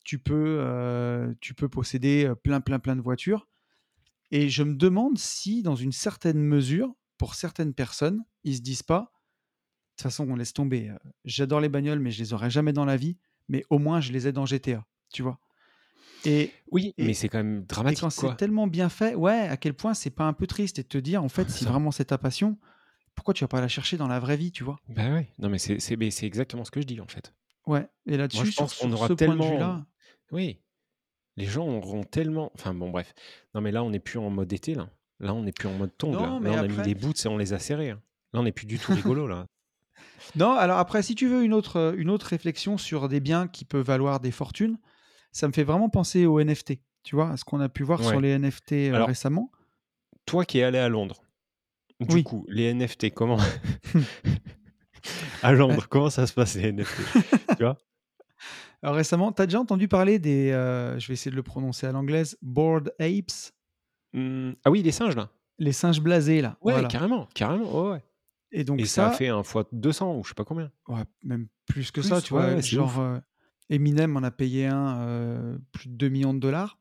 Tu 0.04 0.18
peux, 0.20 0.58
heu, 0.62 1.36
tu 1.40 1.54
peux 1.54 1.68
posséder, 1.68 2.32
plein, 2.44 2.60
plein, 2.62 2.78
plein 2.80 2.96
de 2.96 3.02
voitures 3.02 3.48
et 4.32 4.48
je 4.48 4.62
me 4.64 4.74
demande 4.76 5.18
si, 5.18 5.62
dans 5.62 5.76
une 5.76 5.92
certaine 5.92 6.40
mesure, 6.40 6.94
pour 7.18 7.34
certaines 7.34 7.74
personnes, 7.74 8.24
ils 8.44 8.56
se 8.56 8.62
disent 8.62 8.82
pas: 8.82 9.00
«De 9.00 9.06
toute 9.98 10.02
façon, 10.04 10.28
on 10.30 10.36
laisse 10.36 10.52
tomber, 10.54 10.92
j'adore 11.24 11.60
les 11.60 11.68
bagnoles, 11.70 12.00
mais 12.00 12.10
je 12.12 12.20
les 12.20 12.32
aurai 12.34 12.50
jamais 12.50 12.72
dans 12.72 12.84
la 12.84 12.96
vie, 12.96 13.18
mais 13.48 13.64
au 13.70 13.78
moins 13.78 14.00
je 14.00 14.12
les 14.12 14.28
ai 14.28 14.32
dans 14.32 14.46
GTA», 14.46 14.86
tu 15.14 15.22
vois? 15.24 15.40
Et 16.24 16.58
Oui, 16.70 16.94
mais 16.98 17.14
c'est 17.14 17.28
quand 17.28 17.38
même 17.38 17.64
et 17.86 17.96
quand 17.96 18.10
dramatique, 18.10 18.10
c'est 18.10 18.36
tellement 18.36 18.66
bien 18.66 18.88
fait, 18.88 19.14
ouais, 19.14 19.48
à 19.48 19.56
quel 19.56 19.74
point 19.74 19.94
c'est 19.94 20.10
pas 20.10 20.24
un 20.26 20.32
peu 20.32 20.46
triste 20.46 20.78
et 20.78 20.82
de 20.82 20.88
te 20.88 20.98
dire, 20.98 21.22
en 21.22 21.28
fait, 21.28 21.50
si 21.50 21.64
vraiment 21.66 21.90
c'est 21.90 22.06
ta 22.06 22.18
passion, 22.18 22.58
pourquoi 23.14 23.34
tu 23.34 23.44
vas 23.44 23.48
pas 23.48 23.60
la 23.62 23.68
chercher 23.68 23.96
dans 23.98 24.08
la 24.08 24.20
vraie 24.20 24.36
vie, 24.38 24.52
tu 24.52 24.64
vois? 24.64 24.80
bah, 24.88 25.10
ouais, 25.12 25.28
non, 25.38 25.48
mais 25.48 25.58
c'est 25.58 25.80
c'est 25.80 25.96
mais 25.96 26.10
c'est 26.10 26.26
exactement 26.26 26.64
ce 26.64 26.70
que 26.70 26.80
je 26.80 26.86
dis, 26.86 27.00
en 27.00 27.08
fait. 27.08 27.34
Ouais 27.66 27.88
et 28.06 28.16
là-dessus, 28.16 28.46
je 28.46 28.52
pense 28.52 28.74
qu'on 28.74 28.92
aura 28.92 29.08
ce 29.08 29.12
point 29.14 29.36
de 29.36 29.42
tellement 29.42 29.84
oui, 30.32 30.60
les 31.36 31.46
gens 31.46 31.68
auront 31.68 32.04
tellement 32.04 32.52
enfin, 32.54 32.74
bon, 32.74 32.90
bref. 32.90 33.14
Non, 33.54 33.60
mais 33.62 33.72
là, 33.72 33.84
on 33.84 33.90
n'est 33.90 34.00
plus 34.00 34.18
en 34.18 34.30
mode 34.30 34.52
été, 34.52 34.74
là. 34.74 34.90
Là, 35.20 35.34
on 35.34 35.42
n'est 35.44 35.52
plus 35.52 35.68
en 35.68 35.74
mode 35.74 35.96
tongs, 35.98 36.18
là. 36.20 36.36
non, 36.36 36.40
Là, 36.42 36.52
mais 36.52 36.52
on 36.54 36.62
a 36.62 36.68
mis 36.68 36.82
des 36.82 36.94
boots 36.94 37.24
et 37.24 37.28
on 37.28 37.38
les 37.38 37.52
a 37.54 37.58
serrés, 37.60 37.90
hein. 37.90 38.02
Là, 38.34 38.40
on 38.40 38.44
n'est 38.44 38.52
plus 38.52 38.66
du 38.66 38.80
tout 38.80 38.92
rigolo, 38.92 39.26
là. 39.28 39.46
non, 40.34 40.52
alors 40.52 40.78
après, 40.78 41.02
si 41.02 41.14
tu 41.14 41.28
veux 41.28 41.44
une 41.44 41.54
autre, 41.54 41.78
heu, 41.78 41.98
une 41.98 42.10
autre 42.10 42.26
réflexion 42.26 42.78
sur 42.78 43.08
des 43.08 43.20
biens 43.20 43.46
qui 43.48 43.64
peuvent 43.64 43.86
valoir 43.86 44.20
des 44.20 44.30
fortunes, 44.30 44.78
ça 45.34 45.46
me 45.48 45.52
fait 45.52 45.64
vraiment 45.64 45.90
penser 45.90 46.24
aux 46.24 46.40
NFT, 46.40 46.78
tu 47.02 47.14
vois? 47.16 47.30
À 47.30 47.36
ce 47.36 47.44
qu'on 47.44 47.60
a 47.60 47.68
pu 47.68 47.82
voir 47.82 48.02
sur 48.02 48.20
les 48.20 48.38
NFT, 48.38 48.72
Alors, 48.94 49.08
récemment. 49.08 49.50
toi 50.24 50.44
qui 50.46 50.60
es 50.60 50.62
allé 50.62 50.78
à 50.78 50.88
Londres, 50.88 51.22
du 52.00 52.14
Oui. 52.14 52.22
coup, 52.24 52.46
les 52.48 52.72
NFT, 52.72 53.12
comment 53.12 53.36
à. 55.42 55.52
Londres, 55.52 55.86
comment 55.88 56.08
ça 56.10 56.26
se 56.26 56.32
passe 56.32 56.54
les 56.54 56.72
NFT? 56.72 56.88
Tu 57.56 57.62
vois? 57.62 57.76
Alors 58.82 58.96
récemment, 58.96 59.32
tu 59.32 59.40
as 59.42 59.46
déjà 59.46 59.60
entendu 59.60 59.88
parler 59.88 60.18
des, 60.18 60.50
heu, 60.52 60.98
je 60.98 61.06
vais 61.08 61.14
essayer 61.14 61.30
de 61.30 61.36
le 61.36 61.42
prononcer 61.42 61.86
à 61.86 61.92
l'anglaise, 61.92 62.36
Bored 62.42 62.94
Apes? 63.00 63.52
Mmh, 64.12 64.52
ah 64.64 64.70
oui, 64.70 64.82
les 64.82 64.92
singes, 64.92 65.16
là? 65.16 65.30
Les 65.58 65.72
singes 65.72 66.00
blasés 66.00 66.42
là, 66.42 66.56
Ouais, 66.60 66.72
voilà 66.74 66.88
carrément, 66.88 67.26
carrément, 67.34 67.82
ouais, 67.84 67.90
ouais 67.92 68.04
et 68.52 68.62
donc 68.62 68.78
et 68.80 68.84
ça 68.84 69.06
a 69.08 69.10
fait 69.10 69.28
un 69.28 69.42
fois 69.42 69.66
200 69.72 70.16
ou 70.18 70.22
je 70.22 70.28
sais 70.28 70.34
pas 70.34 70.44
combien. 70.44 70.70
ouais, 70.88 71.02
même 71.24 71.48
plus 71.66 71.90
que 71.90 72.02
ça, 72.02 72.20
tu 72.20 72.34
Ouais, 72.34 72.52
vois? 72.52 72.60
Genre. 72.60 73.20
Eminem 73.70 74.16
en 74.16 74.22
a 74.22 74.30
payé 74.30 74.66
un, 74.66 75.06
heu, 75.08 75.60
plus 75.72 75.88
de 75.88 75.94
2 75.94 76.08
000 76.10 76.32
000 76.40 76.78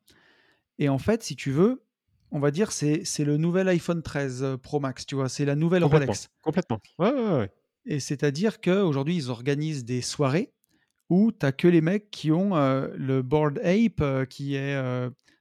et 0.78 0.88
en 0.88 0.98
fait, 0.98 1.22
si 1.22 1.36
tu 1.36 1.50
veux, 1.52 1.84
on 2.32 2.40
va 2.40 2.50
dire 2.50 2.72
c'est 2.72 3.04
c'est 3.04 3.24
le 3.24 3.36
nouvel 3.36 3.68
iPhone 3.68 4.02
13, 4.02 4.42
heu, 4.42 4.58
Pro 4.58 4.80
Max, 4.80 5.06
tu 5.06 5.14
vois? 5.14 5.28
C'est 5.28 5.44
la 5.44 5.56
nouvelle 5.56 5.84
Complètement, 5.84 6.16
Rolex 6.16 6.28
complètement. 6.40 6.80
Ouais, 6.98 7.12
ouais, 7.12 7.38
ouais, 7.38 7.50
et 7.86 8.00
c'est-à-dire 8.00 8.60
qu'aujourd'hui, 8.60 9.16
ils 9.16 9.30
organisent 9.30 9.84
des 9.84 10.02
soirées 10.02 10.52
où 11.10 11.32
tu 11.32 11.46
as 11.46 11.52
que 11.52 11.68
les 11.68 11.80
mecs 11.82 12.10
qui 12.10 12.32
ont, 12.32 12.56
heu, 12.56 12.92
le 12.96 13.22
Bored 13.22 13.58
Ape, 13.60 14.28
qui 14.28 14.56
est, 14.56 14.76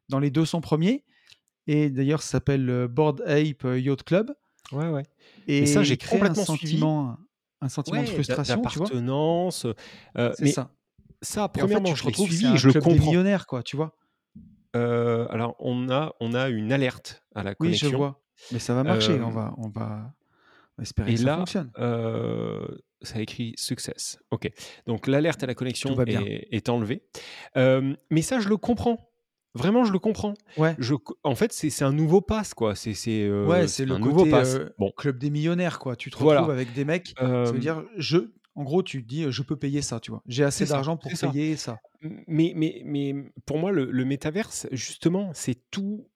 dans 0.10 0.20
les 0.20 0.32
200 0.32 0.62
premiers 0.62 1.06
et 1.68 1.90
d'ailleurs 1.92 2.22
ça 2.24 2.32
s'appelle 2.34 2.66
le 2.66 2.88
Bored 2.88 3.22
Ape 3.28 3.66
Yacht 3.78 4.04
Club 4.04 4.34
Ouais, 4.72 4.90
ouais. 4.90 5.04
Mais 5.60 5.66
ça, 5.66 5.84
et 5.84 5.84
j'ai 5.84 5.98
un 6.22 6.34
complètement 6.34 6.46
suivi. 6.46 6.90
sentiment 6.90 7.18
un 7.62 7.70
sentiment 7.70 8.04
de 8.04 8.10
Ouais, 8.10 8.10
frustration, 8.10 8.70
d'appartenance, 8.70 9.66
mais 10.40 10.48
ça 10.48 10.76
ça, 11.24 11.50
et 11.56 11.62
en 11.64 11.68
fait, 11.68 11.82
premièrement, 11.82 11.96
je 11.96 12.04
c'est 12.04 12.14
suivi 12.14 12.56
et 12.56 12.58
je 12.58 12.68
le 12.68 12.74
club 12.74 12.88
des 12.88 13.00
comprends. 13.00 13.00
millionnaires, 13.00 13.48
quoi, 13.48 13.64
tu 13.64 13.76
vois? 13.76 13.96
Heu, 14.76 15.28
alors 15.32 15.56
on 15.60 15.90
a 15.90 16.16
on 16.20 16.34
a 16.34 16.50
une 16.50 16.72
alerte 16.74 17.24
à 17.36 17.44
la 17.44 17.56
Oui, 17.60 17.74
je 17.74 17.88
connexion, 17.88 17.88
vois, 17.88 18.24
mais 18.52 18.60
ça 18.60 18.74
va 18.76 18.84
marcher, 18.84 19.22
on 19.22 19.32
va 19.32 19.54
on 19.58 19.70
va 19.70 20.14
on 20.78 20.82
va 20.82 20.84
espérer 20.84 21.12
et 21.12 21.16
que 21.16 21.20
ça 21.20 21.30
fonctionne. 21.32 21.74
heu, 21.80 22.82
ça 23.02 23.20
écrit 23.22 23.54
«success». 23.58 24.20
OK, 24.32 24.50
donc 24.88 25.08
l'alerte 25.08 25.44
à 25.44 25.48
la 25.48 25.56
connexion 25.56 26.02
est 26.06 26.48
est 26.52 26.70
enlevée, 26.70 27.04
hem, 27.56 27.98
mais 28.12 28.22
ça, 28.22 28.40
je 28.40 28.50
le 28.50 28.58
comprends. 28.58 29.10
Vraiment, 29.56 29.84
je 29.86 29.92
le 29.94 30.00
comprends. 30.00 30.34
Ouais, 30.56 30.80
Je 30.80 30.96
en 31.24 31.36
fait, 31.36 31.54
c'est 31.54 31.84
un 31.84 31.92
nouveau 31.94 32.22
pass, 32.22 32.54
quoi. 32.54 32.76
C'est 32.76 32.94
c'est, 32.96 33.30
ouais, 33.44 33.68
c'est 33.68 33.86
le 33.86 33.96
un 33.96 34.00
nouveau 34.00 34.26
pass. 34.26 34.62
Bon, 34.78 34.92
club 34.92 35.18
des 35.20 35.30
millionnaires, 35.30 35.80
quoi. 35.80 35.96
Tu 35.96 36.10
te 36.12 36.18
retrouves 36.18 36.50
voilà, 36.50 36.50
avec 36.50 36.72
des 36.72 36.86
mecs, 36.86 37.16
ça 37.44 37.56
veut 37.56 37.60
dire 37.62 37.84
je 37.98 38.18
en 38.56 38.64
gros, 38.64 38.84
tu 38.84 39.04
te 39.04 39.08
dis, 39.08 39.26
«Je 39.32 39.42
peux 39.44 39.58
payer 39.58 39.82
ça», 39.82 40.00
tu 40.00 40.12
vois? 40.12 40.24
«J'ai 40.28 40.44
assez 40.44 40.66
d'argent 40.66 40.98
pour 40.98 41.16
payer 41.18 41.56
ça». 41.58 41.82
Mais 42.28 42.54
mais 42.56 42.82
mais 42.86 43.16
pour 43.46 43.58
moi, 43.60 43.72
le 43.72 43.90
le 43.92 44.06
métaverse, 44.06 44.68
justement, 44.72 45.32
c'est 45.34 45.70
tout 45.72 46.10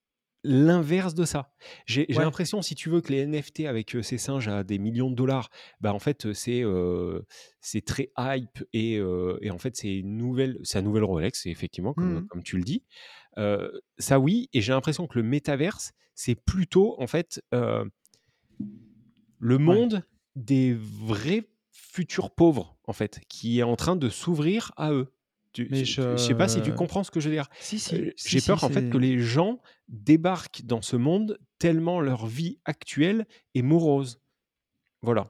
l'inverse 0.43 1.13
de 1.15 1.26
ça. 1.26 1.54
J'ai 1.86 2.08
Ouais, 2.13 2.23
l'impression, 2.23 2.62
si 2.62 2.76
tu 2.76 2.89
veux, 2.89 3.02
que 3.02 3.12
les 3.12 3.19
NFT 3.19 3.62
avec, 3.67 3.95
heu, 3.95 4.02
ces 4.04 4.17
singes 4.17 4.47
à 4.50 4.63
des 4.63 4.80
millions 4.80 5.10
de 5.10 5.15
dollars, 5.15 5.50
bah, 5.82 5.93
en 5.93 6.00
fait, 6.00 6.34
c'est, 6.34 6.63
c'est 7.62 7.86
très 7.86 8.12
hype 8.17 8.63
et 8.73 8.97
heu 8.97 9.39
et 9.41 9.50
en 9.52 9.58
fait, 9.58 9.76
c'est 9.78 9.95
une 9.97 10.17
nouvelle 10.17 10.60
c'est 10.63 10.78
la 10.80 10.84
nouvelle 10.84 11.04
Rolex, 11.06 11.45
effectivement, 11.45 11.93
comme, 11.93 12.21
mmh 12.21 12.30
comme 12.30 12.43
tu 12.43 12.58
le 12.58 12.63
dis. 12.63 12.84
Ça 14.00 14.19
oui 14.19 14.50
et 14.54 14.62
j'ai 14.62 14.73
l'impression 14.73 15.08
que 15.08 15.17
le 15.17 15.23
métaverse, 15.23 15.93
c'est 16.15 16.36
plutôt, 16.36 17.00
en 17.02 17.08
fait, 17.08 17.41
le 19.39 19.58
ouais, 19.65 19.82
monde 19.82 20.04
des 20.36 20.73
vrais 20.73 21.50
futurs 21.98 22.30
pauvres, 22.30 22.78
en 22.86 22.94
fait, 22.94 23.22
qui 23.28 23.58
est 23.58 23.64
en 23.64 23.76
train 23.76 23.96
de 23.96 24.08
s'ouvrir 24.10 24.72
à 24.78 24.92
eux. 24.92 25.12
Tu 25.52 25.68
mais 25.72 25.84
je 25.84 26.16
sais 26.18 26.36
pas 26.36 26.48
si 26.48 26.62
tu 26.62 26.72
comprends 26.72 27.04
ce 27.04 27.10
que 27.10 27.20
je 27.20 27.28
veux 27.28 27.34
dire? 27.34 27.50
si, 27.60 27.80
si, 27.80 28.14
j'ai 28.16 28.42
peur, 28.42 28.64
en 28.64 28.70
fait, 28.70 28.92
que 28.92 29.00
les 29.00 29.18
gens 29.18 29.60
débarquent 29.88 30.62
dans 30.64 30.84
ce 30.84 30.96
monde 30.96 31.40
tellement 31.58 32.00
leur 32.00 32.28
vie 32.28 32.60
actuelle 32.66 33.26
est 33.56 33.64
morose. 33.64 34.22
Voilà. 35.02 35.28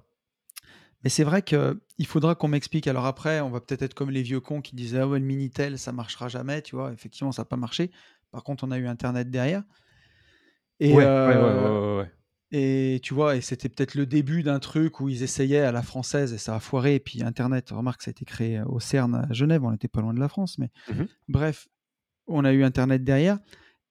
mais 1.04 1.10
c'est 1.10 1.24
vrai 1.24 1.42
qu'il 1.42 2.06
faudra 2.06 2.36
qu'on 2.36 2.50
m'explique. 2.50 2.88
Alors 2.88 3.06
après, 3.06 3.40
on 3.40 3.50
va 3.50 3.62
peut-être 3.62 3.84
être 3.84 3.94
comme 3.94 4.10
les 4.10 4.24
vieux 4.24 4.42
cons 4.42 4.62
qui 4.62 4.76
disaient: 4.76 5.00
«Ah 5.00 5.08
ouais, 5.08 5.20
le 5.20 5.26
Minitel, 5.26 5.80
ça 5.80 5.94
marchera 5.94 6.28
jamais», 6.28 6.62
tu 6.62 6.76
vois? 6.76 6.92
Effectivement, 6.92 7.32
ça 7.32 7.44
a 7.44 7.46
pas 7.46 7.56
marché. 7.56 7.92
Par 8.32 8.44
contre, 8.44 8.66
on 8.66 8.72
a 8.72 8.78
eu 8.78 8.88
internet 8.88 9.30
derrière 9.30 9.64
et 10.80 10.94
Ouais, 10.94 11.06
ouais, 11.06 11.38
ouais, 11.38 11.38
ouais, 11.38 11.98
ouais. 11.98 12.12
Et 12.52 13.00
tu 13.04 13.14
vois? 13.14 13.36
Et 13.36 13.42
c'était 13.42 13.68
peut-être 13.70 13.96
le 13.96 14.06
début 14.06 14.42
d'un 14.42 14.60
truc 14.60 15.02
où 15.02 15.10
ils 15.10 15.22
essayaient 15.24 15.60
à 15.62 15.72
la 15.74 15.82
française 15.82 16.32
et 16.34 16.38
ça 16.38 16.56
a 16.56 16.60
foiré 16.62 16.96
et 16.96 17.00
puis 17.00 17.22
internet, 17.24 17.70
remarque 17.72 18.02
ça 18.02 18.10
a 18.10 18.12
été 18.12 18.24
créé, 18.26 18.62
au 18.66 18.80
CERN 18.80 19.16
à 19.16 19.34
Genève, 19.34 19.64
on 19.66 19.72
n'était 19.72 19.90
pas 19.90 20.00
loin 20.02 20.14
de 20.14 20.20
la 20.20 20.30
France, 20.30 20.58
mais 20.58 20.70
Mmh 20.88 21.00
mh. 21.02 21.08
bref, 21.30 21.68
on 22.28 22.46
a 22.46 22.54
eu 22.54 22.64
internet 22.64 23.04
derrière 23.04 23.40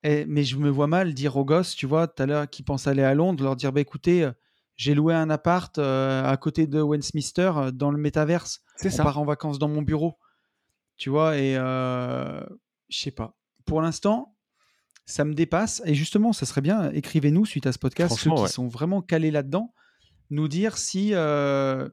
et 0.03 0.25
mais 0.27 0.43
je 0.43 0.57
me 0.57 0.69
vois 0.69 0.87
mal 0.87 1.13
dire 1.15 1.37
aux 1.37 1.45
gosses, 1.45 1.75
tu 1.75 1.87
vois, 1.87 2.07
tout 2.07 2.23
à 2.23 2.27
l'heure, 2.27 2.49
qui 2.49 2.63
pensent 2.63 2.87
aller 2.87 3.03
à 3.03 3.15
Londres, 3.15 3.43
leur 3.43 3.55
dire: 3.57 3.73
«Bah, 3.73 3.81
écoutez, 3.81 4.23
heu, 4.25 4.33
j'ai 4.77 4.95
loué 4.95 5.13
un 5.15 5.29
appart, 5.31 5.77
heu, 5.79 5.83
à 5.83 6.37
côté 6.37 6.67
de 6.67 6.81
Westminster, 6.81 7.51
heu, 7.57 7.71
dans 7.73 7.91
le 7.91 7.97
métaverse. 7.99 8.61
C'est 8.75 8.89
ça. 8.91 9.03
part 9.03 9.19
en 9.19 9.25
vacances 9.25 9.59
dans 9.59 9.69
mon 9.69 9.81
bureau». 9.83 10.17
Tu 10.97 11.09
vois? 11.11 11.37
Et 11.37 11.55
heu, 11.57 12.45
je 12.89 12.99
sais 12.99 13.11
pas. 13.11 13.35
Pour 13.65 13.81
l'instant, 13.81 14.36
ça 15.07 15.25
me 15.25 15.33
dépasse 15.35 15.81
et 15.85 15.95
justement, 15.95 16.33
ça 16.33 16.45
serait 16.47 16.61
bien, 16.61 16.91
écrivez-nous 16.91 17.45
suite 17.47 17.67
à 17.67 17.73
ce 17.73 17.79
podcast, 17.79 18.19
ceux 18.19 18.31
qui 18.31 18.47
ouais. 18.47 18.49
sont 18.49 18.67
vraiment 18.67 19.01
calés 19.01 19.31
là-dedans, 19.31 19.73
nous 20.31 20.47
dire 20.49 20.77
si, 20.77 21.11
heu, 21.15 21.91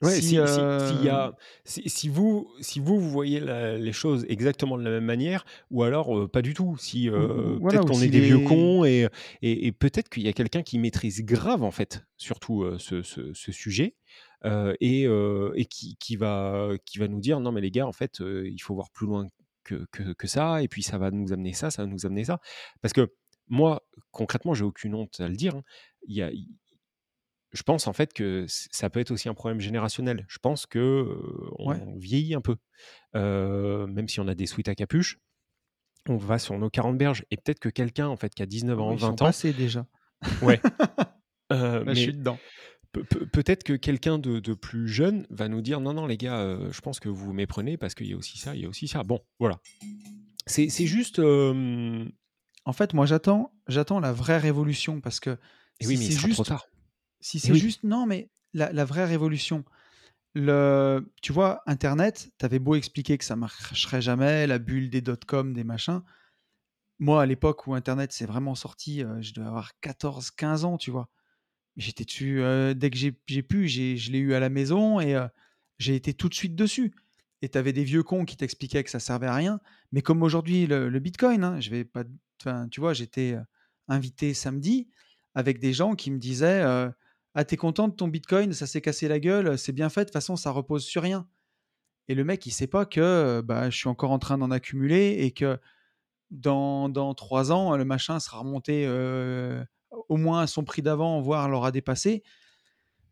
Ouais, 0.00 0.20
si, 0.20 0.36
si 0.46 0.46
si 0.46 0.68
s'il 0.78 1.00
y 1.02 1.08
heu 1.08 1.10
a 1.10 1.34
si 1.64 1.88
si 1.90 2.08
vous 2.08 2.48
si 2.60 2.78
vous, 2.78 3.00
vous 3.00 3.10
voyez 3.10 3.40
la 3.40 3.76
les 3.78 3.92
choses 3.92 4.24
exactement 4.28 4.78
de 4.78 4.84
la 4.84 4.90
même 4.90 5.04
manière 5.04 5.44
ou 5.70 5.82
alors, 5.82 6.16
heu, 6.16 6.28
pas 6.28 6.40
du 6.42 6.54
tout. 6.54 6.76
Si, 6.78 7.08
voilà, 7.10 7.58
peut-être 7.68 7.84
qu'on 7.84 8.00
est 8.00 8.08
des 8.08 8.20
vieux 8.20 8.38
cons 8.38 8.84
et 8.84 9.08
et 9.42 9.66
et 9.66 9.72
peut-être 9.72 10.08
qu'il 10.08 10.22
y 10.22 10.28
a 10.28 10.32
quelqu'un 10.32 10.62
qui 10.62 10.78
maîtrise 10.78 11.24
grave, 11.24 11.64
en 11.64 11.72
fait, 11.72 12.04
surtout, 12.16 12.64
ce 12.78 13.02
ce 13.02 13.32
ce 13.34 13.52
sujet, 13.52 13.96
et 14.44 15.66
qui 15.70 15.96
qui 15.98 16.16
va 16.16 16.70
qui 16.84 16.98
va 16.98 17.08
nous 17.08 17.20
dire: 17.20 17.40
«Non 17.40 17.52
mais 17.52 17.60
les 17.60 17.70
gars, 17.70 17.86
en 17.86 17.92
fait, 17.92 18.20
il 18.20 18.58
faut 18.62 18.74
voir 18.74 18.90
plus 18.90 19.06
loin 19.06 19.26
que 19.68 19.86
que 19.92 20.12
que 20.14 20.26
ça 20.26 20.62
et 20.62 20.68
puis 20.68 20.82
ça 20.82 20.98
va 20.98 21.10
nous 21.10 21.32
amener 21.32 21.52
ça, 21.52 21.70
ça 21.70 21.82
va 21.82 21.88
nous 21.88 22.06
amener 22.06 22.24
ça». 22.24 22.40
Parce 22.82 22.92
que 22.92 23.12
moi, 23.48 23.82
concrètement, 24.10 24.54
j'ai 24.54 24.64
aucune 24.64 24.94
honte 24.94 25.20
à 25.20 25.28
le 25.28 25.36
dire, 25.36 25.56
hein, 25.56 25.62
il 26.06 26.16
y 26.16 26.22
a 26.22 26.30
je 27.52 27.62
pense 27.62 27.86
en 27.86 27.94
fait 27.94 28.12
que 28.12 28.44
ça 28.48 28.90
peut 28.90 29.00
être 29.00 29.10
aussi 29.10 29.28
un 29.28 29.34
problème 29.34 29.58
générationnel. 29.60 30.26
Je 30.28 30.38
pense 30.38 30.66
que, 30.66 31.06
ouais, 31.58 31.76
on 31.86 31.96
vieillit 31.98 32.34
un 32.34 32.42
peu, 32.42 32.56
même 33.14 34.06
si 34.08 34.20
on 34.20 34.28
a 34.28 34.34
des 34.34 34.46
sweats 34.46 34.68
à 34.70 34.74
capuche. 34.74 35.18
on 36.08 36.16
va 36.18 36.38
sur 36.38 36.58
nos 36.58 36.68
40 36.70 36.98
berges 36.98 37.24
et 37.30 37.36
peut-être 37.36 37.58
que 37.58 37.70
quelqu'un 37.70 38.08
en 38.08 38.16
fait 38.16 38.34
qui 38.34 38.42
a 38.42 38.46
19 38.46 38.78
Ah 38.78 38.82
ans, 38.82 38.88
oui, 38.90 38.96
ils 38.96 39.00
sont 39.00 39.06
20 39.08 39.12
ans, 39.12 39.24
passés 39.26 39.52
déjà. 39.54 39.86
ouais, 40.42 40.60
euh, 41.52 41.84
Là, 41.84 41.94
je 41.94 42.00
suis 42.00 42.12
dedans. 42.14 42.38
Pe- 42.92 43.04
pe- 43.04 43.26
Peut-être 43.26 43.64
que 43.64 43.74
quelqu'un 43.74 44.18
de, 44.18 44.40
de 44.40 44.54
plus 44.54 44.88
jeune 44.88 45.26
va 45.30 45.48
nous 45.48 45.60
dire 45.60 45.80
non, 45.80 45.92
non, 45.92 46.06
les 46.06 46.16
gars, 46.16 46.38
euh, 46.40 46.72
je 46.72 46.80
pense 46.80 47.00
que 47.00 47.08
vous 47.08 47.26
vous 47.26 47.32
méprenez 47.32 47.76
parce 47.76 47.94
qu'il 47.94 48.06
y 48.06 48.14
a 48.14 48.16
aussi 48.16 48.38
ça, 48.38 48.54
il 48.54 48.62
y 48.62 48.64
a 48.64 48.68
aussi 48.68 48.88
ça. 48.88 49.02
Bon, 49.02 49.20
voilà. 49.38 49.60
C'est 50.46 50.68
juste. 50.86 51.18
euh, 51.18 52.06
En 52.64 52.72
fait, 52.72 52.94
moi, 52.94 53.04
j'attends, 53.06 53.52
j'attends 53.66 54.00
la 54.00 54.12
vraie 54.12 54.38
révolution 54.38 55.00
parce 55.00 55.20
que 55.20 55.30
Et 55.80 55.84
si 55.84 55.88
oui, 55.88 55.96
mais 55.98 56.04
c'est 56.04 56.12
sera 56.12 56.28
trop 56.28 56.28
juste, 56.28 56.48
tard. 56.48 56.66
si 57.20 57.36
Et 57.36 57.40
c'est 57.40 57.52
oui. 57.52 57.58
juste, 57.60 57.84
non, 57.84 58.06
mais 58.06 58.30
la, 58.54 58.72
la 58.72 58.84
vraie 58.86 59.04
révolution, 59.04 59.64
le, 60.34 61.12
tu 61.20 61.32
vois, 61.32 61.62
Internet, 61.66 62.30
t'avais 62.38 62.58
beau 62.58 62.74
expliquer 62.74 63.18
que 63.18 63.24
ça 63.24 63.36
marcherait 63.36 64.00
jamais, 64.00 64.46
la 64.46 64.58
bulle 64.58 64.88
des 64.88 65.02
dot-com, 65.02 65.52
des 65.52 65.64
machins. 65.64 66.00
Moi, 66.98 67.22
à 67.22 67.26
l'époque 67.26 67.66
où 67.66 67.74
Internet 67.74 68.12
s'est 68.12 68.26
vraiment 68.26 68.54
sorti, 68.54 69.04
euh, 69.04 69.20
je 69.20 69.32
devais 69.34 69.46
avoir 69.46 69.78
14, 69.80 70.30
15 70.30 70.64
ans, 70.64 70.78
tu 70.78 70.90
vois. 70.90 71.08
J'étais 71.78 72.04
dessus 72.04 72.42
dès 72.74 72.90
que 72.90 72.96
j'ai 72.96 73.12
pu, 73.12 73.68
je 73.68 74.12
l'ai 74.12 74.18
eu 74.18 74.34
à 74.34 74.40
la 74.40 74.48
maison 74.48 75.00
et 75.00 75.16
j'ai 75.78 75.94
été 75.94 76.12
tout 76.12 76.28
de 76.28 76.34
suite 76.34 76.56
dessus. 76.56 76.92
Et 77.40 77.48
tu 77.48 77.56
avais 77.56 77.72
des 77.72 77.84
vieux 77.84 78.02
cons 78.02 78.24
qui 78.24 78.36
t'expliquaient 78.36 78.82
que 78.82 78.90
ça 78.90 78.98
servait 78.98 79.28
à 79.28 79.34
rien. 79.34 79.60
Mais 79.92 80.02
comme 80.02 80.24
aujourd'hui, 80.24 80.66
le, 80.66 80.98
Bitcoin, 80.98 81.44
hein, 81.44 81.60
je 81.60 81.70
vais 81.70 81.84
pas, 81.84 82.02
tu 82.70 82.80
vois, 82.80 82.94
j'étais 82.94 83.36
invité 83.86 84.34
samedi 84.34 84.88
avec 85.34 85.60
des 85.60 85.72
gens 85.72 85.94
qui 85.94 86.10
me 86.10 86.18
disaient 86.18 86.62
Ah, 87.34 87.44
t'es 87.44 87.56
content 87.56 87.86
de 87.86 87.94
ton 87.94 88.08
Bitcoin, 88.08 88.52
ça 88.52 88.66
s'est 88.66 88.80
cassé 88.80 89.06
la 89.06 89.20
gueule, 89.20 89.56
c'est 89.56 89.72
bien 89.72 89.88
fait, 89.88 90.00
de 90.00 90.04
toute 90.06 90.14
façon, 90.14 90.34
ça 90.34 90.50
repose 90.50 90.84
sur 90.84 91.02
rien. 91.02 91.28
Et 92.08 92.16
le 92.16 92.24
mec, 92.24 92.44
il 92.44 92.50
sait 92.50 92.66
pas 92.66 92.86
que 92.86 93.40
bah, 93.42 93.70
je 93.70 93.76
suis 93.76 93.88
encore 93.88 94.10
en 94.10 94.18
train 94.18 94.36
d'en 94.36 94.50
accumuler 94.50 95.18
et 95.20 95.30
que 95.30 95.58
dans, 96.32 96.88
dans 96.88 97.14
trois 97.14 97.52
ans, 97.52 97.76
le 97.76 97.84
machin 97.84 98.18
sera 98.18 98.40
remonté 98.40 98.84
au 100.08 100.16
moins 100.16 100.40
à 100.42 100.46
son 100.46 100.64
prix 100.64 100.82
d'avant, 100.82 101.20
voire 101.20 101.48
l'aura 101.48 101.70
dépassé. 101.72 102.22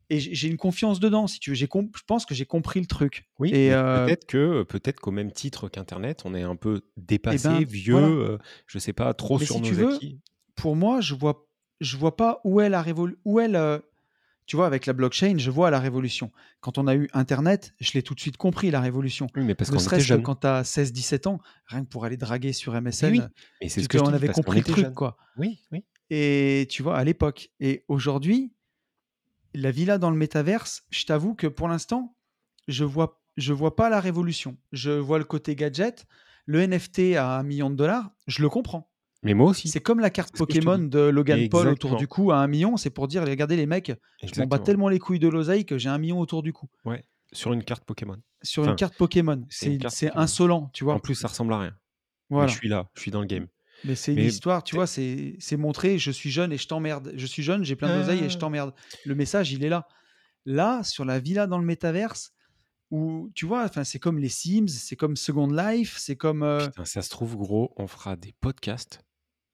Et 0.09 0.21
j'ai 0.21 0.49
une 0.49 0.57
confiance 0.57 1.01
dedans, 1.01 1.27
si 1.27 1.41
tu 1.41 1.51
veux. 1.51 1.57
Je 1.57 1.67
pense 2.07 2.27
que 2.27 2.35
j'ai 2.35 2.47
compris 2.47 2.79
le 2.81 2.87
truc. 2.87 3.29
Oui, 3.41 3.51
Et 3.53 3.73
euh, 3.73 4.05
peut-être 4.07 4.27
que 4.27 4.63
peut-être 4.63 5.01
qu'au 5.01 5.11
même 5.11 5.33
titre 5.33 5.69
qu'Internet, 5.69 6.23
on 6.25 6.35
est 6.35 6.43
un 6.43 6.55
peu 6.55 6.83
dépassé, 6.97 7.49
ben, 7.49 7.65
vieux, 7.65 7.93
voilà. 7.93 8.09
euh, 8.09 8.39
je 8.69 8.79
sais 8.79 8.93
pas, 8.93 9.13
trop 9.15 9.39
Mais 9.39 9.47
sur 9.47 9.57
si 9.57 9.61
nos 9.63 9.67
tu 9.67 9.75
veux, 9.75 9.95
acquis. 9.95 10.21
pour 10.55 10.77
moi, 10.77 11.01
je 11.01 11.15
vois, 11.15 11.49
je 11.81 11.97
vois 11.97 12.17
pas 12.17 12.41
où 12.45 12.61
est 12.61 12.69
la 12.69 12.83
révolution. 12.83 13.21
Où 13.25 13.41
est 13.41 13.49
le- 13.49 13.83
Tu 14.47 14.55
vois, 14.55 14.69
avec 14.69 14.87
la 14.87 14.93
blockchain, 14.93 15.39
je 15.39 15.51
vois 15.51 15.73
la 15.73 15.81
révolution. 15.81 16.31
Quand 16.61 16.79
on 16.79 16.87
a 16.87 16.95
eu 16.95 17.09
Internet, 17.13 17.75
je 17.81 17.91
l'ai 17.95 18.03
tout 18.05 18.15
de 18.15 18.21
suite 18.21 18.37
compris, 18.37 18.71
la 18.71 18.81
révolution. 18.81 19.27
Oui, 19.35 19.43
mais 19.43 19.57
parce 19.57 19.73
Ne 19.73 19.79
serait-ce 19.79 20.07
que 20.07 20.15
quand 20.23 20.37
tu 20.37 20.47
as 20.47 20.63
16-17 20.63 21.27
ans, 21.27 21.41
rien 21.67 21.83
que 21.83 21.89
pour 21.89 22.05
aller 22.05 22.17
draguer 22.17 22.53
sur 22.53 22.73
Mais 22.75 22.79
MSN, 22.79 23.11
oui, 23.11 23.21
euh, 23.23 23.29
mais 23.61 23.69
c'est 23.69 23.83
ce 23.83 23.89
que 23.89 23.99
on 23.99 24.07
avait 24.07 24.29
compris 24.29 24.59
le 24.61 24.65
truc, 24.65 24.95
quoi. 24.95 25.17
Oui, 25.37 25.65
oui. 25.73 25.85
Et 26.11 26.67
tu 26.71 26.83
vois, 26.83 26.97
à 26.97 27.05
l'époque. 27.05 27.51
Et 27.61 27.85
aujourd'hui, 27.89 28.53
la 29.55 29.71
villa 29.71 29.99
dans 29.99 30.11
le 30.11 30.17
métaverse, 30.17 30.85
je 30.91 31.05
t'avoue 31.05 31.35
que 31.35 31.47
pour 31.47 31.69
l'instant, 31.69 32.17
je 32.69 32.85
vois, 32.85 33.23
je 33.37 33.53
vois 33.53 33.75
pas 33.77 33.89
la 33.91 34.01
révolution. 34.01 34.57
Je 34.73 34.91
vois 34.91 35.19
le 35.19 35.25
côté 35.25 35.55
gadget. 35.57 36.07
Le 36.49 36.65
NFT 36.65 37.17
à 37.17 37.39
un 37.39 37.43
million 37.43 37.71
de 37.71 37.75
dollars, 37.75 38.11
je 38.29 38.41
le 38.41 38.49
comprends. 38.49 38.89
Mais 39.25 39.35
moi 39.35 39.51
aussi. 39.51 39.69
C'est 39.69 39.81
comme 39.81 39.99
la 39.99 40.11
carte 40.11 40.37
Pokémon 40.37 40.79
de 40.79 41.01
Logan 41.01 41.49
Paul 41.49 41.67
autour 41.69 41.91
Exactement. 41.95 41.97
du 41.97 42.07
cou 42.07 42.31
à 42.31 42.37
un 42.37 42.47
million. 42.47 42.77
C'est 42.77 42.91
pour 42.91 43.09
dire, 43.09 43.23
regardez 43.27 43.57
les 43.57 43.67
mecs, 43.67 43.89
je 43.89 43.93
m'en 43.93 43.97
bats 43.97 44.29
Exactement. 44.29 44.59
tellement 44.63 44.89
les 44.89 45.01
couilles 45.01 45.19
de 45.19 45.27
l'oseille 45.27 45.65
que 45.67 45.77
j'ai 45.79 45.89
un 45.89 45.99
million 45.99 46.21
autour 46.21 46.45
du 46.45 46.53
cou. 46.53 46.69
Ouais, 46.85 47.05
sur 47.33 47.53
une 47.53 47.65
carte 47.65 47.85
Pokémon. 47.85 48.19
Sur 48.43 48.65
une 48.65 48.77
carte 48.77 48.95
Pokémon, 48.97 49.45
c'est 49.49 49.81
insolent, 50.15 50.71
tu 50.73 50.85
En 50.85 50.87
vois. 50.87 51.03
plus, 51.03 51.17
ça 51.17 51.27
ressemble 51.27 51.53
à 51.55 51.59
rien. 51.59 51.77
Mais 52.31 52.47
je 52.47 52.55
suis 52.55 52.69
là, 52.69 52.89
je 52.95 53.01
suis 53.01 53.11
dans 53.11 53.21
le 53.21 53.27
game. 53.27 53.49
Mais 53.87 53.95
c'est 53.95 54.13
une 54.13 54.19
Mais 54.19 54.27
histoire, 54.27 54.63
tu 54.65 54.75
vois, 54.75 54.87
c'est 54.87 55.37
c'est 55.39 55.57
montrer, 55.57 55.99
je 55.99 56.11
suis 56.11 56.31
jeune 56.31 56.53
et 56.53 56.59
je 56.59 56.67
t'emmerde. 56.69 57.13
Je 57.17 57.27
suis 57.27 57.43
jeune, 57.43 57.65
j'ai 57.65 57.77
plein 57.77 57.97
d'oseille 57.99 58.25
et 58.25 58.29
je 58.29 58.37
Ah. 58.37 58.41
t'emmerde. 58.41 58.75
Le 59.05 59.15
message, 59.15 59.53
il 59.53 59.65
est 59.65 59.69
là. 59.69 59.87
Là, 60.45 60.83
sur 60.85 61.05
la 61.05 61.19
villa 61.21 61.47
dans 61.47 61.59
le 61.59 61.65
métaverse, 61.65 62.33
où, 62.91 63.31
tu 63.35 63.47
vois, 63.47 63.65
enfin, 63.65 63.83
c'est 63.85 63.99
comme 63.99 64.19
les 64.19 64.29
Sims, 64.29 64.69
c'est 64.69 64.97
comme 64.97 65.17
Second 65.17 65.49
Life, 65.49 65.97
c'est 65.99 66.17
comme... 66.17 66.43
euh, 66.45 66.67
Putain, 66.67 66.85
ça 66.85 67.03
se 67.03 67.11
trouve, 67.11 67.37
gros, 67.37 67.73
on 67.77 67.87
fera 67.89 68.15
des 68.17 68.33
podcasts 68.41 69.01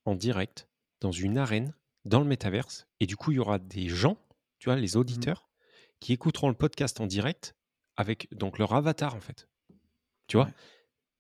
en 0.05 0.15
direct 0.15 0.69
dans 1.01 1.13
une 1.13 1.39
arène 1.39 1.75
dans 2.05 2.21
le 2.21 2.27
métaverse. 2.27 2.87
Et 3.01 3.07
du 3.07 3.17
coup, 3.17 3.31
il 3.33 3.37
y 3.37 3.39
aura 3.41 3.59
des 3.59 3.89
gens, 3.89 4.19
tu 4.59 4.69
vois, 4.69 4.77
Mmh. 4.77 4.81
les 4.81 4.97
auditeurs, 4.97 5.49
qui 6.01 6.13
écouteront 6.13 6.49
le 6.49 6.55
podcast 6.55 7.01
en 7.01 7.07
direct 7.07 7.55
avec 7.97 8.29
donc 8.35 8.59
leur 8.59 8.75
avatar, 8.75 9.15
en 9.15 9.21
fait. 9.21 9.49
Tu 10.27 10.37
vois? 10.37 10.47
Ouais. 10.47 10.53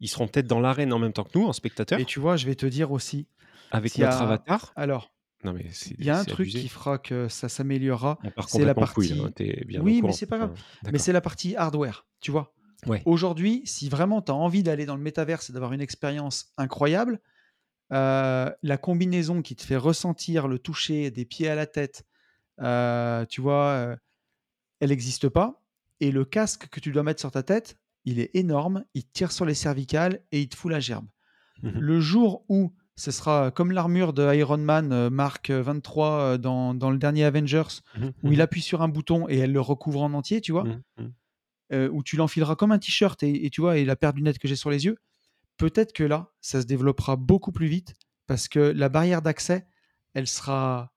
Ils 0.02 0.08
seront 0.08 0.26
peut-être 0.26 0.48
dans 0.48 0.60
l'arène 0.60 0.92
en 0.92 0.98
même 0.98 1.12
temps 1.12 1.22
que 1.22 1.38
nous, 1.38 1.46
en 1.46 1.52
spectateur, 1.52 1.98
Et 2.00 2.04
tu 2.04 2.18
vois, 2.18 2.36
je 2.36 2.44
vais 2.44 2.56
te 2.56 2.66
dire 2.66 2.90
aussi, 2.90 3.28
avec 3.70 3.96
notre 3.96 4.16
a... 4.16 4.22
avatar. 4.22 4.72
Alors, 4.74 5.14
Non, 5.44 5.52
mais 5.52 5.66
c'est 5.72 5.94
il 5.96 6.04
y 6.04 6.10
a 6.10 6.18
un 6.18 6.24
truc 6.24 6.48
abusé. 6.48 6.60
qui 6.60 6.68
fera 6.68 6.98
que 6.98 7.28
ça 7.28 7.48
s'améliorera, 7.48 8.18
c'est 8.48 8.64
la 8.64 8.74
couille, 8.74 9.08
partie... 9.08 9.44
hein, 9.46 9.64
bien 9.64 9.80
Oui, 9.80 10.02
mais 10.02 10.12
c'est 10.12 10.26
pas 10.26 10.38
grave. 10.38 10.60
Mais 10.92 10.98
c'est 10.98 11.12
la 11.12 11.20
partie 11.20 11.54
hardware, 11.54 12.04
tu 12.20 12.32
vois. 12.32 12.52
Ouais. 12.86 13.00
Aujourd'hui, 13.06 13.62
si 13.64 13.88
vraiment 13.88 14.22
tu 14.22 14.32
as 14.32 14.34
envie 14.34 14.64
d'aller 14.64 14.86
dans 14.86 14.96
le 14.96 15.02
métaverse 15.02 15.50
et 15.50 15.52
d'avoir 15.52 15.72
une 15.72 15.80
expérience 15.80 16.52
incroyable, 16.58 17.20
euh, 17.92 18.50
la 18.62 18.76
combinaison 18.76 19.40
qui 19.40 19.54
te 19.54 19.62
fait 19.62 19.76
ressentir 19.76 20.48
le 20.48 20.58
toucher 20.58 21.12
des 21.12 21.24
pieds 21.24 21.48
à 21.48 21.54
la 21.54 21.66
tête, 21.66 22.04
euh, 22.60 23.24
tu 23.26 23.40
vois, 23.40 23.66
euh, 23.66 23.96
elle 24.80 24.90
n'existe 24.90 25.28
pas. 25.28 25.62
Et 26.00 26.10
le 26.10 26.24
casque 26.24 26.68
que 26.70 26.80
tu 26.80 26.90
dois 26.90 27.04
mettre 27.04 27.20
sur 27.20 27.30
ta 27.30 27.44
tête, 27.44 27.78
il 28.04 28.18
est 28.20 28.30
énorme, 28.34 28.84
il 28.94 29.04
tire 29.04 29.32
sur 29.32 29.44
les 29.44 29.54
cervicales 29.54 30.20
et 30.32 30.40
il 30.40 30.48
te 30.48 30.56
fout 30.56 30.70
la 30.70 30.80
gerbe. 30.80 31.06
Mhm. 31.62 31.78
Le 31.78 32.00
jour 32.00 32.44
où 32.48 32.72
ce 32.96 33.10
sera 33.10 33.50
comme 33.50 33.72
l'armure 33.72 34.12
de 34.12 34.34
Iron 34.34 34.58
Man 34.58 34.92
euh, 34.92 35.10
Mark 35.10 35.50
23 35.50 36.08
euh, 36.08 36.38
dans, 36.38 36.74
dans 36.74 36.90
le 36.90 36.98
dernier 36.98 37.24
Avengers, 37.24 37.80
Mhm, 37.96 38.12
où 38.22 38.32
il 38.32 38.38
mhm, 38.38 38.40
appuie 38.40 38.60
sur 38.62 38.82
un 38.82 38.88
bouton 38.88 39.28
et 39.28 39.38
elle 39.38 39.52
le 39.52 39.60
recouvre 39.60 40.02
en 40.02 40.12
entier, 40.12 40.40
tu 40.40 40.52
vois, 40.52 40.64
euh, 41.72 41.88
où 41.90 42.02
tu 42.02 42.16
l'enfileras 42.16 42.54
comme 42.54 42.72
un 42.72 42.78
t-shirt 42.78 43.22
et, 43.22 43.46
et 43.46 43.50
tu 43.50 43.60
vois, 43.60 43.78
et 43.78 43.84
la 43.84 43.96
paire 43.96 44.12
de 44.12 44.18
lunettes 44.18 44.38
que 44.38 44.46
j'ai 44.46 44.56
sur 44.56 44.70
les 44.70 44.84
yeux, 44.84 44.98
peut-être 45.56 45.92
que 45.92 46.04
là, 46.04 46.32
ça 46.40 46.60
se 46.60 46.66
développera 46.66 47.16
beaucoup 47.16 47.52
plus 47.52 47.66
vite 47.66 47.94
parce 48.26 48.48
que 48.48 48.58
la 48.58 48.88
barrière 48.88 49.22
d'accès, 49.22 49.66
elle 50.12 50.26
sera, 50.26 50.92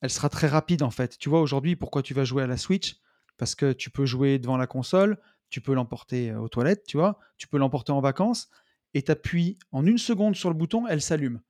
elle 0.00 0.10
sera 0.10 0.28
très 0.28 0.46
rapide 0.46 0.82
en 0.82 0.90
fait. 0.90 1.18
Tu 1.18 1.28
vois, 1.28 1.40
aujourd'hui, 1.40 1.74
pourquoi 1.76 2.02
tu 2.02 2.14
vas 2.14 2.24
jouer 2.24 2.42
à 2.44 2.46
la 2.46 2.56
Switch? 2.56 2.96
Parce 3.36 3.54
que 3.56 3.72
tu 3.72 3.90
peux 3.90 4.06
jouer 4.06 4.38
devant 4.38 4.56
la 4.56 4.66
console, 4.68 5.18
tu 5.52 5.60
peux 5.60 5.74
l'emporter 5.74 6.30
euh, 6.30 6.40
aux 6.40 6.48
toilettes, 6.48 6.84
tu 6.86 6.96
vois, 6.96 7.18
tu 7.38 7.46
peux 7.46 7.58
l'emporter 7.58 7.92
en 7.92 8.00
vacances 8.00 8.48
et 8.94 9.02
tu 9.02 9.12
appuies 9.12 9.58
en 9.70 9.86
une 9.86 9.98
seconde 9.98 10.34
sur 10.34 10.48
le 10.48 10.54
bouton, 10.56 10.86
elle 10.88 11.00
s'allume. 11.02 11.40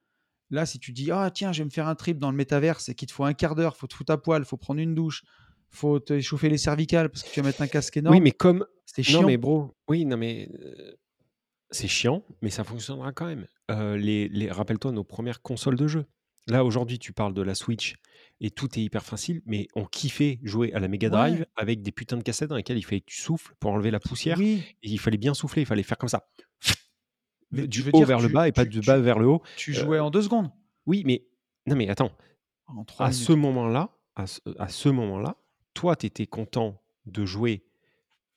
Là, 0.51 0.67
si 0.67 0.79
tu 0.79 0.93
dis, 0.93 1.11
ah 1.11 1.31
tiens, 1.33 1.53
je 1.53 1.61
vais 1.61 1.65
me 1.65 1.71
faire 1.71 1.89
un 1.89 1.95
trip 1.95 2.19
dans 2.19 2.31
le 2.31 2.37
métaverse 2.37 2.89
et 2.91 2.95
qu'il 2.95 3.09
te 3.09 3.13
faut 3.13 3.25
un 3.25 3.33
quart 3.33 3.55
d'heure, 3.55 3.77
faut 3.77 3.87
te 3.87 3.95
foutre 3.95 4.13
à 4.13 4.21
poil, 4.21 4.45
faut 4.45 4.59
prendre 4.59 4.81
une 4.81 4.95
douche, 4.95 5.23
faut 5.71 5.99
te 5.99 6.21
chauffer 6.21 6.51
les 6.51 6.59
cervicales 6.59 7.09
parce 7.09 7.23
que 7.23 7.31
tu 7.31 7.41
vas 7.41 7.47
mettre 7.47 7.63
un 7.63 7.67
casque 7.69 7.97
énorme, 7.97 8.15
Oui, 8.15 8.21
mais 8.21 8.33
comme. 8.33 8.67
c'est 8.85 9.01
Non, 9.01 9.21
chiant. 9.21 9.27
mais 9.27 9.39
bro, 9.39 9.75
oui, 9.89 10.05
non, 10.05 10.19
mais. 10.19 10.51
euh, 10.61 10.93
c'est 11.71 11.89
chiant, 11.89 12.23
mais 12.43 12.51
ça 12.51 12.65
fonctionnera 12.65 13.13
quand 13.13 13.25
même. 13.25 13.47
Euh, 13.71 13.97
les, 13.97 14.29
les, 14.29 14.51
Rappelle-toi 14.51 14.93
nos 14.93 15.05
premières 15.05 15.41
consoles 15.41 15.77
de 15.77 15.89
jeu. 15.89 16.05
Là, 16.49 16.65
aujourd'hui, 16.67 16.99
tu 16.99 17.13
parles 17.15 17.33
de 17.33 17.41
la 17.41 17.55
Switch 17.55 17.95
et 18.45 18.51
tout 18.51 18.79
est 18.79 18.83
hyper 18.83 19.05
facile, 19.05 19.41
mais 19.47 19.69
on 19.77 19.85
kiffait 19.87 20.39
jouer 20.43 20.73
à 20.75 20.81
la 20.81 20.89
Mega 20.89 21.09
Drive 21.09 21.39
Ouais. 21.41 21.47
avec 21.57 21.81
des 21.81 21.93
putains 21.93 22.17
de 22.19 22.23
cassettes 22.23 22.49
dans 22.51 22.57
lesquelles 22.57 22.77
il 22.77 22.83
fallait 22.83 23.01
que 23.01 23.07
tu 23.07 23.21
souffles 23.21 23.55
pour 23.61 23.71
enlever 23.71 23.91
la 23.91 24.01
poussière. 24.01 24.37
Oui, 24.37 24.63
Et 24.83 24.91
il 24.91 24.99
fallait 24.99 25.17
bien 25.17 25.33
souffler, 25.33 25.63
il 25.63 25.67
fallait 25.67 25.83
faire 25.85 25.97
comme 25.97 26.09
ça. 26.11 26.29
mais 27.51 27.67
Du 27.67 27.83
haut 27.89 27.91
dire, 27.93 28.07
vers 28.07 28.21
le 28.21 28.29
bas 28.29 28.49
et 28.49 28.53
pas 28.53 28.65
du 28.65 28.81
bas 28.81 28.99
vers 28.99 29.19
le 29.19 29.27
haut. 29.27 29.43
tu 29.57 29.71
Euh, 29.71 29.75
jouais 29.75 29.99
en 29.99 30.11
deux 30.11 30.23
secondes, 30.23 30.51
oui, 30.87 31.03
mais. 31.07 31.25
Non, 31.67 31.77
mais 31.77 31.89
attends. 31.89 32.11
en 32.67 32.85
À 32.99 33.13
ce 33.13 33.33
minutes. 33.33 33.43
moment-là, 33.45 33.91
à 34.17 34.27
ce, 34.27 34.41
à 34.59 34.69
ce 34.69 34.89
moment-là, 34.89 35.37
toi, 35.75 35.95
tu 35.97 36.07
étais 36.07 36.27
content 36.27 36.83
de 37.07 37.25
jouer 37.25 37.65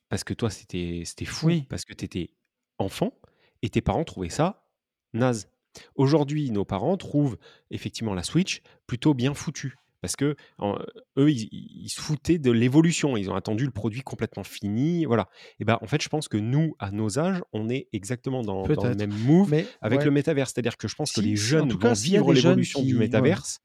parce 0.10 0.24
que 0.24 0.34
toi, 0.36 0.49
c'était 0.49 1.01
c'était 1.06 1.26
fou, 1.26 1.47
Oui, 1.47 1.64
parce 1.70 1.84
que 1.86 1.93
tu 1.93 2.06
étais 2.06 2.30
enfant, 2.78 3.18
et 3.64 3.70
tes 3.70 3.82
parents 3.82 4.03
trouvaient 4.03 4.30
ça 4.30 4.68
naze. 5.14 5.49
Aujourd'hui, 5.95 6.51
nos 6.51 6.64
parents 6.66 6.95
trouvent 6.97 7.38
effectivement 7.72 8.14
la 8.14 8.24
Switch 8.24 8.62
plutôt 8.88 9.14
bien 9.14 9.34
foutue. 9.34 9.76
Parce 10.06 10.16
que 10.16 10.36
en- 10.58 10.78
eux, 11.18 11.32
ils, 11.32 11.49
ils 11.51 11.89
se 11.89 11.99
foutaient 11.99 12.38
de 12.38 12.51
l'évolution. 12.51 13.18
Ils 13.18 13.30
ont 13.30 13.36
attendu 13.36 13.66
le 13.66 13.72
produit 13.72 14.01
complètement 14.01 14.43
fini. 14.43 15.06
Voilà. 15.06 15.30
Et 15.60 15.66
ben, 15.66 15.78
en 15.82 15.88
fait, 15.88 16.01
je 16.01 16.10
pense 16.10 16.28
que 16.28 16.38
nous, 16.38 16.76
à 16.80 16.91
nos 16.91 17.20
âges, 17.20 17.41
on 17.53 17.70
est 17.70 17.88
exactement 17.93 18.41
dans, 18.41 18.68
dans 18.68 18.88
le 18.88 18.95
même 18.95 19.14
move 19.14 19.49
Mais 19.49 19.66
avec 19.82 19.99
ouais, 19.99 20.06
le 20.06 20.12
métaverse. 20.12 20.51
C'est-à-dire 20.53 20.78
que 20.78 20.88
je 20.88 20.95
pense 20.95 21.12
que 21.12 21.22
les 21.22 21.36
si, 21.36 21.38
si- 21.38 21.56
en 21.56 21.60
jeunes 21.60 21.68
tout 21.70 21.78
vont 21.78 21.82
cas, 21.89 21.93
vivre 21.93 22.34
l'évolution 22.34 22.82
du 22.82 22.88
qui, 22.88 22.93
ouais, 22.93 22.99
métaverse, 22.99 23.60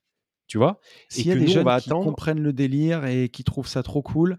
tu 0.46 0.58
vois, 0.58 0.80
et 1.10 1.14
s'il 1.14 1.26
y 1.26 1.30
a 1.30 1.34
que 1.34 1.38
des 1.38 1.44
nous, 1.46 1.52
on 1.52 1.54
jeunes 1.54 1.80
qui 1.80 1.88
comprennent 1.90 2.40
le 2.42 2.52
délire 2.52 3.04
et 3.06 3.28
qui 3.28 3.44
trouvent 3.44 3.68
ça 3.68 3.82
trop 3.82 4.02
cool 4.02 4.38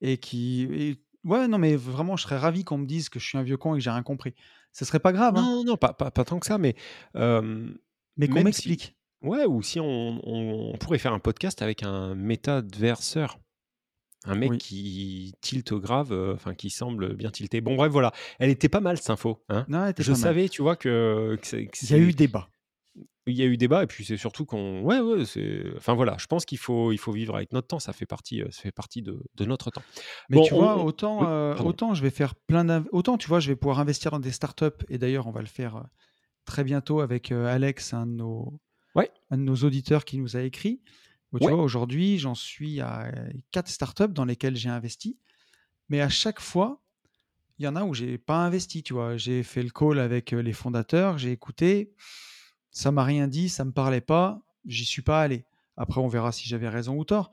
et 0.00 0.16
qui, 0.18 0.62
et- 0.70 0.96
ouais, 1.24 1.48
non, 1.48 1.58
mais 1.58 1.76
vraiment, 1.76 2.16
je 2.16 2.22
serais 2.22 2.38
ravi 2.38 2.64
qu'on 2.64 2.78
me 2.78 2.86
dise 2.86 3.08
que 3.10 3.18
je 3.18 3.26
suis 3.26 3.36
un 3.38 3.42
vieux 3.42 3.56
con 3.58 3.74
et 3.74 3.78
que 3.78 3.84
j'ai 3.84 3.90
rien 3.90 4.02
compris. 4.02 4.34
Ce 4.72 4.84
serait 4.84 5.00
pas 5.00 5.12
grave, 5.12 5.36
hein, 5.36 5.42
Non, 5.42 5.64
non, 5.64 5.76
pas, 5.76 5.92
pas, 5.92 6.10
pas 6.10 6.24
tant 6.24 6.38
que 6.38 6.46
ça, 6.46 6.56
mais 6.56 6.76
euh, 7.16 7.68
mais 8.16 8.28
qu'on 8.28 8.50
si. 8.52 8.94
Ouais, 9.22 9.44
ou 9.44 9.62
si 9.62 9.78
on, 9.80 10.20
on- 10.24 10.72
on 10.74 10.78
pourrait 10.78 10.98
faire 10.98 11.12
un 11.12 11.18
podcast 11.18 11.62
avec 11.62 11.82
un 11.82 12.14
métaverseur. 12.14 13.38
Un 14.26 14.34
mec 14.34 14.50
Oui. 14.50 14.58
qui 14.58 15.34
tilte 15.40 15.72
grave, 15.72 16.12
euh, 16.12 16.34
enfin 16.34 16.54
qui 16.54 16.68
semble 16.68 17.14
bien 17.14 17.30
tilté. 17.30 17.62
Bon, 17.62 17.74
bref, 17.74 17.90
voilà. 17.90 18.12
Elle 18.38 18.50
était 18.50 18.68
pas 18.68 18.80
mal, 18.80 18.98
cette 18.98 19.08
info. 19.08 19.42
Hein 19.48 19.64
Non, 19.68 19.84
elle 19.84 19.92
était 19.92 20.02
Je 20.02 20.08
pas 20.12 20.18
mal. 20.18 20.22
savais, 20.22 20.48
tu 20.50 20.60
vois, 20.60 20.76
que, 20.76 21.38
que 21.40 21.46
c'est- 21.46 21.66
que 21.66 21.78
Il 21.82 21.90
y 21.90 21.94
a 21.94 21.98
eu 21.98 22.12
débat. 22.12 22.48
il 23.26 23.34
y 23.34 23.42
a 23.42 23.46
eu 23.46 23.56
débat, 23.56 23.82
et 23.82 23.86
puis 23.86 24.04
c'est 24.04 24.16
surtout 24.18 24.44
qu'on. 24.44 24.82
Ouais, 24.82 24.98
ouais, 25.00 25.24
c'est. 25.24 25.62
Enfin 25.76 25.94
voilà, 25.94 26.16
je 26.18 26.26
pense 26.26 26.44
qu'il 26.44 26.58
faut, 26.58 26.92
il 26.92 26.98
faut 26.98 27.12
vivre 27.12 27.34
avec 27.36 27.52
notre 27.52 27.68
temps, 27.68 27.78
ça 27.78 27.92
fait 27.94 28.04
partie, 28.04 28.42
euh, 28.42 28.48
ça 28.50 28.60
fait 28.62 28.72
partie 28.72 29.00
de, 29.02 29.22
de 29.36 29.44
notre 29.46 29.70
temps. 29.70 29.82
Mais 30.28 30.36
Bon, 30.36 30.42
tu 30.44 30.52
on- 30.52 30.58
vois, 30.58 30.84
autant, 30.84 31.20
oui, 31.20 31.26
euh, 31.28 31.56
autant 31.58 31.94
je 31.94 32.02
vais 32.02 32.10
faire 32.10 32.34
plein 32.34 32.84
autant 32.92 33.16
tu 33.16 33.28
vois, 33.28 33.40
je 33.40 33.48
vais 33.48 33.56
pouvoir 33.56 33.78
investir 33.78 34.10
dans 34.10 34.18
des 34.20 34.32
startups 34.32 34.66
et 34.90 34.98
d'ailleurs 34.98 35.26
on 35.28 35.30
va 35.32 35.40
le 35.40 35.46
faire 35.46 35.82
très 36.44 36.62
bientôt 36.64 37.00
avec 37.00 37.30
Alex, 37.32 37.94
un 37.94 38.06
de 38.06 38.12
nos, 38.12 38.58
Ouais. 38.94 39.10
un 39.30 39.38
de 39.38 39.42
nos 39.42 39.56
auditeurs 39.56 40.04
qui 40.04 40.18
nous 40.18 40.36
a 40.36 40.42
écrit. 40.42 40.80
Où, 41.32 41.38
tu 41.38 41.46
Ouais. 41.46 41.52
vois, 41.52 41.62
aujourd'hui, 41.62 42.18
j'en 42.18 42.34
suis 42.34 42.80
à 42.80 43.02
euh, 43.06 43.30
quatre 43.52 43.68
startups 43.68 44.08
dans 44.12 44.24
lesquelles 44.24 44.56
j'ai 44.56 44.68
investi, 44.68 45.16
mais 45.88 46.00
à 46.00 46.08
chaque 46.08 46.40
fois, 46.40 46.82
il 47.58 47.64
y 47.64 47.68
en 47.68 47.76
a 47.76 47.84
où 47.84 47.94
j'ai 47.94 48.18
pas 48.18 48.38
investi. 48.38 48.82
Tu 48.82 48.92
vois, 48.94 49.16
j'ai 49.16 49.42
fait 49.44 49.62
le 49.62 49.70
call 49.70 49.98
avec 50.00 50.32
euh, 50.32 50.40
les 50.42 50.52
fondateurs, 50.52 51.18
j'ai 51.18 51.30
écouté, 51.30 51.92
ça 52.72 52.90
m'a 52.90 53.04
rien 53.04 53.28
dit, 53.28 53.48
ça 53.48 53.64
me 53.64 53.70
parlait 53.72 54.00
pas, 54.00 54.42
j'y 54.66 54.84
suis 54.84 55.02
pas 55.02 55.22
allé. 55.22 55.44
Après, 55.76 56.00
on 56.00 56.08
verra 56.08 56.32
si 56.32 56.48
j'avais 56.48 56.68
raison 56.68 56.96
ou 56.96 57.04
tort. 57.04 57.32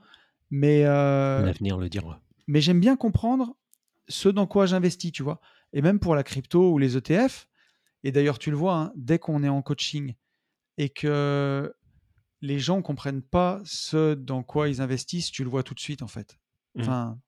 Mais 0.51 0.83
euh, 0.85 1.41
L'avenir 1.43 1.77
le 1.77 1.89
dira. 1.89 2.21
mais 2.47 2.61
j'aime 2.61 2.79
bien 2.79 2.95
comprendre 2.95 3.55
ce 4.07 4.29
dans 4.29 4.47
quoi 4.47 4.65
j'investis, 4.67 5.11
tu 5.11 5.23
vois. 5.23 5.41
Et 5.73 5.81
même 5.81 5.99
pour 5.99 6.15
la 6.15 6.23
crypto 6.23 6.71
ou 6.71 6.77
les 6.77 6.95
ETF. 6.95 7.47
Et 8.03 8.11
d'ailleurs, 8.13 8.39
tu 8.39 8.51
le 8.51 8.55
vois, 8.57 8.75
hein, 8.77 8.93
dès 8.95 9.19
qu'on 9.19 9.43
est 9.43 9.49
en 9.49 9.61
coaching 9.61 10.13
et 10.77 10.89
que 10.89 11.73
les 12.41 12.59
gens 12.59 12.81
comprennent 12.81 13.21
pas 13.23 13.61
ce 13.65 14.13
dans 14.13 14.43
quoi 14.43 14.69
ils 14.69 14.81
investissent, 14.81 15.31
tu 15.31 15.43
le 15.43 15.49
vois 15.49 15.63
tout 15.63 15.73
de 15.73 15.79
suite, 15.79 16.01
en 16.03 16.07
fait. 16.07 16.37
Enfin, 16.81 17.19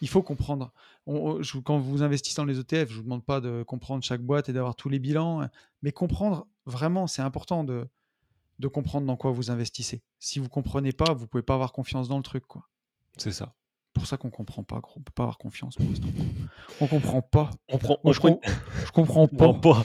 il 0.00 0.08
faut 0.08 0.22
comprendre. 0.22 0.72
On- 1.06 1.14
on- 1.16 1.42
je- 1.42 1.58
quand 1.58 1.78
vous 1.78 2.02
investissez 2.02 2.36
dans 2.36 2.44
les 2.46 2.58
ETF, 2.58 2.90
je 2.90 2.96
vous 2.96 3.02
demande 3.02 3.24
pas 3.24 3.40
de 3.40 3.62
comprendre 3.62 4.02
chaque 4.02 4.22
boîte 4.22 4.48
et 4.48 4.52
d'avoir 4.52 4.74
tous 4.74 4.88
les 4.88 4.98
bilans, 4.98 5.48
mais 5.82 5.92
comprendre 5.92 6.46
vraiment, 6.66 7.06
c'est 7.06 7.22
important 7.22 7.62
de, 7.64 7.86
de 8.58 8.68
comprendre 8.68 9.06
dans 9.06 9.16
quoi 9.16 9.32
vous 9.32 9.50
investissez. 9.50 10.02
Si 10.18 10.38
vous 10.38 10.48
comprenez 10.48 10.92
pas, 10.92 11.12
vous 11.12 11.26
pouvez 11.26 11.42
pas 11.42 11.54
avoir 11.54 11.72
confiance 11.72 12.08
dans 12.08 12.16
le 12.16 12.22
truc, 12.22 12.46
quoi 12.46 12.68
C'est 13.18 13.32
ça. 13.32 13.54
Pour 13.92 14.06
ça 14.06 14.16
qu'on 14.16 14.30
comprend 14.30 14.62
pas, 14.62 14.80
gros. 14.80 14.94
On 14.96 15.02
peut 15.02 15.12
pas 15.14 15.24
avoir 15.24 15.38
confiance 15.38 15.76
pour 15.76 15.86
l'instant. 15.86 16.08
On 16.80 16.86
comprend 16.86 17.20
pas. 17.22 17.50
On 17.68 17.78
prend, 17.78 17.98
on 18.04 18.12
je, 18.12 18.20
comprends 18.92 19.28
pas. 19.28 19.52
pas. 19.54 19.84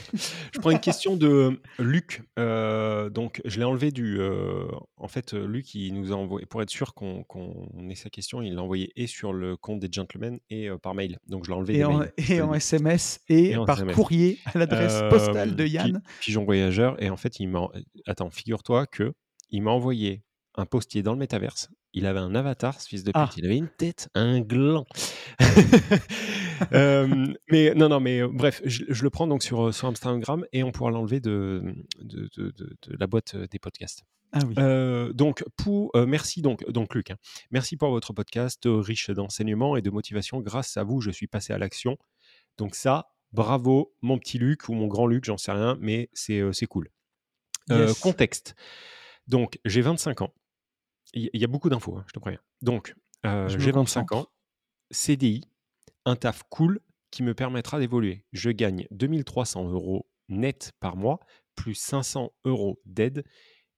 Je 0.52 0.58
prends 0.60 0.70
une 0.70 0.80
question 0.80 1.16
de 1.16 1.60
Luc. 1.78 2.22
Euh, 2.38 3.10
donc, 3.10 3.40
je 3.44 3.58
l'ai 3.58 3.64
enlevé 3.64 3.90
du. 3.90 4.18
euh, 4.20 4.66
en 4.96 5.08
fait, 5.08 5.34
euh, 5.34 5.46
Luc, 5.46 5.74
il 5.74 5.92
nous 5.94 6.12
a 6.12 6.16
envoyé, 6.16 6.46
pour 6.46 6.62
être 6.62 6.70
sûr 6.70 6.94
qu'on 6.94 7.22
qu'on 7.24 7.68
ait 7.90 7.94
sa 7.94 8.10
question, 8.10 8.40
il 8.42 8.54
l'a 8.54 8.62
envoyé 8.62 8.92
et 8.96 9.06
sur 9.06 9.32
le 9.32 9.56
compte 9.56 9.80
des 9.80 9.88
gentlemen 9.90 10.38
et 10.50 10.68
euh, 10.68 10.78
par 10.78 10.94
mail. 10.94 11.18
Donc, 11.26 11.44
je 11.44 11.50
l'ai 11.50 11.56
enlevé 11.56 11.76
Et 11.78 11.84
en, 11.84 11.98
mails. 11.98 12.12
et 12.28 12.40
en 12.40 12.54
SMS 12.54 13.20
et, 13.28 13.50
Et 13.50 13.56
en 13.56 13.64
par 13.66 13.78
SMS. 13.78 13.94
courrier 13.94 14.38
à 14.46 14.58
l'adresse 14.58 14.94
Euh, 15.02 15.10
postale 15.10 15.54
de 15.54 15.66
Yann. 15.66 16.02
Pigeon 16.20 16.44
voyageur. 16.44 17.00
Et 17.02 17.10
en 17.10 17.16
fait, 17.16 17.38
il 17.40 17.48
m'a. 17.48 17.68
Attends, 18.06 18.30
figure-toi 18.30 18.86
que 18.86 19.12
il 19.50 19.62
m'a 19.62 19.70
envoyé 19.70 20.22
un 20.58 20.66
postier 20.66 21.02
dans 21.02 21.12
le 21.12 21.18
métaverse. 21.18 21.70
Il 21.94 22.04
avait 22.04 22.18
un 22.18 22.34
avatar, 22.34 22.78
ce 22.80 22.86
fils 22.88 23.02
de 23.04 23.12
pute. 23.12 23.16
Ah. 23.16 23.30
Il 23.38 23.46
avait 23.46 23.56
une 23.56 23.68
tête, 23.68 24.08
un 24.14 24.40
gland. 24.40 24.84
Euh, 26.72 27.32
mais 27.50 27.72
non, 27.74 27.88
non, 27.88 28.00
mais 28.00 28.20
euh, 28.20 28.28
bref, 28.28 28.60
je, 28.64 28.82
je 28.88 29.04
le 29.04 29.10
prends 29.10 29.28
donc 29.28 29.44
sur, 29.44 29.72
sur 29.72 29.86
Instagram 29.86 30.44
et 30.52 30.64
on 30.64 30.72
pourra 30.72 30.90
l'enlever 30.90 31.20
de, 31.20 31.62
de, 32.00 32.28
de- 32.36 32.50
de- 32.50 32.76
de 32.82 32.96
la 32.98 33.06
boîte 33.06 33.36
euh, 33.36 33.46
des 33.46 33.60
podcasts. 33.60 34.02
Ah 34.32 34.40
oui. 34.46 34.54
Euh, 34.58 35.12
donc, 35.12 35.44
pour, 35.56 35.90
euh, 35.94 36.04
merci 36.04 36.42
donc, 36.42 36.68
donc 36.68 36.94
Luc. 36.96 37.12
hein. 37.12 37.16
Merci 37.52 37.76
pour 37.76 37.90
votre 37.90 38.12
podcast 38.12 38.66
euh, 38.66 38.80
riche 38.80 39.08
d'enseignements 39.10 39.76
et 39.76 39.82
de 39.82 39.90
motivation. 39.90 40.40
Grâce 40.40 40.76
à 40.76 40.82
vous, 40.82 41.00
je 41.00 41.10
suis 41.12 41.28
passé 41.28 41.52
à 41.52 41.58
l'action. 41.58 41.96
Donc 42.56 42.74
ça, 42.74 43.06
bravo, 43.32 43.94
mon 44.02 44.18
petit 44.18 44.38
Luc 44.38 44.68
ou 44.68 44.74
mon 44.74 44.88
grand 44.88 45.06
Luc, 45.06 45.24
j'en 45.24 45.38
sais 45.38 45.52
rien, 45.52 45.78
mais 45.80 46.10
c'est 46.12 46.40
euh, 46.40 46.50
cool. 46.68 46.90
Euh, 47.70 47.86
Yes. 47.86 48.00
contexte. 48.00 48.56
Donc, 49.28 49.60
j'ai 49.64 49.80
25 49.82 50.22
ans. 50.22 50.32
Il 51.14 51.30
y, 51.32 51.44
a 51.44 51.46
beaucoup 51.46 51.70
d'infos, 51.70 51.96
hein, 51.96 52.04
je 52.06 52.12
te 52.12 52.18
préviens. 52.18 52.40
Donc, 52.60 52.94
euh, 53.24 53.48
j'ai 53.48 53.72
25 53.72 54.06
concentre. 54.06 54.14
ans, 54.14 54.32
CDI, 54.90 55.44
un 56.04 56.16
taf 56.16 56.42
cool 56.50 56.80
qui 57.10 57.22
me 57.22 57.34
permettra 57.34 57.78
d'évoluer. 57.78 58.26
Je 58.32 58.50
gagne 58.50 58.86
2300 58.90 59.70
euros 59.70 60.08
net 60.28 60.72
par 60.80 60.96
mois, 60.96 61.20
plus 61.54 61.74
500 61.74 62.32
euros 62.44 62.80
d'aide, 62.84 63.24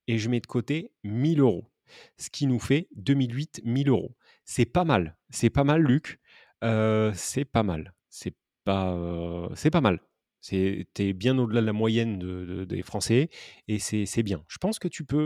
et 0.08 0.18
je 0.18 0.28
mets 0.28 0.40
de 0.40 0.46
côté 0.46 0.92
1000 1.04 1.40
euros, 1.40 1.70
ce 2.18 2.30
qui 2.30 2.46
nous 2.46 2.58
fait 2.58 2.88
2008 2.96 3.62
1000 3.64 3.88
euros. 3.88 4.16
C'est 4.44 4.66
pas 4.66 4.84
mal, 4.84 5.16
c'est 5.30 5.50
pas 5.50 5.64
mal, 5.64 5.82
Luc. 5.82 6.18
Euh, 6.64 7.12
c'est 7.14 7.44
pas 7.44 7.62
mal, 7.62 7.94
c'est 8.08 8.34
pas, 8.64 8.92
euh, 8.92 9.48
c'est 9.54 9.70
pas 9.70 9.80
mal. 9.80 10.00
T'es 10.40 11.12
bien 11.12 11.38
au-delà 11.38 11.60
de 11.60 11.66
la 11.66 11.72
moyenne 11.72 12.18
de- 12.18 12.44
de- 12.44 12.64
des 12.64 12.82
Français 12.82 13.28
et 13.68 13.78
c'est, 13.78 14.22
bien. 14.22 14.42
Je 14.48 14.58
pense 14.58 14.78
que 14.78 14.88
tu 14.88 15.04
peux 15.04 15.18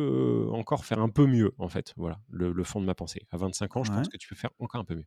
euh, 0.49 0.51
encore 0.53 0.85
faire 0.85 0.99
un 0.99 1.09
peu 1.09 1.27
mieux, 1.27 1.53
en 1.59 1.69
fait. 1.69 1.93
Voilà, 1.97 2.21
le, 2.29 2.53
le 2.53 2.65
fond 2.65 2.81
de 2.81 2.87
ma 2.87 2.95
pensée. 2.95 3.23
À 3.31 3.37
25 3.37 3.77
ans, 3.77 3.85
je 3.85 3.91
pense 3.99 4.09
que 4.09 4.17
tu 4.17 4.29
peux 4.29 4.35
faire 4.37 4.51
encore 4.59 4.81
un 4.81 4.85
peu 4.85 4.97
mieux. 4.97 5.07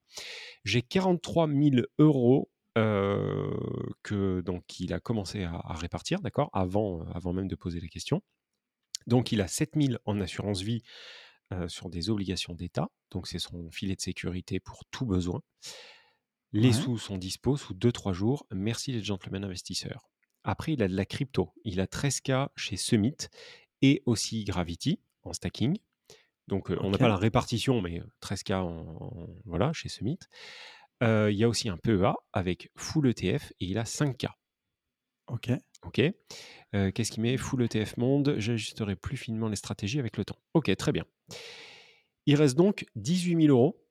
J'ai 0.63 0.81
43 0.81 1.47
000 1.47 1.81
euros 1.99 2.49
euh, 2.77 3.51
que 4.03 4.41
donc 4.41 4.79
il 4.79 4.93
a 4.93 4.99
commencé 4.99 5.43
à, 5.43 5.55
à 5.55 5.73
répartir, 5.73 6.21
d'accord, 6.21 6.49
avant, 6.53 7.01
euh, 7.01 7.05
avant 7.13 7.33
même 7.33 7.47
de 7.47 7.55
poser 7.55 7.79
la 7.79 7.87
question. 7.87 8.21
Donc 9.07 9.31
il 9.31 9.41
a 9.41 9.47
7 9.47 9.75
000 9.75 9.97
en 10.05 10.19
assurance 10.21 10.61
vie 10.61 10.83
euh, 11.53 11.67
sur 11.67 11.89
des 11.89 12.09
obligations 12.09 12.53
d'État. 12.53 12.89
Donc 13.11 13.27
c'est 13.27 13.39
son 13.39 13.71
filet 13.71 13.95
de 13.95 14.01
sécurité 14.01 14.59
pour 14.59 14.83
tout 14.91 15.05
besoin. 15.05 15.41
Les 16.53 16.69
Ouais. 16.69 16.73
sous 16.73 16.97
sont 16.97 17.17
dispo 17.17 17.57
sous 17.57 17.73
2-3 17.73 18.13
jours. 18.13 18.45
Merci 18.51 18.91
les 18.91 19.03
gentlemen 19.03 19.43
investisseurs. 19.43 20.09
Après, 20.43 20.73
il 20.73 20.81
a 20.81 20.87
de 20.87 20.95
la 20.95 21.05
crypto. 21.05 21.53
Il 21.65 21.79
a 21.81 21.87
13K 21.87 22.49
chez 22.55 22.77
Summit 22.77 23.17
et 23.81 24.01
aussi 24.05 24.43
Gravity 24.45 24.99
en 25.23 25.33
stacking. 25.33 25.77
Donc, 26.47 26.71
euh, 26.71 26.77
on 26.81 26.89
n'a 26.91 26.97
pas 26.97 27.09
la 27.09 27.17
répartition, 27.17 27.81
mais 27.81 27.99
euh, 27.99 28.03
13K 28.21 28.53
en, 28.61 28.67
en- 29.01 29.27
voilà, 29.45 29.73
chez 29.73 29.89
Summit. 29.89 30.19
Euh, 31.03 31.29
il 31.31 31.37
y 31.37 31.43
a 31.43 31.49
aussi 31.49 31.67
un 31.69 31.77
PEA 31.77 32.13
avec 32.31 32.71
full 32.77 33.07
ETF 33.09 33.51
et 33.59 33.65
il 33.65 33.77
a 33.77 33.83
5K. 33.83 34.27
Ok. 35.27 35.51
OK. 35.83 35.99
Euh, 36.73 36.91
Qu'est-ce 36.91 37.11
qu'il 37.11 37.21
met 37.21 37.35
Full 37.37 37.63
ETF 37.63 37.97
monde? 37.97 38.35
J'ajusterai 38.37 38.95
plus 38.95 39.17
finement 39.17 39.49
les 39.49 39.57
stratégies 39.57 39.99
avec 39.99 40.15
le 40.17 40.23
temps. 40.25 40.37
OK, 40.53 40.73
très 40.77 40.91
bien. 40.93 41.03
Il 42.25 42.35
reste 42.35 42.55
donc 42.57 42.85
18 42.95 43.35
000 43.43 43.47
euros 43.55 43.83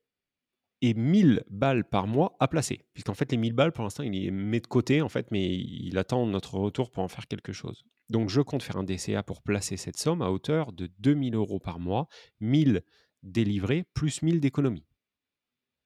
et 0.86 0.94
1000 0.94 1.42
balles 1.50 1.84
par 1.84 2.06
mois 2.06 2.36
à 2.38 2.46
placer. 2.46 2.84
Puisqu'en 2.94 3.14
fait, 3.14 3.32
les 3.32 3.38
1000 3.38 3.52
balles, 3.52 3.72
pour 3.72 3.82
l'instant, 3.82 4.04
il 4.04 4.12
les 4.12 4.30
met 4.30 4.60
de 4.60 4.68
côté, 4.68 5.02
en 5.02 5.08
fait, 5.08 5.32
mais 5.32 5.44
il 5.52 5.98
attend 5.98 6.26
notre 6.26 6.54
retour 6.54 6.92
pour 6.92 7.02
en 7.02 7.08
faire 7.08 7.26
quelque 7.26 7.52
chose. 7.52 7.84
Donc, 8.08 8.28
je 8.28 8.40
compte 8.40 8.62
faire 8.62 8.76
un 8.76 8.84
DCA 8.84 9.24
pour 9.24 9.42
placer 9.42 9.76
cette 9.76 9.96
somme 9.96 10.22
à 10.22 10.30
hauteur 10.30 10.72
de 10.72 10.88
2000 11.00 11.34
euros 11.34 11.58
par 11.58 11.80
mois, 11.80 12.06
1000 12.40 12.82
délivrés 13.24 13.84
plus 13.94 14.22
1000 14.22 14.38
d'économie. 14.38 14.84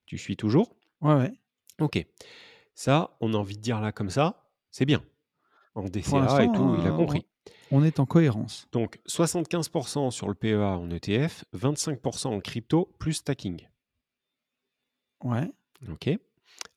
Tu 0.05 0.19
suis 0.19 0.37
toujours? 0.37 0.77
Ouais, 1.01 1.15
ouais. 1.15 1.33
Ok. 1.81 2.05
Ça, 2.75 3.17
on 3.21 3.33
a 3.33 3.39
envie 3.39 3.57
de 3.57 3.63
dire 3.63 3.81
là 3.81 3.93
comme 3.93 4.11
ça, 4.11 4.51
c'est 4.71 4.85
bien. 4.85 5.03
En 5.75 5.85
DCA 5.85 6.45
et 6.45 6.53
tout, 6.53 6.77
il 6.79 6.87
a 6.87 6.93
euh, 6.93 6.97
compris. 6.97 7.25
on 7.71 7.83
est 7.83 8.01
en 8.01 8.07
cohérence. 8.07 8.67
Donc 8.73 9.01
75% 9.09 10.11
sur 10.11 10.29
le 10.29 10.35
PEA 10.35 10.77
en 10.77 10.91
ETF, 10.91 11.45
25% 11.57 12.27
en 12.27 12.41
crypto 12.41 12.93
plus 12.99 13.15
stacking. 13.15 13.70
Ouais. 15.23 15.51
Ok. 15.89 16.11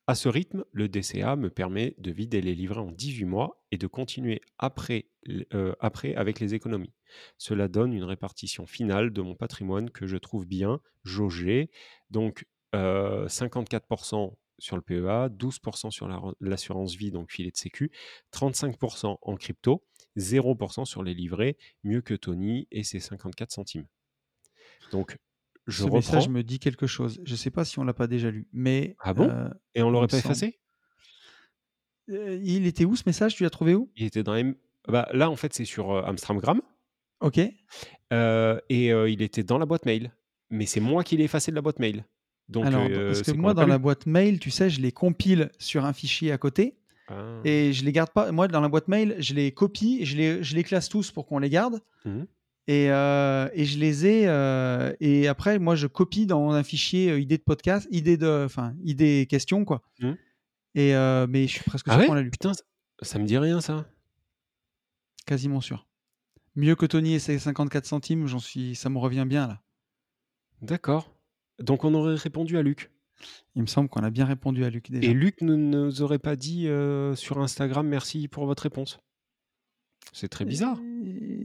À 0.06 0.16
ce 0.16 0.28
rythme, 0.28 0.66
le 0.74 0.90
DCA 0.90 1.36
me 1.38 1.50
permet 1.50 1.96
de 1.98 2.12
vider 2.12 2.42
les 2.42 2.54
livrets 2.56 2.82
en 2.82 2.92
18 2.92 3.24
mois 3.26 3.64
et 3.72 3.78
de 3.78 3.88
continuer 3.88 4.42
après, 4.58 5.06
euh, 5.54 5.74
après 5.80 6.14
avec 6.16 6.40
les 6.42 6.54
économies. 6.54 6.94
Cela 7.38 7.70
donne 7.70 7.94
une 7.94 8.04
répartition 8.04 8.66
finale 8.66 9.12
de 9.14 9.22
mon 9.22 9.36
patrimoine 9.36 9.90
que 9.90 10.06
je 10.06 10.18
trouve 10.18 10.46
bien 10.46 10.82
jaugée. 11.06 11.72
Donc 12.10 12.46
euh, 12.76 13.28
54% 13.28 14.36
sur 14.60 14.76
le 14.76 14.82
PEA, 14.82 15.30
12% 15.30 15.90
sur 15.90 16.08
la- 16.08 16.22
l'assurance 16.42 16.96
vie, 16.96 17.12
donc 17.12 17.32
filet 17.32 17.52
de 17.52 17.58
sécu, 17.58 17.92
35% 18.32 19.18
en 19.22 19.36
crypto, 19.36 19.86
0% 20.18 20.86
sur 20.86 21.02
les 21.02 21.14
livrets, 21.14 21.58
mieux 21.84 22.02
que 22.02 22.14
Tony 22.14 22.68
et 22.72 22.84
ses 22.84 23.00
54 23.00 23.52
centimes. 23.52 23.88
Donc 24.92 25.18
je 25.68 25.78
Ce 25.78 25.84
reprends. 25.84 25.98
message 25.98 26.30
me 26.30 26.44
dit 26.44 26.60
quelque 26.60 26.88
chose. 26.88 27.20
Je 27.24 27.36
sais 27.36 27.52
pas 27.52 27.66
si 27.66 27.80
on 27.80 27.84
l'a 27.84 27.94
pas 27.94 28.08
déjà 28.08 28.30
lu, 28.32 28.48
mais 28.54 28.96
Ah 29.00 29.14
bon? 29.14 29.30
euh, 29.30 29.50
Et 29.76 29.82
on 29.84 29.90
l'aurait 29.90 30.08
pas 30.08 30.18
effacé? 30.18 30.60
Euh, 32.10 32.40
il 32.44 32.66
était 32.66 32.86
où 32.86 32.96
ce 32.96 33.04
message? 33.06 33.36
Tu 33.36 33.44
l'as 33.44 33.50
trouvé 33.50 33.76
où? 33.76 33.90
Il 33.96 34.06
était 34.06 34.24
dans 34.24 34.36
M- 34.36 34.56
bah, 34.88 35.08
là, 35.14 35.30
en 35.30 35.36
fait, 35.36 35.54
c'est 35.54 35.66
sur 35.66 35.92
euh, 35.92 36.02
Amstramgram. 36.04 36.62
Ok. 37.22 37.40
euh, 38.12 38.60
et 38.70 38.88
il 38.90 39.22
était 39.22 39.44
dans 39.44 39.58
la 39.58 39.66
boîte 39.66 39.86
mail. 39.86 40.12
Mais 40.50 40.66
c'est 40.66 40.82
moi 40.82 41.04
qui 41.04 41.16
l'ai 41.18 41.24
effacé 41.24 41.52
de 41.52 41.56
la 41.56 41.62
boîte 41.62 41.80
mail. 41.80 42.06
Donc, 42.50 42.66
Alors, 42.66 42.88
parce 42.90 43.22
que 43.22 43.32
moi, 43.32 43.54
dans 43.54 43.66
la 43.66 43.78
boîte 43.78 44.06
mail, 44.06 44.40
tu 44.40 44.52
sais, 44.52 44.70
je 44.70 44.82
les 44.82 44.92
compile 44.92 45.50
sur 45.58 45.86
un 45.86 45.94
fichier 45.94 46.32
à 46.34 46.38
côté 46.38 46.78
Ah. 47.08 47.40
et 47.46 47.72
je 47.72 47.86
les 47.86 47.92
garde 47.94 48.10
pas. 48.12 48.32
Moi, 48.34 48.50
dans 48.50 48.60
la 48.60 48.68
boîte 48.68 48.90
mail, 48.90 49.16
je 49.20 49.34
les 49.34 49.54
copie 49.54 50.00
et 50.02 50.06
je 50.06 50.18
les, 50.18 50.44
je 50.44 50.54
les 50.56 50.64
classe 50.64 50.90
tous 50.90 51.10
pour 51.12 51.26
qu'on 51.26 51.40
les 51.40 51.50
garde. 51.50 51.80
Mhm. 52.04 52.28
Et, 52.68 52.90
euh, 52.92 53.50
et 53.54 53.66
je 53.66 53.78
les 53.78 54.06
ai. 54.06 54.28
euh, 54.28 54.94
et 55.02 55.28
après, 55.28 55.60
moi, 55.60 55.76
je 55.76 55.88
copie 55.88 56.26
dans 56.26 56.52
un 56.52 56.64
fichier 56.64 57.12
euh, 57.12 57.20
idée 57.20 57.38
de 57.38 57.44
podcast, 57.44 57.88
idée 57.92 58.16
de, 58.16 58.44
enfin, 58.46 58.74
idée 58.84 59.28
question, 59.30 59.66
quoi. 59.66 59.82
Mhm. 60.00 60.18
Et 60.76 60.94
mais 61.30 61.46
je 61.48 61.52
suis 61.54 61.64
presque 61.64 61.88
Ah 61.90 61.94
sûr 61.94 62.00
ouais 62.02 62.08
qu'on 62.08 62.14
l'a 62.14 62.22
lu, 62.22 62.32
Putain, 62.32 62.54
ça, 62.54 62.64
ça 63.02 63.20
me 63.20 63.26
dit 63.26 63.38
rien 63.38 63.62
ça. 63.62 63.86
quasiment 65.26 65.62
sûr. 65.62 65.86
Mieux 66.56 66.76
que 66.76 66.86
Tony 66.86 67.14
et 67.16 67.20
ses 67.20 67.38
54 67.38 67.86
centimes, 67.86 68.28
j'en 68.28 68.40
suis, 68.40 68.76
ça 68.76 68.90
me 68.90 68.98
revient 68.98 69.26
bien 69.28 69.48
là. 69.48 69.62
D'accord. 70.62 71.14
Donc 71.60 71.84
on 71.84 71.94
aurait 71.94 72.16
répondu 72.16 72.58
à 72.58 72.64
Luc. 72.64 72.92
Il 73.56 73.62
me 73.62 73.68
semble 73.68 73.88
qu'on 73.90 74.04
a 74.04 74.10
bien 74.10 74.26
répondu 74.26 74.64
à 74.66 74.70
Luc 74.70 74.90
déjà. 74.90 75.08
Et 75.10 75.14
Luc 75.14 75.42
ne 75.42 75.56
nous 75.56 76.02
aurait 76.02 76.20
pas 76.20 76.36
dit 76.36 76.68
sur 77.16 77.40
Instagram 77.40 77.88
merci 77.88 78.28
pour 78.28 78.46
votre 78.46 78.64
réponse. 78.64 79.00
C'est 80.12 80.28
très 80.30 80.46
bizarre. 80.46 80.80
Et 81.06 81.43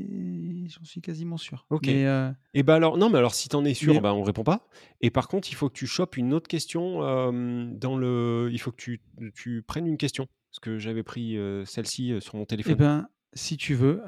J'en 0.68 0.84
suis 0.84 1.00
quasiment 1.00 1.36
sûr. 1.36 1.66
Ok. 1.70 1.86
Mais, 1.86 2.06
euh, 2.06 2.30
Et 2.54 2.62
bah 2.62 2.74
alors, 2.74 2.96
non, 2.98 3.10
mais 3.10 3.18
alors 3.18 3.34
si 3.34 3.48
t'en 3.48 3.64
es 3.64 3.74
sûr, 3.74 3.94
Mais- 3.94 4.00
bah 4.00 4.14
on 4.14 4.22
répond 4.22 4.44
pas. 4.44 4.66
Et 5.00 5.10
par 5.10 5.28
contre, 5.28 5.50
il 5.50 5.54
faut 5.54 5.68
que 5.68 5.74
tu 5.74 5.86
chopes 5.86 6.16
une 6.16 6.32
autre 6.34 6.48
question 6.48 7.02
euh, 7.02 7.66
dans 7.72 7.96
le. 7.96 8.48
Il 8.52 8.58
faut 8.58 8.70
que 8.70 8.76
tu, 8.76 9.00
tu 9.34 9.62
prennes 9.62 9.86
une 9.86 9.96
question. 9.96 10.26
Parce 10.50 10.60
que 10.60 10.78
j'avais 10.78 11.02
pris 11.02 11.36
euh, 11.36 11.64
celle-ci 11.64 12.14
sur 12.20 12.36
mon 12.36 12.44
eh 12.44 12.46
téléphone. 12.46 12.74
ben, 12.76 13.08
si 13.34 13.56
tu 13.56 13.74
veux, 13.74 14.02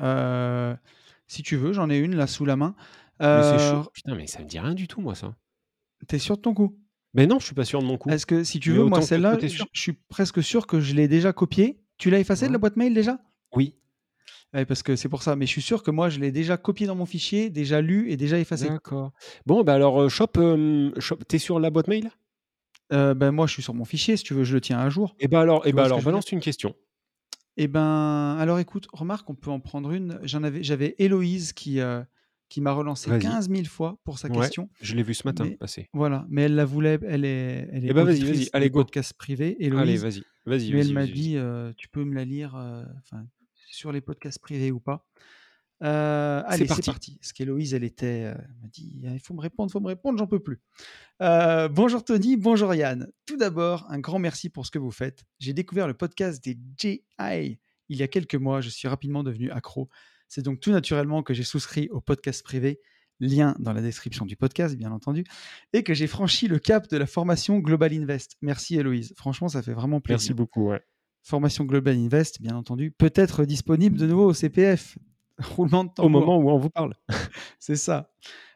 si 1.26 1.42
tu 1.42 1.56
veux, 1.56 1.72
j'en 1.72 1.90
ai 1.90 1.98
une 1.98 2.16
là 2.16 2.26
sous 2.26 2.44
la 2.44 2.56
main. 2.56 2.74
mais 3.20 3.42
c'est 3.42 3.70
chaud. 3.70 3.90
Putain, 3.92 4.14
mais 4.14 4.26
ça 4.26 4.40
me 4.40 4.46
dit 4.46 4.58
rien 4.58 4.74
du 4.74 4.88
tout, 4.88 5.00
moi, 5.00 5.14
ça. 5.14 5.34
T'es 6.08 6.18
sûr 6.18 6.36
de 6.36 6.42
ton 6.42 6.54
coup? 6.54 6.78
Mais 7.14 7.26
non, 7.26 7.38
je 7.38 7.46
suis 7.46 7.54
pas 7.54 7.64
sûr 7.64 7.80
de 7.80 7.86
mon 7.86 7.98
coup. 7.98 8.08
Est-ce 8.10 8.24
que 8.26 8.44
si 8.44 8.60
tu 8.60 8.70
Mais 8.70 8.78
veux, 8.78 8.84
moi 8.84 9.02
celle-là, 9.02 9.36
je 9.40 9.80
suis 9.80 9.92
presque 9.92 10.42
sûr 10.42 10.66
que 10.66 10.80
je 10.80 10.94
l'ai 10.94 11.08
déjà 11.08 11.32
copiée. 11.32 11.80
Tu 11.98 12.08
l'as 12.10 12.20
effacée 12.20 12.46
de 12.46 12.52
la 12.52 12.58
boîte 12.58 12.76
mail 12.76 12.94
déjà? 12.94 13.18
Oui. 13.54 13.74
Ouais, 14.52 14.64
parce 14.64 14.82
que 14.82 14.96
c'est 14.96 15.08
pour 15.08 15.22
ça. 15.22 15.36
Mais 15.36 15.46
je 15.46 15.50
suis 15.52 15.62
sûr 15.62 15.82
que 15.82 15.90
moi, 15.90 16.08
je 16.08 16.18
l'ai 16.18 16.32
déjà 16.32 16.56
copié 16.56 16.86
dans 16.86 16.96
mon 16.96 17.06
fichier, 17.06 17.50
déjà 17.50 17.80
lu 17.80 18.10
et 18.10 18.16
déjà 18.16 18.38
effacé. 18.38 18.68
D'accord. 18.68 19.12
Bon, 19.46 19.62
bah 19.62 19.74
alors, 19.74 20.02
euh, 20.02 20.08
chope. 20.08 20.38
euh, 20.38 20.90
chope- 20.98 21.24
T'es 21.26 21.38
sur 21.38 21.60
la 21.60 21.70
boîte 21.70 21.86
mail? 21.88 22.10
Euh, 22.92 23.14
ben 23.14 23.30
moi, 23.30 23.46
je 23.46 23.52
suis 23.52 23.62
sur 23.62 23.74
mon 23.74 23.84
fichier. 23.84 24.16
Si 24.16 24.24
tu 24.24 24.34
veux, 24.34 24.42
je 24.44 24.54
le 24.54 24.60
tiens 24.60 24.78
à 24.80 24.88
jour. 24.90 25.14
Et 25.20 25.28
bah 25.28 25.40
alors, 25.40 25.62
Tu 25.62 25.68
et 25.68 25.70
ce 25.70 25.76
que 25.76 25.80
alors 25.82 26.02
balance 26.02 26.32
une 26.32 26.40
question. 26.40 26.74
Eh 27.56 27.68
ben, 27.68 28.36
alors 28.38 28.58
écoute, 28.58 28.88
remarque, 28.92 29.28
on 29.30 29.34
peut 29.34 29.50
en 29.50 29.60
prendre 29.60 29.92
une. 29.92 30.18
J'en 30.24 30.42
avais, 30.42 30.62
j'avais 30.64 30.96
Héloïse 30.98 31.52
qui, 31.52 31.78
euh, 31.80 32.02
qui 32.48 32.60
m'a 32.60 32.72
relancé 32.72 33.08
Vas-y. 33.10 33.20
15 33.20 33.48
000 33.50 33.64
fois 33.66 33.98
pour 34.02 34.18
sa 34.18 34.28
Ouais. 34.28 34.38
question. 34.38 34.68
Je 34.80 34.96
l'ai 34.96 35.02
vu 35.04 35.14
ce 35.14 35.26
matin 35.26 35.44
Mais- 35.44 35.56
passer. 35.56 35.88
Voilà, 35.92 36.26
mais 36.28 36.42
elle 36.42 36.56
la 36.56 36.64
voulait, 36.64 36.98
elle 37.06 37.24
est, 37.24 37.68
elle 37.72 37.84
est 37.84 37.88
Eh 37.90 37.92
ben, 37.92 38.02
vas-y, 38.04 38.24
vas-y, 38.24 38.48
allez, 38.52 38.70
go. 38.70 38.80
podcasts 38.80 39.12
privés. 39.12 39.56
Allez, 39.60 39.66
Héloïse, 39.66 40.02
vas-y. 40.02 40.22
Vas-y, 40.46 40.72
mais 40.72 40.80
elle 40.80 40.92
m'a 40.94 41.06
dit, 41.06 41.36
euh, 41.36 41.72
tu 41.76 41.88
peux 41.88 42.02
me 42.04 42.14
la 42.14 42.24
lire, 42.24 42.54
enfin, 43.04 43.24
sur 43.70 43.92
les 43.92 44.00
podcasts 44.00 44.38
privés 44.38 44.70
ou 44.70 44.80
pas. 44.80 45.06
Euh, 45.82 46.42
allez, 46.46 46.64
c'est 46.64 46.68
parti. 46.68 46.90
parti. 46.90 47.18
Parce 47.20 47.32
qu'Héloïse, 47.32 47.72
elle 47.72 47.84
était, 47.84 48.24
euh, 48.24 48.34
elle 48.36 48.56
m'a 48.60 48.68
dit, 48.68 49.00
il 49.02 49.20
faut 49.20 49.34
me 49.34 49.40
répondre, 49.40 49.70
il 49.70 49.72
faut 49.72 49.80
me 49.80 49.86
répondre, 49.86 50.18
j'en 50.18 50.26
peux 50.26 50.40
plus. 50.40 50.60
Euh, 51.22 51.68
bonjour 51.68 52.04
Tony, 52.04 52.36
bonjour 52.36 52.74
Yann. 52.74 53.10
Tout 53.24 53.36
d'abord, 53.36 53.86
un 53.88 53.98
grand 53.98 54.18
merci 54.18 54.50
pour 54.50 54.66
ce 54.66 54.70
que 54.70 54.78
vous 54.78 54.90
faites. 54.90 55.24
J'ai 55.38 55.54
découvert 55.54 55.86
le 55.86 55.94
podcast 55.94 56.42
des 56.44 56.58
GI 56.76 57.02
il 57.18 57.96
y 57.96 58.02
a 58.02 58.08
quelques 58.08 58.34
mois. 58.34 58.60
Je 58.60 58.68
suis 58.68 58.88
rapidement 58.88 59.22
devenu 59.22 59.50
accro. 59.50 59.88
C'est 60.28 60.42
donc 60.42 60.60
tout 60.60 60.70
naturellement 60.70 61.22
que 61.22 61.34
j'ai 61.34 61.42
souscrit 61.42 61.88
au 61.88 62.00
podcast 62.00 62.42
privé, 62.44 62.80
lien 63.18 63.56
dans 63.58 63.72
la 63.72 63.82
description 63.82 64.26
du 64.26 64.36
podcast, 64.36 64.76
bien 64.76 64.92
entendu, 64.92 65.24
et 65.72 65.82
que 65.82 65.94
j'ai 65.94 66.06
franchi 66.06 66.46
le 66.46 66.58
cap 66.58 66.88
de 66.88 66.96
la 66.96 67.06
formation 67.06 67.58
Global 67.58 67.92
Invest. 67.92 68.36
Merci 68.42 68.76
Héloïse. 68.76 69.12
Franchement, 69.16 69.48
ça 69.48 69.62
fait 69.62 69.72
vraiment 69.72 70.00
plaisir 70.00 70.18
Merci 70.18 70.34
beaucoup, 70.34 70.68
ouais. 70.68 70.82
Formation 71.22 71.64
Global 71.64 71.96
Invest, 71.96 72.40
bien 72.40 72.56
entendu, 72.56 72.90
peut 72.90 73.12
être 73.14 73.44
disponible 73.44 73.98
de 73.98 74.06
nouveau 74.06 74.26
au 74.26 74.34
CPF. 74.34 74.98
Roulement 75.38 75.84
de 75.84 75.90
Au 75.90 75.94
tambour. 75.94 76.20
moment 76.20 76.38
où 76.38 76.50
on 76.50 76.58
vous 76.58 76.70
parle. 76.70 76.94
C'est 77.58 77.76
ça. 77.76 78.12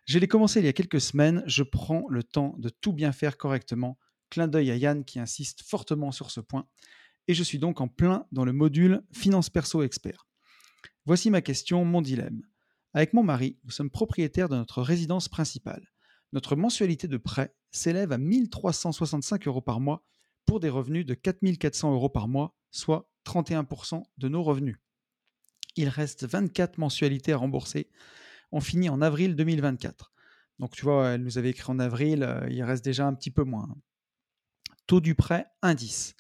Je 0.07 0.19
l'ai 0.19 0.29
commencé 0.29 0.61
il 0.61 0.67
y 0.67 0.69
a 0.69 0.73
quelques 0.73 1.01
semaines. 1.01 1.43
Je 1.47 1.63
prends 1.63 2.05
le 2.11 2.23
temps 2.23 2.55
de 2.59 2.69
tout 2.69 2.93
bien 2.93 3.13
faire 3.13 3.39
correctement. 3.39 3.99
Clin 4.31 4.49
d'œil 4.49 4.71
à 4.71 4.77
Yann 4.77 5.05
qui 5.05 5.19
insiste 5.19 5.63
fortement 5.63 6.13
sur 6.13 6.31
ce 6.31 6.41
point. 6.41 6.67
Et 7.27 7.35
je 7.35 7.43
suis 7.43 7.59
donc 7.59 7.81
en 7.81 7.89
plein 7.89 8.27
dans 8.33 8.45
le 8.45 8.53
module 8.53 9.03
Finance 9.13 9.49
Perso 9.49 9.83
Expert. 9.83 10.27
Voici 11.07 11.31
ma 11.31 11.41
question, 11.41 11.85
mon 11.85 12.03
dilemme. 12.03 12.43
Avec 12.93 13.13
mon 13.15 13.23
mari, 13.23 13.59
nous 13.65 13.71
sommes 13.71 13.91
propriétaires 13.91 14.49
de 14.49 14.57
notre 14.57 14.83
résidence 14.83 15.29
principale. 15.29 15.89
Notre 16.33 16.57
mensualité 16.57 17.09
de 17.09 17.17
prêt 17.17 17.55
s'élève 17.71 18.13
à 18.13 18.19
1365 18.19 19.47
euros 19.47 19.61
par 19.61 19.81
mois 19.81 20.05
pour 20.47 20.61
des 20.61 20.69
revenus 20.69 21.07
de 21.07 21.15
4400 21.15 21.93
euros 21.93 22.09
par 22.09 22.29
mois, 22.29 22.57
soit 22.71 23.11
31% 23.27 24.03
de 24.19 24.29
nos 24.29 24.43
revenus. 24.43 24.77
Il 25.77 25.89
reste 25.89 26.27
24 26.27 26.79
mensualités 26.79 27.33
à 27.33 27.37
rembourser. 27.37 27.91
On 28.53 28.61
finit 28.61 28.89
en 28.89 29.03
avril 29.03 29.35
2024. 29.37 30.13
Donc 30.59 30.73
tu 30.73 30.85
vois, 30.85 31.11
elle 31.11 31.23
nous 31.23 31.39
avait 31.39 31.51
écrit 31.51 31.71
en 31.73 31.79
avril, 31.79 32.23
euh, 32.23 32.47
il 32.51 32.63
reste 32.63 32.85
déjà 32.85 33.07
un 33.07 33.15
petit 33.15 33.31
peu 33.31 33.43
moins. 33.43 33.69
Taux 34.87 35.01
du 35.01 35.15
prêt, 35.15 35.47
indice. 35.63 36.15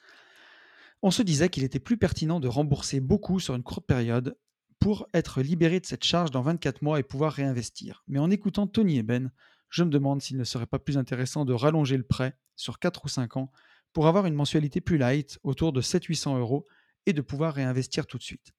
On 1.02 1.10
se 1.10 1.22
disait 1.22 1.50
qu'il 1.50 1.64
était 1.64 1.78
plus 1.78 1.98
pertinent 1.98 2.40
de 2.40 2.48
rembourser 2.48 3.00
beaucoup 3.00 3.38
sur 3.38 3.54
une 3.54 3.62
courte 3.62 3.86
période 3.86 4.36
pour 4.80 5.06
être 5.14 5.40
libéré 5.42 5.80
de 5.80 5.86
cette 5.86 6.04
charge 6.04 6.30
dans 6.30 6.42
24 6.42 6.82
mois 6.82 6.98
et 6.98 7.02
pouvoir 7.02 7.32
réinvestir. 7.32 8.02
Mais 8.08 8.18
en 8.18 8.30
écoutant 8.30 8.66
Tony 8.66 8.98
et 8.98 9.02
Ben, 9.02 9.30
je 9.68 9.84
me 9.84 9.90
demande 9.90 10.20
s'il 10.20 10.36
ne 10.36 10.44
serait 10.44 10.66
pas 10.66 10.78
plus 10.78 10.98
intéressant 10.98 11.44
de 11.44 11.52
rallonger 11.52 11.96
le 11.96 12.04
prêt 12.04 12.36
sur 12.56 12.78
4 12.78 13.04
ou 13.04 13.08
5 13.08 13.36
ans 13.36 13.50
pour 13.94 14.06
avoir 14.06 14.26
une 14.26 14.34
mensualité 14.34 14.82
plus 14.82 14.98
light, 14.98 15.38
autour 15.42 15.72
de 15.72 15.80
700-800 15.80 16.38
euros, 16.38 16.66
et 17.06 17.12
de 17.14 17.22
pouvoir 17.22 17.54
réinvestir 17.54 18.06
tout 18.06 18.18
de 18.18 18.22
suite. 18.22 18.52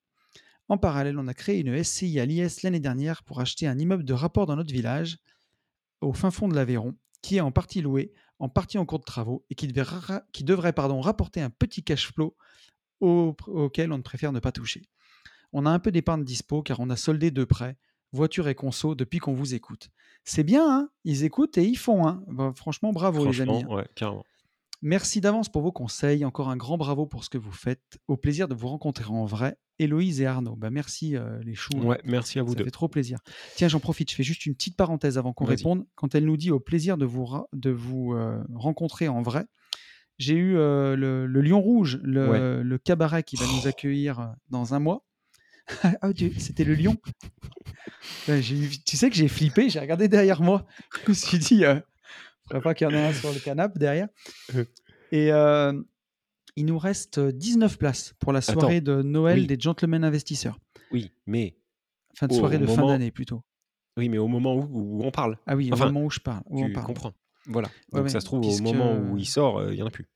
En 0.69 0.77
parallèle, 0.79 1.19
on 1.19 1.27
a 1.27 1.33
créé 1.35 1.59
une 1.59 1.83
SCI 1.83 2.19
à 2.19 2.25
l'IS 2.25 2.63
l'année 2.63 2.79
dernière 2.79 3.21
pour 3.23 3.39
acheter 3.39 3.67
un 3.67 3.77
immeuble 3.77 4.03
de 4.03 4.13
rapport 4.13 4.47
dans 4.47 4.55
notre 4.55 4.73
village, 4.73 5.17
au 6.01 6.13
fin 6.13 6.31
fond 6.31 6.47
de 6.47 6.55
l'Aveyron, 6.55 6.95
qui 7.21 7.37
est 7.37 7.41
en 7.41 7.51
partie 7.51 7.81
loué, 7.81 8.13
en 8.39 8.49
partie 8.49 8.77
en 8.77 8.85
cours 8.85 8.99
de 8.99 9.03
travaux, 9.05 9.45
et 9.49 9.55
qui, 9.55 9.67
devrait 9.67 10.73
pardon, 10.73 11.01
rapporter 11.01 11.41
un 11.41 11.49
petit 11.49 11.83
cash 11.83 12.07
flow 12.11 12.35
au- 13.01 13.35
auquel 13.47 13.91
on 13.91 13.97
ne 13.97 14.03
préfère 14.03 14.31
ne 14.31 14.39
pas 14.39 14.51
toucher. 14.51 14.83
On 15.53 15.65
a 15.65 15.69
un 15.69 15.79
peu 15.79 15.91
d'épargne 15.91 16.23
dispo 16.23 16.61
car 16.63 16.79
on 16.79 16.89
a 16.89 16.95
soldé 16.95 17.29
deux 17.31 17.45
prêts, 17.45 17.77
voiture 18.11 18.47
et 18.47 18.55
conso, 18.55 18.95
depuis 18.95 19.19
qu'on 19.19 19.33
vous 19.33 19.53
écoute. 19.53 19.89
C'est 20.23 20.43
bien, 20.43 20.65
hein? 20.69 20.89
Ils 21.03 21.23
écoutent 21.23 21.57
et 21.57 21.63
ils 21.65 21.77
font. 21.77 22.07
Hein? 22.07 22.23
Bah, 22.27 22.53
franchement, 22.55 22.91
bravo 22.91 23.25
les 23.31 23.41
amis. 23.41 23.51
hein. 23.51 23.55
Franchement, 23.59 23.75
ouais, 23.75 23.87
carrément. 23.95 24.25
Merci 24.87 25.19
d'avance 25.19 25.49
pour 25.49 25.63
vos 25.63 25.71
conseils. 25.71 26.23
Encore 26.25 26.49
un 26.49 26.57
grand 26.57 26.77
bravo 26.77 27.07
pour 27.07 27.23
ce 27.23 27.29
que 27.31 27.39
vous 27.39 27.51
faites. 27.51 27.81
Au 28.07 28.17
plaisir 28.17 28.47
de 28.47 28.53
vous 28.53 28.67
rencontrer 28.67 29.05
en 29.05 29.25
vrai. 29.25 29.57
Héloïse 29.79 30.21
et 30.21 30.27
Arnaud. 30.27 30.55
Bah, 30.55 30.69
merci 30.69 31.15
euh, 31.17 31.39
les 31.43 31.55
choux. 31.55 31.73
Ouais, 31.81 31.99
merci 32.05 32.37
à 32.37 32.43
vous 32.43 32.51
Ça 32.51 32.59
deux. 32.59 32.65
fait 32.65 32.69
trop 32.71 32.87
plaisir. 32.87 33.17
Tiens, 33.55 33.67
j'en 33.67 33.79
profite, 33.79 34.11
je 34.11 34.15
fais 34.15 34.21
juste 34.23 34.45
une 34.45 34.53
petite 34.53 34.77
parenthèse 34.77 35.17
avant 35.17 35.33
qu'on 35.33 35.45
réponde. 35.45 35.87
Quand 35.95 36.13
elle 36.13 36.25
nous 36.25 36.37
dit 36.37 36.51
au 36.51 36.59
plaisir 36.59 36.97
de 36.97 37.05
vous, 37.05 37.25
ra- 37.25 37.47
de 37.51 37.71
vous 37.71 38.13
euh, 38.13 38.43
rencontrer 38.53 39.07
en 39.07 39.23
vrai, 39.23 39.45
j'ai 40.19 40.35
eu 40.35 40.55
euh, 40.55 40.95
le, 40.95 41.25
le 41.25 41.41
Lion 41.41 41.59
Rouge, 41.61 41.99
le, 42.03 42.29
Ouais. 42.29 42.63
le 42.63 42.77
cabaret 42.77 43.23
qui 43.23 43.37
va 43.37 43.45
nous 43.47 43.67
accueillir 43.67 44.19
euh, 44.19 44.25
dans 44.51 44.75
un 44.75 44.79
mois. 44.79 45.03
ah, 46.01 46.13
Dieu, 46.13 46.31
c'était 46.37 46.63
le 46.63 46.75
lion. 46.75 46.95
Tu 48.27 48.97
sais 48.97 49.09
que 49.09 49.15
j'ai 49.15 49.27
flippé, 49.27 49.69
j'ai 49.69 49.79
regardé 49.79 50.07
derrière 50.07 50.41
moi. 50.41 50.65
Je 51.05 51.09
me 51.09 51.15
suis 51.15 51.39
dit, 51.39 51.65
euh, 51.65 51.79
faudrait 52.47 52.61
pas 52.61 52.73
qu'il 52.73 52.87
y 52.87 52.91
en 52.91 52.93
ait 52.93 53.05
un 53.07 53.13
sur 53.13 53.31
le 53.33 53.39
canapé 53.39 53.79
derrière. 53.79 54.07
Euh. 54.55 54.65
Et 55.11 55.31
euh, 55.31 55.73
il 56.55 56.65
nous 56.65 56.77
reste 56.79 57.19
19 57.19 57.77
places 57.77 58.13
pour 58.19 58.33
la 58.33 58.39
Attends, 58.39 58.53
soirée 58.53 58.81
de 58.81 59.01
Noël 59.01 59.39
oui. 59.39 59.47
des 59.47 59.57
Gentlemen 59.59 60.03
Investisseurs. 60.03 60.59
Oui, 60.91 61.11
mais 61.25 61.55
Fin 62.17 62.27
de 62.27 62.33
Au 62.33 62.37
soirée 62.37 62.57
de 62.57 62.65
fin 62.65 62.85
d'année 62.87 63.11
plutôt. 63.11 63.43
oui, 63.97 64.07
mais 64.09 64.17
au 64.17 64.27
moment 64.27 64.55
où, 64.55 64.67
où 64.71 65.03
on 65.03 65.11
parle, 65.11 65.37
Ah 65.47 65.55
oui, 65.55 65.69
Enfin, 65.73 65.85
au 65.85 65.91
moment 65.91 66.05
où 66.05 66.09
je 66.09 66.19
parle. 66.21 66.43
Où 66.47 66.61
on 66.63 66.67
tu 66.67 66.73
parle. 66.73 66.85
comprends. 66.87 67.13
Voilà. 67.47 67.67
Ouais, 67.91 67.97
Donc 67.99 68.03
ouais, 68.03 68.09
ça 68.09 68.19
se 68.21 68.25
trouve 68.25 68.45
au 68.45 68.61
moment 68.63 68.97
où 68.97 69.17
il 69.17 69.25
sort, 69.27 69.57
euh, 69.59 69.73
il 69.73 69.77
y 69.79 69.83
en 69.83 69.87
a 69.87 69.91
plus. 69.91 70.07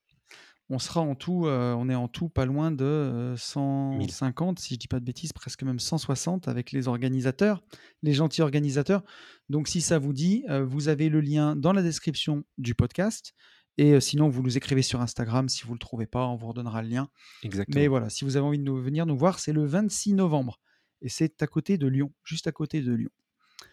On 0.71 0.77
sera 0.77 1.01
en 1.01 1.15
tout, 1.15 1.47
euh, 1.47 1.73
on 1.73 1.89
est 1.89 1.95
en 1.95 2.07
tout 2.07 2.29
pas 2.29 2.45
loin 2.45 2.71
de 2.71 2.85
euh, 2.85 3.35
150, 3.35 4.59
si 4.59 4.75
je 4.75 4.79
dis 4.79 4.87
pas 4.87 4.99
de 4.99 5.05
bêtises, 5.05 5.33
presque 5.33 5.63
même 5.63 5.79
160 5.79 6.47
avec 6.47 6.71
les 6.71 6.87
organisateurs, 6.87 7.63
les 8.03 8.13
gentils 8.13 8.41
organisateurs. 8.41 9.03
Donc 9.49 9.67
si 9.67 9.81
ça 9.81 9.97
vous 9.97 10.13
dit, 10.13 10.45
euh, 10.49 10.63
vous 10.63 10.87
avez 10.87 11.09
le 11.09 11.21
lien 11.21 11.55
dans 11.55 11.73
la 11.73 11.81
description 11.81 12.43
du 12.59 12.75
podcast. 12.75 13.33
Et 13.79 13.93
euh, 13.93 14.01
sinon, 14.01 14.27
vous 14.27 14.43
nous 14.43 14.57
écrivez 14.57 14.81
sur 14.81 14.99
Instagram. 14.99 15.47
Si 15.47 15.63
vous 15.65 15.71
le 15.71 15.79
trouvez 15.79 16.05
pas, 16.05 16.27
on 16.27 16.35
vous 16.35 16.47
redonnera 16.47 16.81
le 16.81 16.89
lien. 16.89 17.09
Exactement. 17.43 17.79
Mais 17.79 17.87
voilà, 17.87 18.09
si 18.09 18.25
vous 18.25 18.35
avez 18.35 18.45
envie 18.45 18.59
de 18.59 18.63
nous, 18.63 18.75
venir 18.75 19.05
nous 19.05 19.17
voir, 19.17 19.39
c'est 19.39 19.53
le 19.53 19.65
26 19.65 20.15
novembre. 20.15 20.59
Et 21.01 21.07
c'est 21.07 21.41
à 21.41 21.47
côté 21.47 21.77
de 21.77 21.87
Lyon, 21.87 22.11
juste 22.23 22.45
à 22.45 22.51
côté 22.51 22.81
de 22.81 22.93
Lyon. 22.93 23.09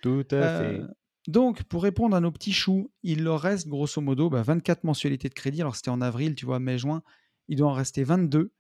Tout 0.03 0.25
à 0.31 0.61
fait. 0.61 0.81
Donc, 1.29 1.65
pour 1.65 1.83
répondre 1.83 2.15
à 2.17 2.21
nos 2.21 2.31
petits 2.31 2.53
choux, 2.53 2.91
il 3.03 3.25
leur 3.25 3.41
reste 3.41 3.67
grosso 3.69 4.01
modo 4.01 4.31
bah, 4.31 4.43
24 4.43 4.85
mensualités 4.85 5.29
de 5.29 5.35
crédit. 5.35 5.61
Alors, 5.61 5.75
c'était 5.77 5.91
en 5.91 6.01
avril, 6.01 6.35
tu 6.35 6.47
vois, 6.47 6.61
mai-juin. 6.61 7.03
Il 7.49 7.57
doit 7.59 7.69
en 7.69 7.73
rester 7.73 8.05
22. 8.05 8.53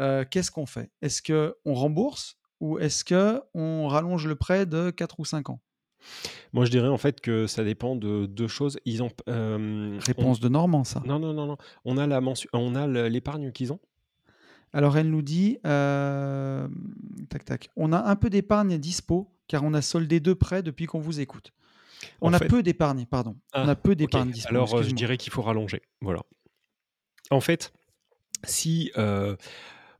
Euh, 0.00 0.24
Qu'est-ce 0.30 0.50
qu'on 0.50 0.66
fait? 0.66 0.90
Est-ce 1.02 1.22
qu'on 1.22 1.74
rembourse 1.74 2.36
ou 2.60 2.78
est-ce 2.78 3.04
qu'on 3.04 3.88
rallonge 3.88 4.26
le 4.26 4.36
prêt 4.36 4.66
de 4.66 4.90
4 4.90 5.20
ou 5.20 5.24
5 5.24 5.50
ans? 5.50 5.60
Moi, 6.52 6.64
je 6.64 6.70
dirais 6.70 6.88
en 6.88 6.98
fait 6.98 7.20
que 7.20 7.46
ça 7.48 7.64
dépend 7.64 7.96
de 7.96 8.26
deux 8.26 8.46
choses. 8.48 8.78
Ils 8.84 9.02
ont 9.02 9.10
euh, 9.28 9.98
Réponse 10.00 10.38
de 10.38 10.48
Normand, 10.48 10.84
ça. 10.84 11.00
on- 11.04 11.08
Non, 11.08 11.18
non, 11.18 11.32
non, 11.32 11.46
non. 11.46 11.56
On 11.84 11.98
a 11.98 12.06
la 12.06 12.20
mensu- 12.20 12.48
on 12.52 12.74
a 12.76 12.86
l'épargne 13.08 13.50
qu'ils 13.50 13.72
ont. 13.72 13.80
Alors, 14.72 14.96
elle 14.98 15.10
nous 15.10 15.22
dit, 15.22 15.58
euh, 15.66 16.68
tac, 17.30 17.44
tac, 17.44 17.70
on 17.76 17.92
a 17.92 17.98
un 18.04 18.14
peu 18.16 18.30
d'épargne 18.30 18.78
dispo 18.78 19.28
car 19.48 19.64
on 19.64 19.74
a 19.74 19.82
soldé 19.82 20.20
deux 20.20 20.34
prêts 20.34 20.62
depuis 20.62 20.86
qu'on 20.86 21.00
vous 21.00 21.20
écoute. 21.20 21.52
On 22.20 22.32
a 22.32 22.38
fait- 22.38 22.48
peu 22.48 22.62
d'épargne, 22.62 23.06
pardon. 23.06 23.36
on 23.54 23.66
Ah, 23.68 23.70
a 23.70 23.74
peu 23.76 23.92
Ok, 23.92 23.96
d'épargne. 23.98 24.32
Alors, 24.46 24.74
euh, 24.74 24.82
je 24.82 24.90
dirais 24.90 25.16
qu'il 25.16 25.32
faut 25.32 25.42
rallonger. 25.42 25.82
Voilà. 26.00 26.22
En 27.30 27.40
fait, 27.40 27.72
si 28.44 28.92
euh, 28.96 29.36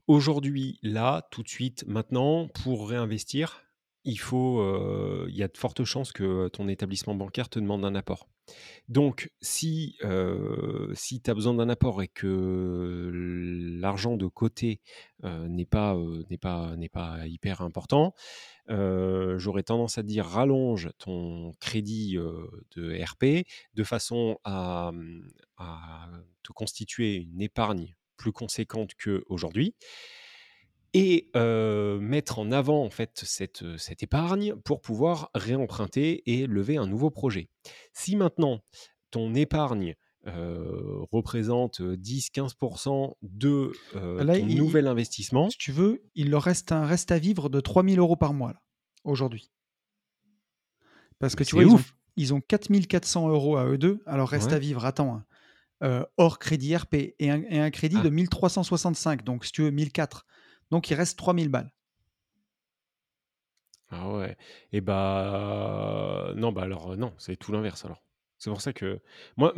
aujourd'hui, 0.06 0.78
là, 0.82 1.26
tout 1.30 1.42
de 1.42 1.48
suite, 1.48 1.84
maintenant, 1.86 2.48
pour 2.62 2.88
réinvestir, 2.88 3.62
il 4.06 4.18
faut, 4.20 4.60
euh, 4.60 5.26
il 5.28 5.36
y 5.36 5.42
a 5.42 5.48
de 5.48 5.56
fortes 5.56 5.84
chances 5.84 6.12
que 6.12 6.48
ton 6.48 6.68
établissement 6.68 7.14
bancaire 7.14 7.48
te 7.48 7.58
demande 7.58 7.84
un 7.84 7.94
apport. 7.96 8.28
Donc, 8.88 9.32
si, 9.40 9.96
euh, 10.04 10.92
si 10.94 11.20
tu 11.20 11.28
as 11.28 11.34
besoin 11.34 11.54
d'un 11.54 11.68
apport 11.68 12.00
et 12.02 12.06
que 12.08 13.10
l'argent 13.80 14.16
de 14.16 14.28
côté 14.28 14.80
euh, 15.24 15.48
n'est 15.48 15.66
pas, 15.66 15.96
euh, 15.96 16.22
pas, 16.40 17.26
hyper 17.26 17.62
important, 17.62 18.14
euh, 18.70 19.38
j'aurais 19.38 19.64
tendance 19.64 19.98
à 19.98 20.04
dire 20.04 20.24
rallonge 20.24 20.90
ton 20.98 21.52
crédit 21.60 22.16
euh, 22.16 22.46
de 22.76 22.96
RP 23.02 23.44
de 23.74 23.82
façon 23.82 24.38
à, 24.44 24.92
à 25.58 26.08
te 26.44 26.52
constituer 26.52 27.16
une 27.16 27.42
épargne 27.42 27.96
plus 28.16 28.32
conséquente 28.32 28.92
qu'aujourd'hui 28.94 29.74
et 30.96 31.30
euh, 31.36 31.98
mettre 32.00 32.38
en 32.38 32.50
avant 32.52 32.84
en 32.84 32.90
fait 32.90 33.22
cette, 33.24 33.76
cette 33.78 34.02
épargne 34.02 34.54
pour 34.64 34.80
pouvoir 34.80 35.30
réemprunter 35.34 36.22
et 36.30 36.46
lever 36.46 36.76
un 36.76 36.86
nouveau 36.86 37.10
projet. 37.10 37.48
Si 37.92 38.16
maintenant 38.16 38.60
ton 39.10 39.34
épargne 39.34 39.94
euh, 40.26 41.04
représente 41.12 41.80
10-15% 41.80 43.12
de 43.22 43.70
euh, 43.94 44.24
Là, 44.24 44.38
ton 44.38 44.46
il- 44.48 44.56
nouvel 44.56 44.86
investissement, 44.88 45.50
Si 45.50 45.58
tu 45.58 45.70
veux, 45.70 46.02
il 46.16 46.30
leur 46.30 46.42
reste 46.42 46.72
un 46.72 46.84
reste 46.84 47.12
à 47.12 47.18
vivre 47.18 47.48
de 47.48 47.60
3000 47.60 47.98
euros 48.00 48.16
par 48.16 48.34
mois, 48.34 48.54
aujourd'hui. 49.04 49.52
Parce 51.18 51.34
que 51.34 51.42
Mais 51.42 51.46
tu 51.46 51.54
vois, 51.54 51.64
ils 51.64 51.70
ont, 51.72 51.80
ils 52.16 52.34
ont 52.34 52.40
4400 52.40 53.28
euros 53.28 53.56
à 53.56 53.66
eux 53.66 53.78
deux. 53.78 54.02
Alors, 54.06 54.28
reste 54.28 54.48
Ouais. 54.48 54.54
à 54.54 54.58
vivre, 54.58 54.84
attends, 54.84 55.14
hein, 55.16 55.24
euh, 55.82 56.04
hors 56.16 56.38
crédit 56.38 56.74
RP 56.76 57.14
et 57.18 57.30
un, 57.30 57.42
et 57.48 57.58
un 57.60 57.70
crédit 57.70 57.96
Ah. 58.00 58.02
de 58.02 58.10
1365. 58.10 59.22
Donc, 59.24 59.44
si 59.44 59.52
tu 59.52 59.62
veux, 59.62 59.70
1004. 59.70 60.26
Donc, 60.70 60.90
il 60.90 60.94
reste 60.94 61.18
3000 61.18 61.48
balles. 61.48 61.70
Ah 63.88 64.10
ouais. 64.10 64.36
Et 64.72 64.80
bah 64.80 66.32
non, 66.36 66.50
bah 66.52 66.62
alors 66.62 66.92
euh, 66.92 66.96
non, 66.96 67.14
c'est 67.18 67.36
tout 67.36 67.52
l'inverse 67.52 67.84
alors. 67.84 68.02
C'est 68.38 68.50
pour 68.50 68.60
ça 68.60 68.72
que 68.72 69.00
moi, 69.36 69.54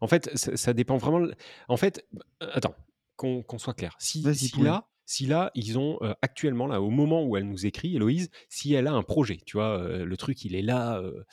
en 0.00 0.06
fait, 0.06 0.30
ça, 0.36 0.56
ça 0.56 0.72
dépend 0.74 0.96
vraiment. 0.98 1.26
En 1.68 1.76
fait, 1.76 2.06
euh, 2.42 2.50
attends, 2.52 2.74
qu'on 3.16 3.44
soit 3.58 3.74
clair. 3.74 3.96
Si, 3.98 4.22
là, 4.62 4.88
si 5.06 5.26
là, 5.26 5.50
ils 5.54 5.78
ont 5.78 5.98
euh, 6.02 6.14
actuellement 6.22 6.66
là, 6.66 6.80
au 6.82 6.90
moment 6.90 7.24
où 7.24 7.36
elle 7.36 7.48
nous 7.48 7.66
écrit, 7.66 7.96
Héloïse, 7.96 8.30
si 8.48 8.74
elle 8.74 8.86
a 8.86 8.92
un 8.92 9.02
projet, 9.02 9.38
tu 9.46 9.56
vois, 9.56 9.78
euh, 9.78 10.04
le 10.04 10.16
truc 10.16 10.44
il 10.44 10.54
est 10.54 10.62
là. 10.62 10.98
euh, 11.00 11.24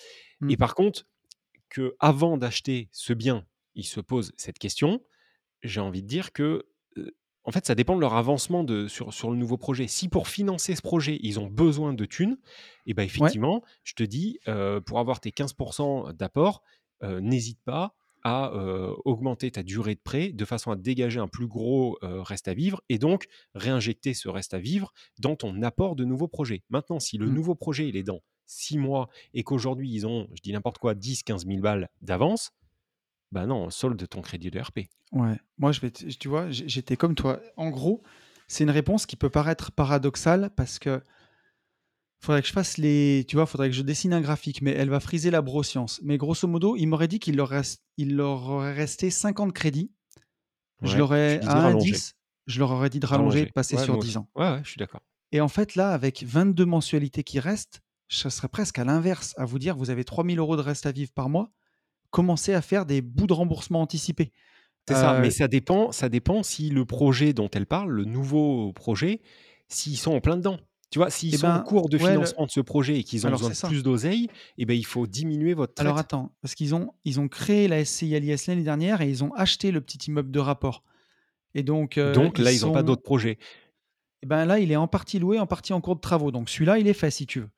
Mm. 0.41 0.51
Et 0.51 0.57
par 0.57 0.73
contre, 0.73 1.05
que 1.69 1.95
avant 1.99 2.37
d'acheter 2.37 2.89
ce 2.93 3.11
bien, 3.13 3.45
ils 3.75 3.83
se 3.85 3.99
posent 3.99 4.31
cette 4.37 4.57
question. 4.57 5.03
J'ai 5.63 5.81
envie 5.81 6.01
de 6.01 6.07
dire 6.07 6.31
que 6.31 6.43
euh, 6.43 6.63
en 7.45 7.51
fait, 7.51 7.65
ça 7.65 7.73
dépend 7.75 7.95
de 7.95 8.01
leur 8.01 8.13
avancement 8.15 8.63
de, 8.63 8.87
sur, 8.87 9.13
sur 9.13 9.31
le 9.31 9.37
nouveau 9.37 9.57
projet. 9.57 9.87
Si 9.87 10.07
pour 10.09 10.27
financer 10.27 10.75
ce 10.75 10.81
projet, 10.81 11.19
ils 11.23 11.39
ont 11.39 11.47
besoin 11.47 11.93
de 11.93 12.05
thunes, 12.05 12.37
et 12.85 12.93
ben 12.93 13.03
effectivement, 13.03 13.63
je 13.83 13.93
te 13.93 14.03
dis, 14.03 14.39
euh, 14.47 14.81
pour 14.81 14.99
avoir 14.99 15.19
tes 15.19 15.31
15% 15.31 16.13
d'apport, 16.13 16.61
euh, 17.03 17.21
n'hésite 17.21 17.59
pas 17.63 17.95
à 18.23 18.51
euh, 18.53 18.93
augmenter 19.05 19.49
ta 19.49 19.63
durée 19.63 19.95
de 19.95 20.01
prêt 20.01 20.33
de 20.33 20.43
façon 20.45 20.71
à 20.71 20.75
dégager 20.75 21.19
un 21.21 21.29
plus 21.29 21.47
gros 21.47 21.97
reste 22.01 22.49
à 22.49 22.53
vivre 22.53 22.81
et 22.89 22.97
donc 22.99 23.27
réinjecter 23.55 24.13
ce 24.13 24.27
reste 24.27 24.53
à 24.53 24.59
vivre 24.59 24.91
dans 25.19 25.37
ton 25.37 25.61
apport 25.63 25.95
de 25.95 26.03
nouveaux 26.03 26.27
projets. 26.27 26.63
Maintenant, 26.69 26.99
si 26.99 27.17
le 27.17 27.27
Mm. 27.27 27.33
nouveau 27.33 27.55
projet 27.55 27.87
il 27.87 27.95
est 27.95 28.03
dans 28.03 28.19
6 28.45 28.77
mois 28.77 29.07
et 29.33 29.43
qu'aujourd'hui 29.43 29.89
ils 29.89 30.05
ont, 30.05 30.27
je 30.35 30.41
dis 30.41 30.51
n'importe 30.51 30.79
quoi, 30.79 30.95
10, 30.95 31.23
15 31.23 31.45
000 31.47 31.59
balles 31.61 31.87
d'avance, 32.01 32.51
bah 33.31 33.45
non, 33.45 33.69
solde 33.69 34.07
ton 34.07 34.21
crédit 34.21 34.51
de 34.51 34.59
RP. 34.59 34.79
Ouais, 35.11 35.39
moi, 35.57 35.71
je 35.71 35.81
vais 35.81 35.91
tu 35.91 36.27
vois, 36.27 36.49
j'étais 36.51 36.97
comme 36.97 37.15
toi. 37.15 37.39
En 37.57 37.69
gros, 37.69 38.01
c'est 38.47 38.63
une 38.63 38.69
réponse 38.71 39.05
qui 39.05 39.15
peut 39.15 39.29
paraître 39.29 39.71
paradoxale 39.71 40.49
parce 40.55 40.79
que 40.79 41.01
faudrait 42.21 42.41
que 42.41 42.47
je 42.47 42.53
fasse 42.53 42.77
les. 42.77 43.25
Tu 43.27 43.35
vois, 43.35 43.45
faudrait 43.45 43.69
que 43.69 43.75
je 43.75 43.81
dessine 43.81 44.13
un 44.13 44.21
graphique, 44.21 44.61
mais 44.61 44.71
elle 44.71 44.89
va 44.89 44.99
friser 44.99 45.31
la 45.31 45.41
broscience. 45.41 45.99
Mais 46.03 46.17
grosso 46.17 46.47
modo, 46.47 46.75
il 46.75 46.87
m'aurait 46.87 47.07
dit 47.07 47.19
qu'il 47.19 47.35
leur, 47.37 47.49
reste, 47.49 47.83
il 47.97 48.15
leur 48.15 48.49
aurait 48.49 48.73
resté 48.73 49.09
50 49.09 49.53
crédits. 49.53 49.91
je 50.81 50.97
leur 50.97 51.09
disais 51.09 51.39
à 51.45 51.57
un 51.57 51.61
rallonger. 51.61 51.91
10, 51.91 52.15
je 52.47 52.59
leur 52.59 52.71
aurais 52.71 52.89
dit 52.89 52.99
de 52.99 53.05
rallonger, 53.05 53.29
Rallonger. 53.29 53.45
de 53.47 53.53
passer 53.53 53.75
Ouais, 53.77 53.83
sur 53.83 53.93
moi 53.93 54.03
10 54.03 54.09
aussi. 54.09 54.17
ans. 54.17 54.29
Ouais, 54.35 54.49
ouais, 54.51 54.61
je 54.63 54.69
suis 54.69 54.79
d'accord. 54.79 55.01
Et 55.31 55.41
en 55.41 55.47
fait, 55.47 55.75
là, 55.75 55.91
avec 55.91 56.23
22 56.23 56.65
mensualités 56.65 57.23
qui 57.23 57.39
restent, 57.39 57.81
ça 58.09 58.31
serait 58.31 58.47
presque 58.47 58.79
à 58.79 58.83
l'inverse, 58.83 59.35
à 59.37 59.45
vous 59.45 59.59
dire, 59.59 59.75
vous 59.77 59.91
avez 59.91 60.03
3000 60.03 60.39
euros 60.39 60.57
de 60.57 60.61
reste 60.61 60.87
à 60.87 60.91
vivre 60.91 61.11
par 61.13 61.29
mois, 61.29 61.51
commencez 62.11 62.53
à 62.53 62.61
faire 62.61 62.85
des 62.85 63.01
bouts 63.01 63.27
de 63.27 63.33
remboursement 63.33 63.81
anticipé. 63.81 64.31
C'est 64.87 64.95
ça, 64.95 65.15
Euh, 65.17 65.21
mais 65.21 65.29
ça 65.29 65.47
dépend, 65.47 65.91
ça 65.91 66.09
dépend 66.09 66.41
si 66.43 66.69
le 66.69 66.83
projet 66.85 67.33
dont 67.33 67.49
elle 67.53 67.67
parle, 67.67 67.91
le 67.91 68.05
nouveau 68.05 68.73
projet, 68.73 69.21
s'ils 69.67 69.97
sont 69.97 70.13
en 70.13 70.19
plein 70.21 70.35
dedans. 70.37 70.57
Tu 70.89 70.97
vois, 70.97 71.11
s'ils 71.11 71.35
Eh 71.35 71.37
sont 71.37 71.45
en 71.45 71.57
ben, 71.57 71.61
cours 71.63 71.87
de 71.89 71.97
ouais, 71.97 72.03
le- 72.03 72.09
financement 72.13 72.45
de 72.47 72.51
ce 72.51 72.61
projet 72.61 72.97
et 72.97 73.03
qu'ils 73.03 73.25
ont 73.25 73.27
Alors, 73.27 73.39
besoin 73.47 73.51
de 73.69 73.73
plus 73.73 73.83
d'oseille, 73.83 74.27
eh 74.57 74.65
ben, 74.65 74.73
il 74.75 74.85
faut 74.85 75.05
diminuer 75.05 75.53
votre 75.53 75.75
traite. 75.75 75.85
Alors 75.85 75.99
attends, 75.99 76.31
parce 76.41 76.55
qu'ils 76.55 76.73
ont, 76.73 76.91
ils 77.05 77.19
ont 77.19 77.27
créé 77.27 77.67
la 77.67 77.85
SCI 77.85 78.15
à 78.15 78.19
l'IS 78.19 78.47
l'année 78.47 78.63
dernière 78.63 79.01
et 79.01 79.07
ils 79.09 79.23
ont 79.23 79.31
acheté 79.35 79.69
le 79.69 79.81
petit 79.81 79.99
immeuble 80.07 80.31
de 80.31 80.39
rapport. 80.39 80.83
Et 81.53 81.61
donc, 81.61 81.99
euh, 81.99 82.11
Donc 82.15 82.39
là, 82.39 82.51
ils 82.51 82.61
n'ont 82.61 82.71
pas 82.71 82.81
d'autres 82.81 83.03
projets. 83.03 83.37
Eh 84.23 84.25
ben 84.25 84.45
là, 84.45 84.57
il 84.59 84.71
est 84.71 84.75
en 84.75 84.87
partie 84.87 85.19
loué, 85.19 85.37
en 85.39 85.45
partie 85.45 85.73
en 85.73 85.81
cours 85.81 85.95
de 85.95 86.01
travaux. 86.01 86.31
Donc 86.31 86.49
celui-là, 86.49 86.79
il 86.79 86.87
est 86.87 86.93
fait 86.93 87.11
si 87.11 87.27
tu 87.27 87.41
veux. 87.41 87.49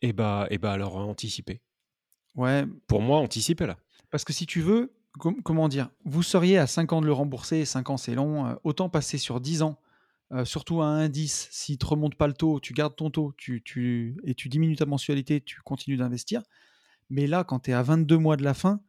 Et 0.00 0.14
bah, 0.14 0.46
et 0.50 0.56
bah 0.56 0.72
alors 0.72 0.96
anticiper. 0.96 1.60
Ouais, 2.34 2.64
Pour 2.86 3.02
moi, 3.02 3.18
anticiper 3.18 3.66
là. 3.66 3.76
parce 4.10 4.24
que 4.24 4.32
si 4.32 4.46
tu 4.46 4.60
veux, 4.60 4.92
com- 5.18 5.40
comment 5.42 5.68
dire, 5.68 5.90
vous 6.04 6.22
seriez 6.22 6.58
à 6.58 6.66
5 6.66 6.92
ans 6.92 7.00
de 7.00 7.06
le 7.06 7.12
rembourser, 7.12 7.64
5 7.64 7.90
ans 7.90 7.96
c'est 7.96 8.14
long, 8.14 8.46
euh, 8.46 8.54
autant 8.64 8.88
passer 8.88 9.18
sur 9.18 9.40
10 9.40 9.62
ans, 9.62 9.78
euh, 10.32 10.44
surtout 10.46 10.80
à 10.80 10.86
1,10, 10.86 11.48
s'il 11.50 11.76
te 11.78 11.84
remonte 11.86 12.14
pas 12.14 12.26
le 12.26 12.32
taux, 12.32 12.58
tu 12.60 12.72
gardes 12.72 12.96
ton 12.96 13.10
taux 13.10 13.34
tu, 13.36 13.62
tu, 13.62 14.16
et 14.24 14.34
tu 14.34 14.48
diminues 14.48 14.76
ta 14.76 14.86
mensualité, 14.86 15.40
tu 15.42 15.60
continues 15.60 15.98
d'investir. 15.98 16.42
Mais 17.10 17.26
là, 17.26 17.44
quand 17.44 17.60
tu 17.60 17.70
es 17.70 17.74
à 17.74 17.82
22 17.82 18.16
mois 18.16 18.36
de 18.38 18.44
la 18.44 18.54
fin, 18.54 18.80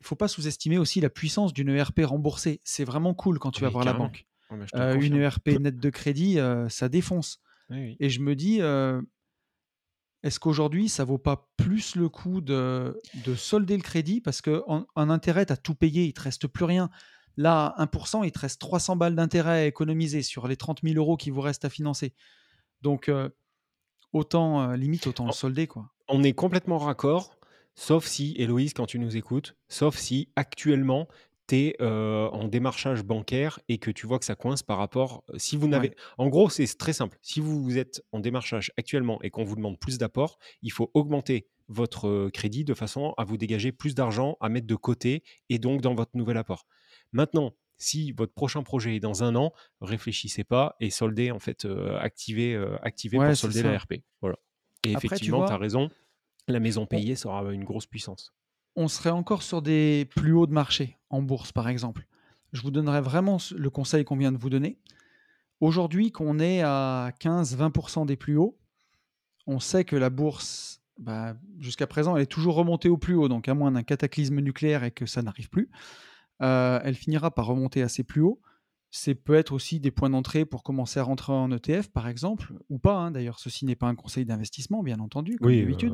il 0.00 0.06
faut 0.06 0.16
pas 0.16 0.26
sous-estimer 0.28 0.78
aussi 0.78 1.00
la 1.00 1.10
puissance 1.10 1.52
d'une 1.52 1.68
ERP 1.68 2.00
remboursée. 2.04 2.60
C'est 2.64 2.84
vraiment 2.84 3.14
cool 3.14 3.38
quand 3.38 3.50
tu 3.52 3.60
Oui, 3.60 3.64
vas 3.66 3.70
voir 3.70 3.84
la 3.84 3.92
banque. 3.92 4.26
Euh, 4.74 4.98
une. 4.98 5.14
ERP 5.16 5.48
nette 5.60 5.78
de 5.78 5.90
crédit, 5.90 6.38
ça 6.68 6.88
défonce. 6.88 7.38
Oui, 7.68 7.76
oui. 7.80 7.96
Et 8.00 8.08
je 8.10 8.18
me 8.20 8.34
dis, 8.34 8.58
est-ce 10.22 10.38
qu'aujourd'hui, 10.38 10.88
ça 10.88 11.04
vaut 11.04 11.18
pas 11.18 11.50
plus 11.56 11.96
le 11.96 12.08
coup 12.08 12.40
de, 12.40 13.00
de 13.24 13.34
solder 13.34 13.76
le 13.76 13.82
crédit? 13.82 14.20
Parce 14.20 14.42
qu'en 14.42 14.86
en 14.94 15.10
intérêt, 15.10 15.46
tu 15.46 15.52
as 15.52 15.56
tout 15.56 15.74
payé, 15.74 16.04
il 16.04 16.12
te 16.12 16.22
reste 16.22 16.46
plus 16.46 16.64
rien. 16.64 16.90
Là, 17.36 17.74
1%, 17.78 18.24
il 18.24 18.32
te 18.32 18.38
reste 18.38 18.60
300 18.60 18.96
balles 18.96 19.14
d'intérêt 19.14 19.62
à 19.62 19.66
économiser 19.66 20.22
sur 20.22 20.46
les 20.46 20.56
30 20.56 20.80
000 20.82 20.96
euros 20.96 21.16
qui 21.16 21.30
vous 21.30 21.40
restent 21.40 21.64
à 21.64 21.70
financer. 21.70 22.12
Donc, 22.82 23.08
euh, 23.08 23.30
autant, 24.12 24.60
euh, 24.60 24.76
limite, 24.76 25.06
autant 25.06 25.26
le 25.26 25.32
solder. 25.32 25.66
Quoi. 25.66 25.90
On 26.08 26.22
est 26.22 26.34
complètement 26.34 26.78
raccord, 26.78 27.38
sauf 27.74 28.04
si, 28.04 28.34
Héloïse, 28.36 28.74
quand 28.74 28.86
tu 28.86 28.98
nous 28.98 29.16
écoutes, 29.16 29.56
sauf 29.68 29.96
si 29.96 30.28
actuellement, 30.36 31.08
tu 31.50 31.56
es 31.56 31.82
en 31.82 32.48
démarchage 32.48 33.02
bancaire 33.02 33.60
et 33.68 33.78
que 33.78 33.90
tu 33.90 34.06
vois 34.06 34.18
que 34.18 34.24
ça 34.24 34.34
coince 34.34 34.62
par 34.62 34.78
rapport. 34.78 35.24
Si 35.36 35.56
vous 35.56 35.68
n'avez. 35.68 35.88
Ouais. 35.88 35.96
En 36.18 36.28
gros, 36.28 36.48
c'est 36.48 36.66
très 36.78 36.92
simple. 36.92 37.18
Si 37.22 37.40
vous, 37.40 37.62
vous 37.62 37.78
êtes 37.78 38.02
en 38.12 38.20
démarchage 38.20 38.72
actuellement 38.76 39.20
et 39.22 39.30
qu'on 39.30 39.44
vous 39.44 39.56
demande 39.56 39.78
plus 39.78 39.98
d'apport, 39.98 40.38
il 40.62 40.72
faut 40.72 40.90
augmenter 40.94 41.46
votre 41.68 42.28
crédit 42.30 42.64
de 42.64 42.74
façon 42.74 43.14
à 43.16 43.24
vous 43.24 43.36
dégager 43.36 43.72
plus 43.72 43.94
d'argent 43.94 44.36
à 44.40 44.48
mettre 44.48 44.66
de 44.66 44.74
côté 44.74 45.22
et 45.48 45.58
donc 45.58 45.80
dans 45.80 45.94
votre 45.94 46.10
nouvel 46.14 46.36
apport. 46.36 46.66
Maintenant, 47.12 47.54
si 47.80 48.12
votre 48.12 48.34
prochain 48.34 48.62
projet 48.62 48.96
est 48.96 49.00
dans 49.00 49.22
un 49.22 49.34
an, 49.36 49.52
réfléchissez 49.80 50.44
pas 50.44 50.76
et 50.80 50.90
soldez, 50.90 51.30
en 51.30 51.38
fait, 51.38 51.64
euh, 51.64 51.96
activez, 51.98 52.54
euh, 52.54 52.76
activez 52.82 53.18
Ouais, 53.18 53.28
pour 53.28 53.36
solder 53.36 53.62
la 53.62 53.78
RP. 53.78 53.94
Voilà. 54.20 54.36
Et 54.84 54.94
Après, 54.94 55.06
effectivement, 55.06 55.38
tu 55.38 55.46
vois, 55.46 55.54
as 55.54 55.58
raison. 55.58 55.90
La 56.48 56.60
maison 56.60 56.86
payée 56.86 57.16
sera 57.16 57.42
une 57.52 57.64
grosse 57.64 57.86
puissance. 57.86 58.34
On 58.76 58.88
serait 58.88 59.10
encore 59.10 59.42
sur 59.42 59.62
des 59.62 60.06
plus 60.16 60.32
hauts 60.32 60.46
de 60.46 60.52
marché 60.52 60.98
en 61.10 61.22
bourse, 61.22 61.52
par 61.52 61.68
exemple. 61.68 62.06
Je 62.52 62.62
vous 62.62 62.70
donnerais 62.70 63.00
vraiment 63.00 63.38
le 63.56 63.70
conseil 63.70 64.04
qu'on 64.04 64.16
vient 64.16 64.32
de 64.32 64.38
vous 64.38 64.50
donner. 64.50 64.78
Aujourd'hui, 65.60 66.10
qu'on 66.10 66.38
est 66.38 66.62
à 66.62 67.12
15-20% 67.20 68.06
des 68.06 68.16
plus 68.16 68.36
hauts, 68.36 68.56
on 69.46 69.60
sait 69.60 69.84
que 69.84 69.96
la 69.96 70.10
bourse, 70.10 70.80
bah, 70.98 71.34
jusqu'à 71.58 71.86
présent, 71.86 72.16
elle 72.16 72.22
est 72.22 72.26
toujours 72.26 72.54
remontée 72.54 72.88
au 72.88 72.96
plus 72.96 73.14
haut. 73.14 73.28
Donc, 73.28 73.48
à 73.48 73.54
moins 73.54 73.70
d'un 73.72 73.82
cataclysme 73.82 74.40
nucléaire 74.40 74.84
et 74.84 74.90
que 74.90 75.06
ça 75.06 75.22
n'arrive 75.22 75.50
plus, 75.50 75.68
euh, 76.42 76.80
elle 76.82 76.94
finira 76.94 77.30
par 77.30 77.46
remonter 77.46 77.82
assez 77.82 78.02
plus 78.04 78.22
haut. 78.22 78.40
C'est 78.92 79.14
peut 79.14 79.34
être 79.34 79.52
aussi 79.52 79.78
des 79.78 79.90
points 79.92 80.10
d'entrée 80.10 80.44
pour 80.44 80.62
commencer 80.64 80.98
à 80.98 81.04
rentrer 81.04 81.32
en 81.32 81.50
ETF, 81.52 81.88
par 81.92 82.08
exemple, 82.08 82.54
ou 82.70 82.78
pas. 82.78 82.96
hein. 82.96 83.10
D'ailleurs, 83.12 83.38
ceci 83.38 83.64
n'est 83.64 83.76
pas 83.76 83.86
un 83.86 83.94
conseil 83.94 84.24
d'investissement, 84.24 84.82
bien 84.82 84.98
entendu, 84.98 85.36
comme 85.38 85.50
d'habitude 85.60 85.92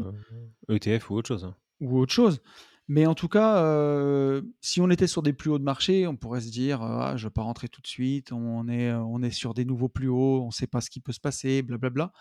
ETF 0.69 1.11
ou 1.11 1.15
autre 1.17 1.29
chose. 1.29 1.45
hein. 1.45 1.55
Ou 1.81 1.99
autre 1.99 2.13
chose. 2.13 2.41
Mais 2.89 3.07
en 3.07 3.15
tout 3.15 3.29
cas, 3.29 3.65
euh, 3.65 4.43
si 4.61 4.81
on 4.81 4.91
était 4.91 5.09
sur 5.09 5.23
des 5.23 5.33
plus 5.33 5.51
hauts 5.51 5.59
de 5.59 5.65
marché, 5.65 6.07
on 6.07 6.17
pourrait 6.17 6.41
se 6.41 6.51
dire 6.51 6.83
euh, 6.83 6.99
ah, 7.01 7.17
je 7.17 7.25
ne 7.25 7.29
veux 7.29 7.33
pas 7.33 7.43
rentrer 7.43 7.69
tout 7.69 7.81
de 7.81 7.87
suite, 7.87 8.31
on 8.33 8.69
est, 8.69 8.91
euh, 8.91 9.01
on 9.01 9.23
est 9.23 9.33
sur 9.33 9.55
des 9.55 9.65
nouveaux 9.65 9.89
plus 9.89 10.09
hauts, 10.09 10.43
on 10.43 10.47
ne 10.47 10.53
sait 10.53 10.69
pas 10.69 10.81
ce 10.81 10.91
qui 10.91 11.01
peut 11.01 11.13
se 11.13 11.21
passer, 11.21 11.63
blablabla. 11.63 12.13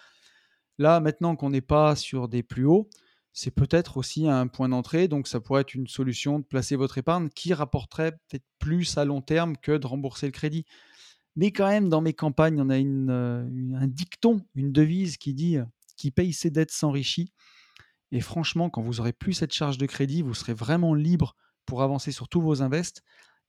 Là, 0.79 0.99
maintenant 0.99 1.35
qu'on 1.35 1.51
n'est 1.51 1.61
pas 1.61 1.95
sur 1.95 2.27
des 2.27 2.43
plus 2.43 2.65
hauts, 2.65 2.89
c'est 3.31 3.51
peut-être 3.51 3.97
aussi 3.97 4.27
un 4.27 4.47
point 4.47 4.69
d'entrée. 4.69 5.07
Donc, 5.07 5.27
ça 5.27 5.39
pourrait 5.39 5.61
être 5.61 5.75
une 5.75 5.87
solution 5.87 6.39
de 6.39 6.45
placer 6.45 6.75
votre 6.75 6.97
épargne 6.97 7.29
qui 7.29 7.53
rapporterait 7.53 8.13
peut-être 8.13 8.45
plus 8.59 8.97
à 8.97 9.05
long 9.05 9.21
terme 9.21 9.57
que 9.57 9.77
de 9.77 9.87
rembourser 9.87 10.25
le 10.25 10.31
crédit. 10.31 10.65
Mais 11.35 11.51
quand 11.51 11.67
même, 11.67 11.89
dans 11.89 12.01
mes 12.01 12.13
campagnes, 12.13 12.59
on 12.61 12.69
a 12.69 12.77
une, 12.77 13.09
un 13.09 13.87
dicton, 13.87 14.41
une 14.55 14.71
devise 14.71 15.17
qui 15.17 15.33
dit 15.33 15.57
qui 15.97 16.11
paye 16.11 16.33
ses 16.33 16.49
dettes 16.49 16.71
s'enrichit. 16.71 17.31
Et 18.11 18.21
franchement, 18.21 18.69
quand 18.69 18.81
vous 18.81 18.99
aurez 18.99 19.13
plus 19.13 19.33
cette 19.33 19.53
charge 19.53 19.77
de 19.77 19.85
crédit, 19.85 20.21
vous 20.21 20.33
serez 20.33 20.53
vraiment 20.53 20.93
libre 20.93 21.35
pour 21.65 21.81
avancer 21.81 22.11
sur 22.11 22.29
tous 22.29 22.41
vos 22.41 22.61
invests. 22.61 23.01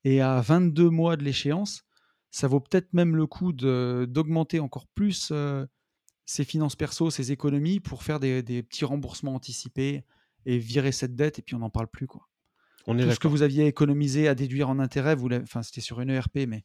Et 0.04 0.20
à 0.20 0.40
22 0.40 0.88
mois 0.88 1.16
de 1.16 1.24
l'échéance, 1.24 1.82
ça 2.30 2.48
vaut 2.48 2.60
peut-être 2.60 2.92
même 2.92 3.16
le 3.16 3.26
coup 3.26 3.52
d'augmenter 3.52 4.60
encore 4.60 4.86
plus 4.88 5.30
euh, 5.32 5.66
ses 6.24 6.44
finances 6.44 6.76
perso, 6.76 7.10
ses 7.10 7.32
économies 7.32 7.80
pour 7.80 8.02
faire 8.02 8.20
des, 8.20 8.42
des 8.42 8.62
petits 8.62 8.84
remboursements 8.84 9.34
anticipés 9.34 10.04
et 10.44 10.58
virer 10.58 10.92
cette 10.92 11.16
dette. 11.16 11.38
Et 11.38 11.42
puis 11.42 11.54
on 11.54 11.60
n'en 11.60 11.70
parle 11.70 11.88
plus. 11.88 12.06
Quoi. 12.06 12.28
On 12.86 12.98
est 12.98 13.04
Tout 13.04 13.12
ce 13.12 13.20
que 13.20 13.28
vous 13.28 13.42
aviez 13.42 13.66
économisé 13.66 14.28
à 14.28 14.34
déduire 14.34 14.68
en 14.68 14.78
intérêt, 14.78 15.14
vous 15.14 15.28
enfin 15.32 15.62
c'était 15.62 15.80
sur 15.80 16.00
une 16.00 16.10
ERP, 16.10 16.46
mais 16.46 16.64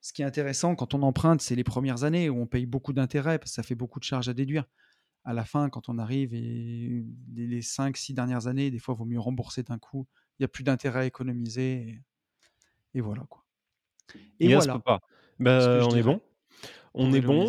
ce 0.00 0.12
qui 0.12 0.22
est 0.22 0.24
intéressant 0.24 0.74
quand 0.74 0.94
on 0.94 1.02
emprunte, 1.02 1.42
c'est 1.42 1.54
les 1.54 1.64
premières 1.64 2.04
années 2.04 2.28
où 2.28 2.40
on 2.40 2.46
paye 2.46 2.66
beaucoup 2.66 2.92
d'intérêts 2.92 3.38
parce 3.38 3.52
que 3.52 3.54
ça 3.56 3.62
fait 3.62 3.74
beaucoup 3.74 3.98
de 3.98 4.04
charges 4.04 4.28
à 4.28 4.34
déduire. 4.34 4.64
À 5.24 5.32
la 5.32 5.44
fin, 5.44 5.68
quand 5.70 5.88
on 5.88 5.98
arrive 5.98 6.34
et 6.34 7.04
les, 7.32 7.46
les 7.46 7.62
5-6 7.62 8.12
dernières 8.14 8.46
années, 8.48 8.70
des 8.70 8.78
fois, 8.80 8.94
il 8.94 8.98
vaut 8.98 9.04
mieux 9.04 9.20
rembourser 9.20 9.62
d'un 9.62 9.78
coup. 9.78 10.06
Il 10.38 10.42
n'y 10.42 10.44
a 10.46 10.48
plus 10.48 10.64
d'intérêt 10.64 11.00
à 11.00 11.04
économiser. 11.06 11.72
Et, 12.94 12.98
et 12.98 13.00
voilà. 13.00 13.24
Quoi. 13.28 13.44
Et 14.40 14.46
Yes, 14.48 14.64
voilà 14.66 14.80
papa. 14.80 15.00
Bah, 15.38 15.80
on 15.88 15.94
est 15.96 16.02
bon. 16.02 16.20
On 16.94 17.06
pour 17.08 17.16
est 17.16 17.20
bon. 17.20 17.48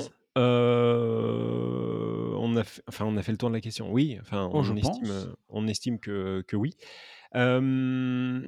Euh, 1.24 2.34
on 2.38 2.56
a 2.56 2.64
fait, 2.64 2.82
enfin, 2.88 3.06
on 3.06 3.18
a 3.18 3.24
fait 3.24 3.32
le 3.32 3.38
tour 3.38 3.50
de 3.50 3.54
la 3.56 3.62
question. 3.62 3.92
Oui, 3.92 4.18
enfin, 4.22 4.50
Oh, 4.52 4.62
on 4.64 4.76
estime, 4.76 5.04
pense. 5.08 5.28
on 5.50 5.68
estime 5.68 6.00
que, 6.00 6.44
que 6.48 6.56
oui. 6.56 6.76
Euh, 7.36 8.48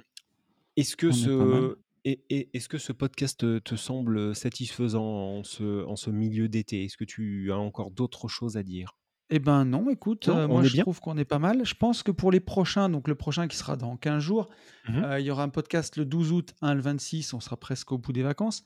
est-ce 0.76 0.96
que 0.96 1.08
On 1.08 1.12
ce, 1.14 1.78
et- 2.06 2.22
et- 2.30 2.50
est-ce 2.54 2.70
que 2.70 2.78
ce 2.78 2.92
podcast 2.92 3.40
te, 3.40 3.60
te 3.60 3.76
semble 3.76 4.36
satisfaisant 4.36 5.04
en 5.04 5.44
ce, 5.44 5.84
en 5.86 5.96
ce 5.96 6.10
milieu 6.12 6.48
d'été? 6.50 6.84
Est-ce 6.86 6.98
que 6.98 7.04
tu 7.06 7.52
as 7.52 7.58
encore 7.58 7.92
d'autres 7.92 8.28
choses 8.28 8.58
à 8.58 8.64
dire? 8.64 8.98
Eh 9.32 9.40
ben 9.40 9.66
non, 9.66 9.90
écoute, 9.90 10.28
Non, 10.28 10.38
euh, 10.38 10.48
moi 10.48 10.64
je 10.64 10.72
bien 10.74 10.84
trouve 10.84 11.00
qu'on 11.00 11.18
est 11.18 11.26
pas 11.26 11.40
mal. 11.40 11.66
Je 11.66 11.74
pense 11.74 12.04
que 12.04 12.12
pour 12.12 12.32
les 12.32 12.40
prochains, 12.40 12.90
donc 12.90 13.08
le 13.08 13.16
prochain 13.16 13.48
qui 13.48 13.58
sera 13.58 13.76
dans 13.76 13.98
15 13.98 14.22
jours, 14.22 14.50
Mhm. 14.88 15.04
euh, 15.04 15.20
il 15.20 15.26
y 15.26 15.32
aura 15.32 15.44
un 15.44 15.50
podcast 15.50 15.98
le 15.98 16.06
12 16.06 16.32
août, 16.32 16.54
un 16.62 16.76
le 16.76 16.82
26, 16.82 17.34
on 17.34 17.40
sera 17.40 17.58
presque 17.58 17.92
au 17.92 17.98
bout 17.98 18.14
des 18.14 18.22
vacances. 18.22 18.64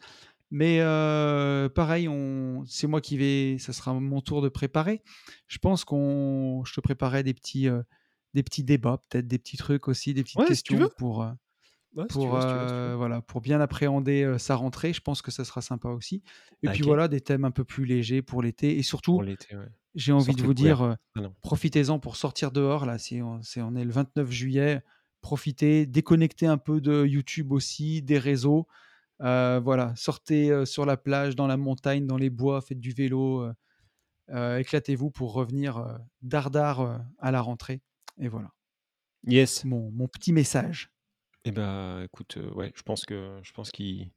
Mais 0.51 0.79
euh, 0.81 1.69
pareil, 1.69 2.09
on... 2.09 2.63
c'est 2.65 2.87
moi 2.87 2.99
qui 3.01 3.17
vais, 3.17 3.57
ça 3.59 3.71
sera 3.71 3.93
mon 3.93 4.19
tour 4.19 4.41
de 4.41 4.49
préparer. 4.49 5.01
Je 5.47 5.59
pense 5.59 5.85
qu'on, 5.85 6.63
je 6.65 6.73
te 6.73 6.81
préparais 6.81 7.23
des 7.23 7.33
petits, 7.35 7.67
des 8.33 8.43
petits 8.43 8.63
débats, 8.63 9.01
peut-être 9.09 9.27
des 9.27 9.37
petits 9.39 9.57
trucs 9.57 9.87
aussi, 9.87 10.13
des 10.13 10.23
petites 10.23 10.39
Ouais, 10.39 10.45
si 10.53 10.63
tu 10.63 10.73
questions 10.73 10.77
veux. 10.79 10.89
pour, 10.97 11.25
si 11.95 12.05
pour, 12.09 12.35
veux, 12.35 12.41
si 12.41 12.47
veux, 12.47 12.67
si 12.67 12.73
euh, 12.73 12.93
voilà, 12.97 13.21
pour 13.21 13.41
bien 13.41 13.59
appréhender 13.59 14.23
euh, 14.23 14.37
sa 14.37 14.55
rentrée. 14.55 14.93
Je 14.93 15.01
pense 15.01 15.21
que 15.21 15.31
ça 15.31 15.43
sera 15.45 15.61
sympa 15.61 15.89
aussi. 15.89 16.23
Et 16.63 16.69
puis 16.69 16.81
Ok. 16.83 16.87
voilà, 16.87 17.07
des 17.07 17.21
thèmes 17.21 17.45
un 17.45 17.51
peu 17.51 17.63
plus 17.63 17.85
légers 17.85 18.21
pour 18.21 18.41
l'été. 18.41 18.77
Et 18.77 18.83
surtout, 18.83 19.17
ouais. 19.17 19.37
j'ai 19.95 20.11
envie 20.11 20.35
de 20.35 20.43
vous 20.43 20.53
dire, 20.53 20.81
euh, 20.81 20.93
Ah 21.15 21.21
profitez-en 21.41 21.99
pour 21.99 22.15
sortir 22.15 22.51
dehors. 22.51 22.85
Là, 22.85 22.97
c'est, 22.97 23.21
on, 23.21 23.41
est 23.75 23.85
le 23.85 23.91
29 23.91 24.29
juillet. 24.31 24.81
Profitez, 25.21 25.85
déconnectez 25.85 26.45
un 26.45 26.57
peu 26.57 26.79
de 26.79 27.05
YouTube 27.05 27.51
aussi, 27.51 28.01
des 28.01 28.19
réseaux. 28.19 28.67
Voilà, 29.19 29.93
sortez 29.95 30.65
sur 30.65 30.85
la 30.85 30.95
plage, 30.95 31.35
dans 31.35 31.47
la 31.47 31.57
montagne, 31.57 32.05
dans 32.05 32.17
les 32.17 32.29
bois, 32.29 32.61
faites 32.61 32.79
du 32.79 32.91
vélo, 32.91 33.45
éclatez-vous 34.29 35.11
pour 35.11 35.33
revenir 35.33 35.99
dardard 36.21 37.01
à 37.17 37.31
la 37.31 37.41
rentrée. 37.41 37.81
Et 38.17 38.29
voilà, 38.29 38.51
Yes. 39.27 39.65
mon, 39.65 39.91
mon 39.91 40.07
petit 40.07 40.31
message. 40.31 40.89
Eh 41.45 41.51
ben, 41.51 42.01
écoute, 42.03 42.37
euh, 42.37 42.51
ouais, 42.53 42.71
je 42.75 42.81
pense 42.83 43.05
que 43.05 43.37
je 43.43 43.51
pense 43.53 43.71
qu'il 43.71 44.11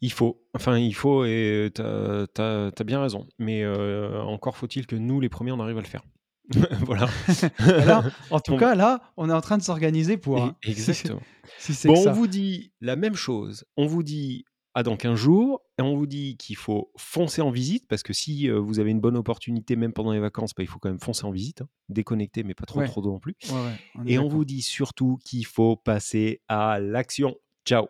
il 0.00 0.12
faut. 0.12 0.42
Enfin, 0.54 0.78
il 0.78 0.94
faut 0.94 1.24
et 1.24 1.70
t'as 1.74 2.26
as, 2.36 2.84
bien 2.84 3.00
raison. 3.00 3.26
Mais 3.38 3.62
euh, 3.62 4.20
encore 4.22 4.56
faut-il 4.56 4.86
que 4.86 4.96
nous, 4.96 5.20
les 5.20 5.28
premiers, 5.28 5.52
on 5.52 5.60
arrive 5.60 5.78
à 5.78 5.80
le 5.80 5.86
faire. 5.86 6.02
voilà. 6.80 7.08
En 8.30 8.40
tout 8.40 8.54
On- 8.54 8.58
cas, 8.58 8.74
là, 8.74 9.00
on 9.16 9.30
est 9.30 9.32
en 9.32 9.40
train 9.40 9.58
de 9.58 9.62
s'organiser 9.62 10.16
pour. 10.16 10.42
Hein. 10.42 10.56
exactement. 10.62 11.20
si 11.58 11.86
Bon, 11.86 11.94
on 12.08 12.12
vous 12.12 12.26
dit 12.26 12.72
la 12.80 12.96
même 12.96 13.14
chose. 13.14 13.64
On 13.76 13.86
vous 13.86 14.02
dit 14.02 14.44
à 14.74 14.82
dans 14.82 14.96
15 14.96 15.16
jours 15.16 15.60
et 15.78 15.82
on 15.82 15.96
vous 15.96 16.06
dit 16.06 16.36
qu'il 16.38 16.56
faut 16.56 16.90
foncer 16.96 17.42
en 17.42 17.50
visite 17.50 17.86
parce 17.88 18.02
que 18.02 18.12
si 18.12 18.48
euh, 18.50 18.58
vous 18.58 18.78
avez 18.80 18.90
une 18.90 19.00
bonne 19.00 19.16
opportunité, 19.16 19.76
même 19.76 19.92
pendant 19.92 20.12
les 20.12 20.20
vacances, 20.20 20.54
bah, 20.54 20.62
il 20.62 20.66
faut 20.66 20.78
quand 20.78 20.88
même 20.88 21.00
foncer 21.00 21.24
en 21.24 21.30
visite. 21.30 21.62
hein. 21.62 21.68
Déconnecter, 21.88 22.42
mais 22.42 22.54
pas 22.54 22.64
trop 22.66 22.80
Ouais. 22.80 22.86
trop 22.86 23.02
non 23.02 23.18
plus. 23.18 23.36
Ouais, 23.50 23.54
ouais, 23.64 23.76
on 23.94 24.06
est 24.06 24.12
Et 24.12 24.18
on 24.18 24.28
vous 24.28 24.44
dit 24.44 24.62
surtout 24.62 25.18
qu'il 25.24 25.44
faut 25.46 25.76
passer 25.76 26.40
à 26.48 26.78
l'action. 26.80 27.36
Ciao 27.66 27.86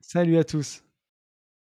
Salut 0.00 0.36
à 0.36 0.44
tous. 0.44 0.82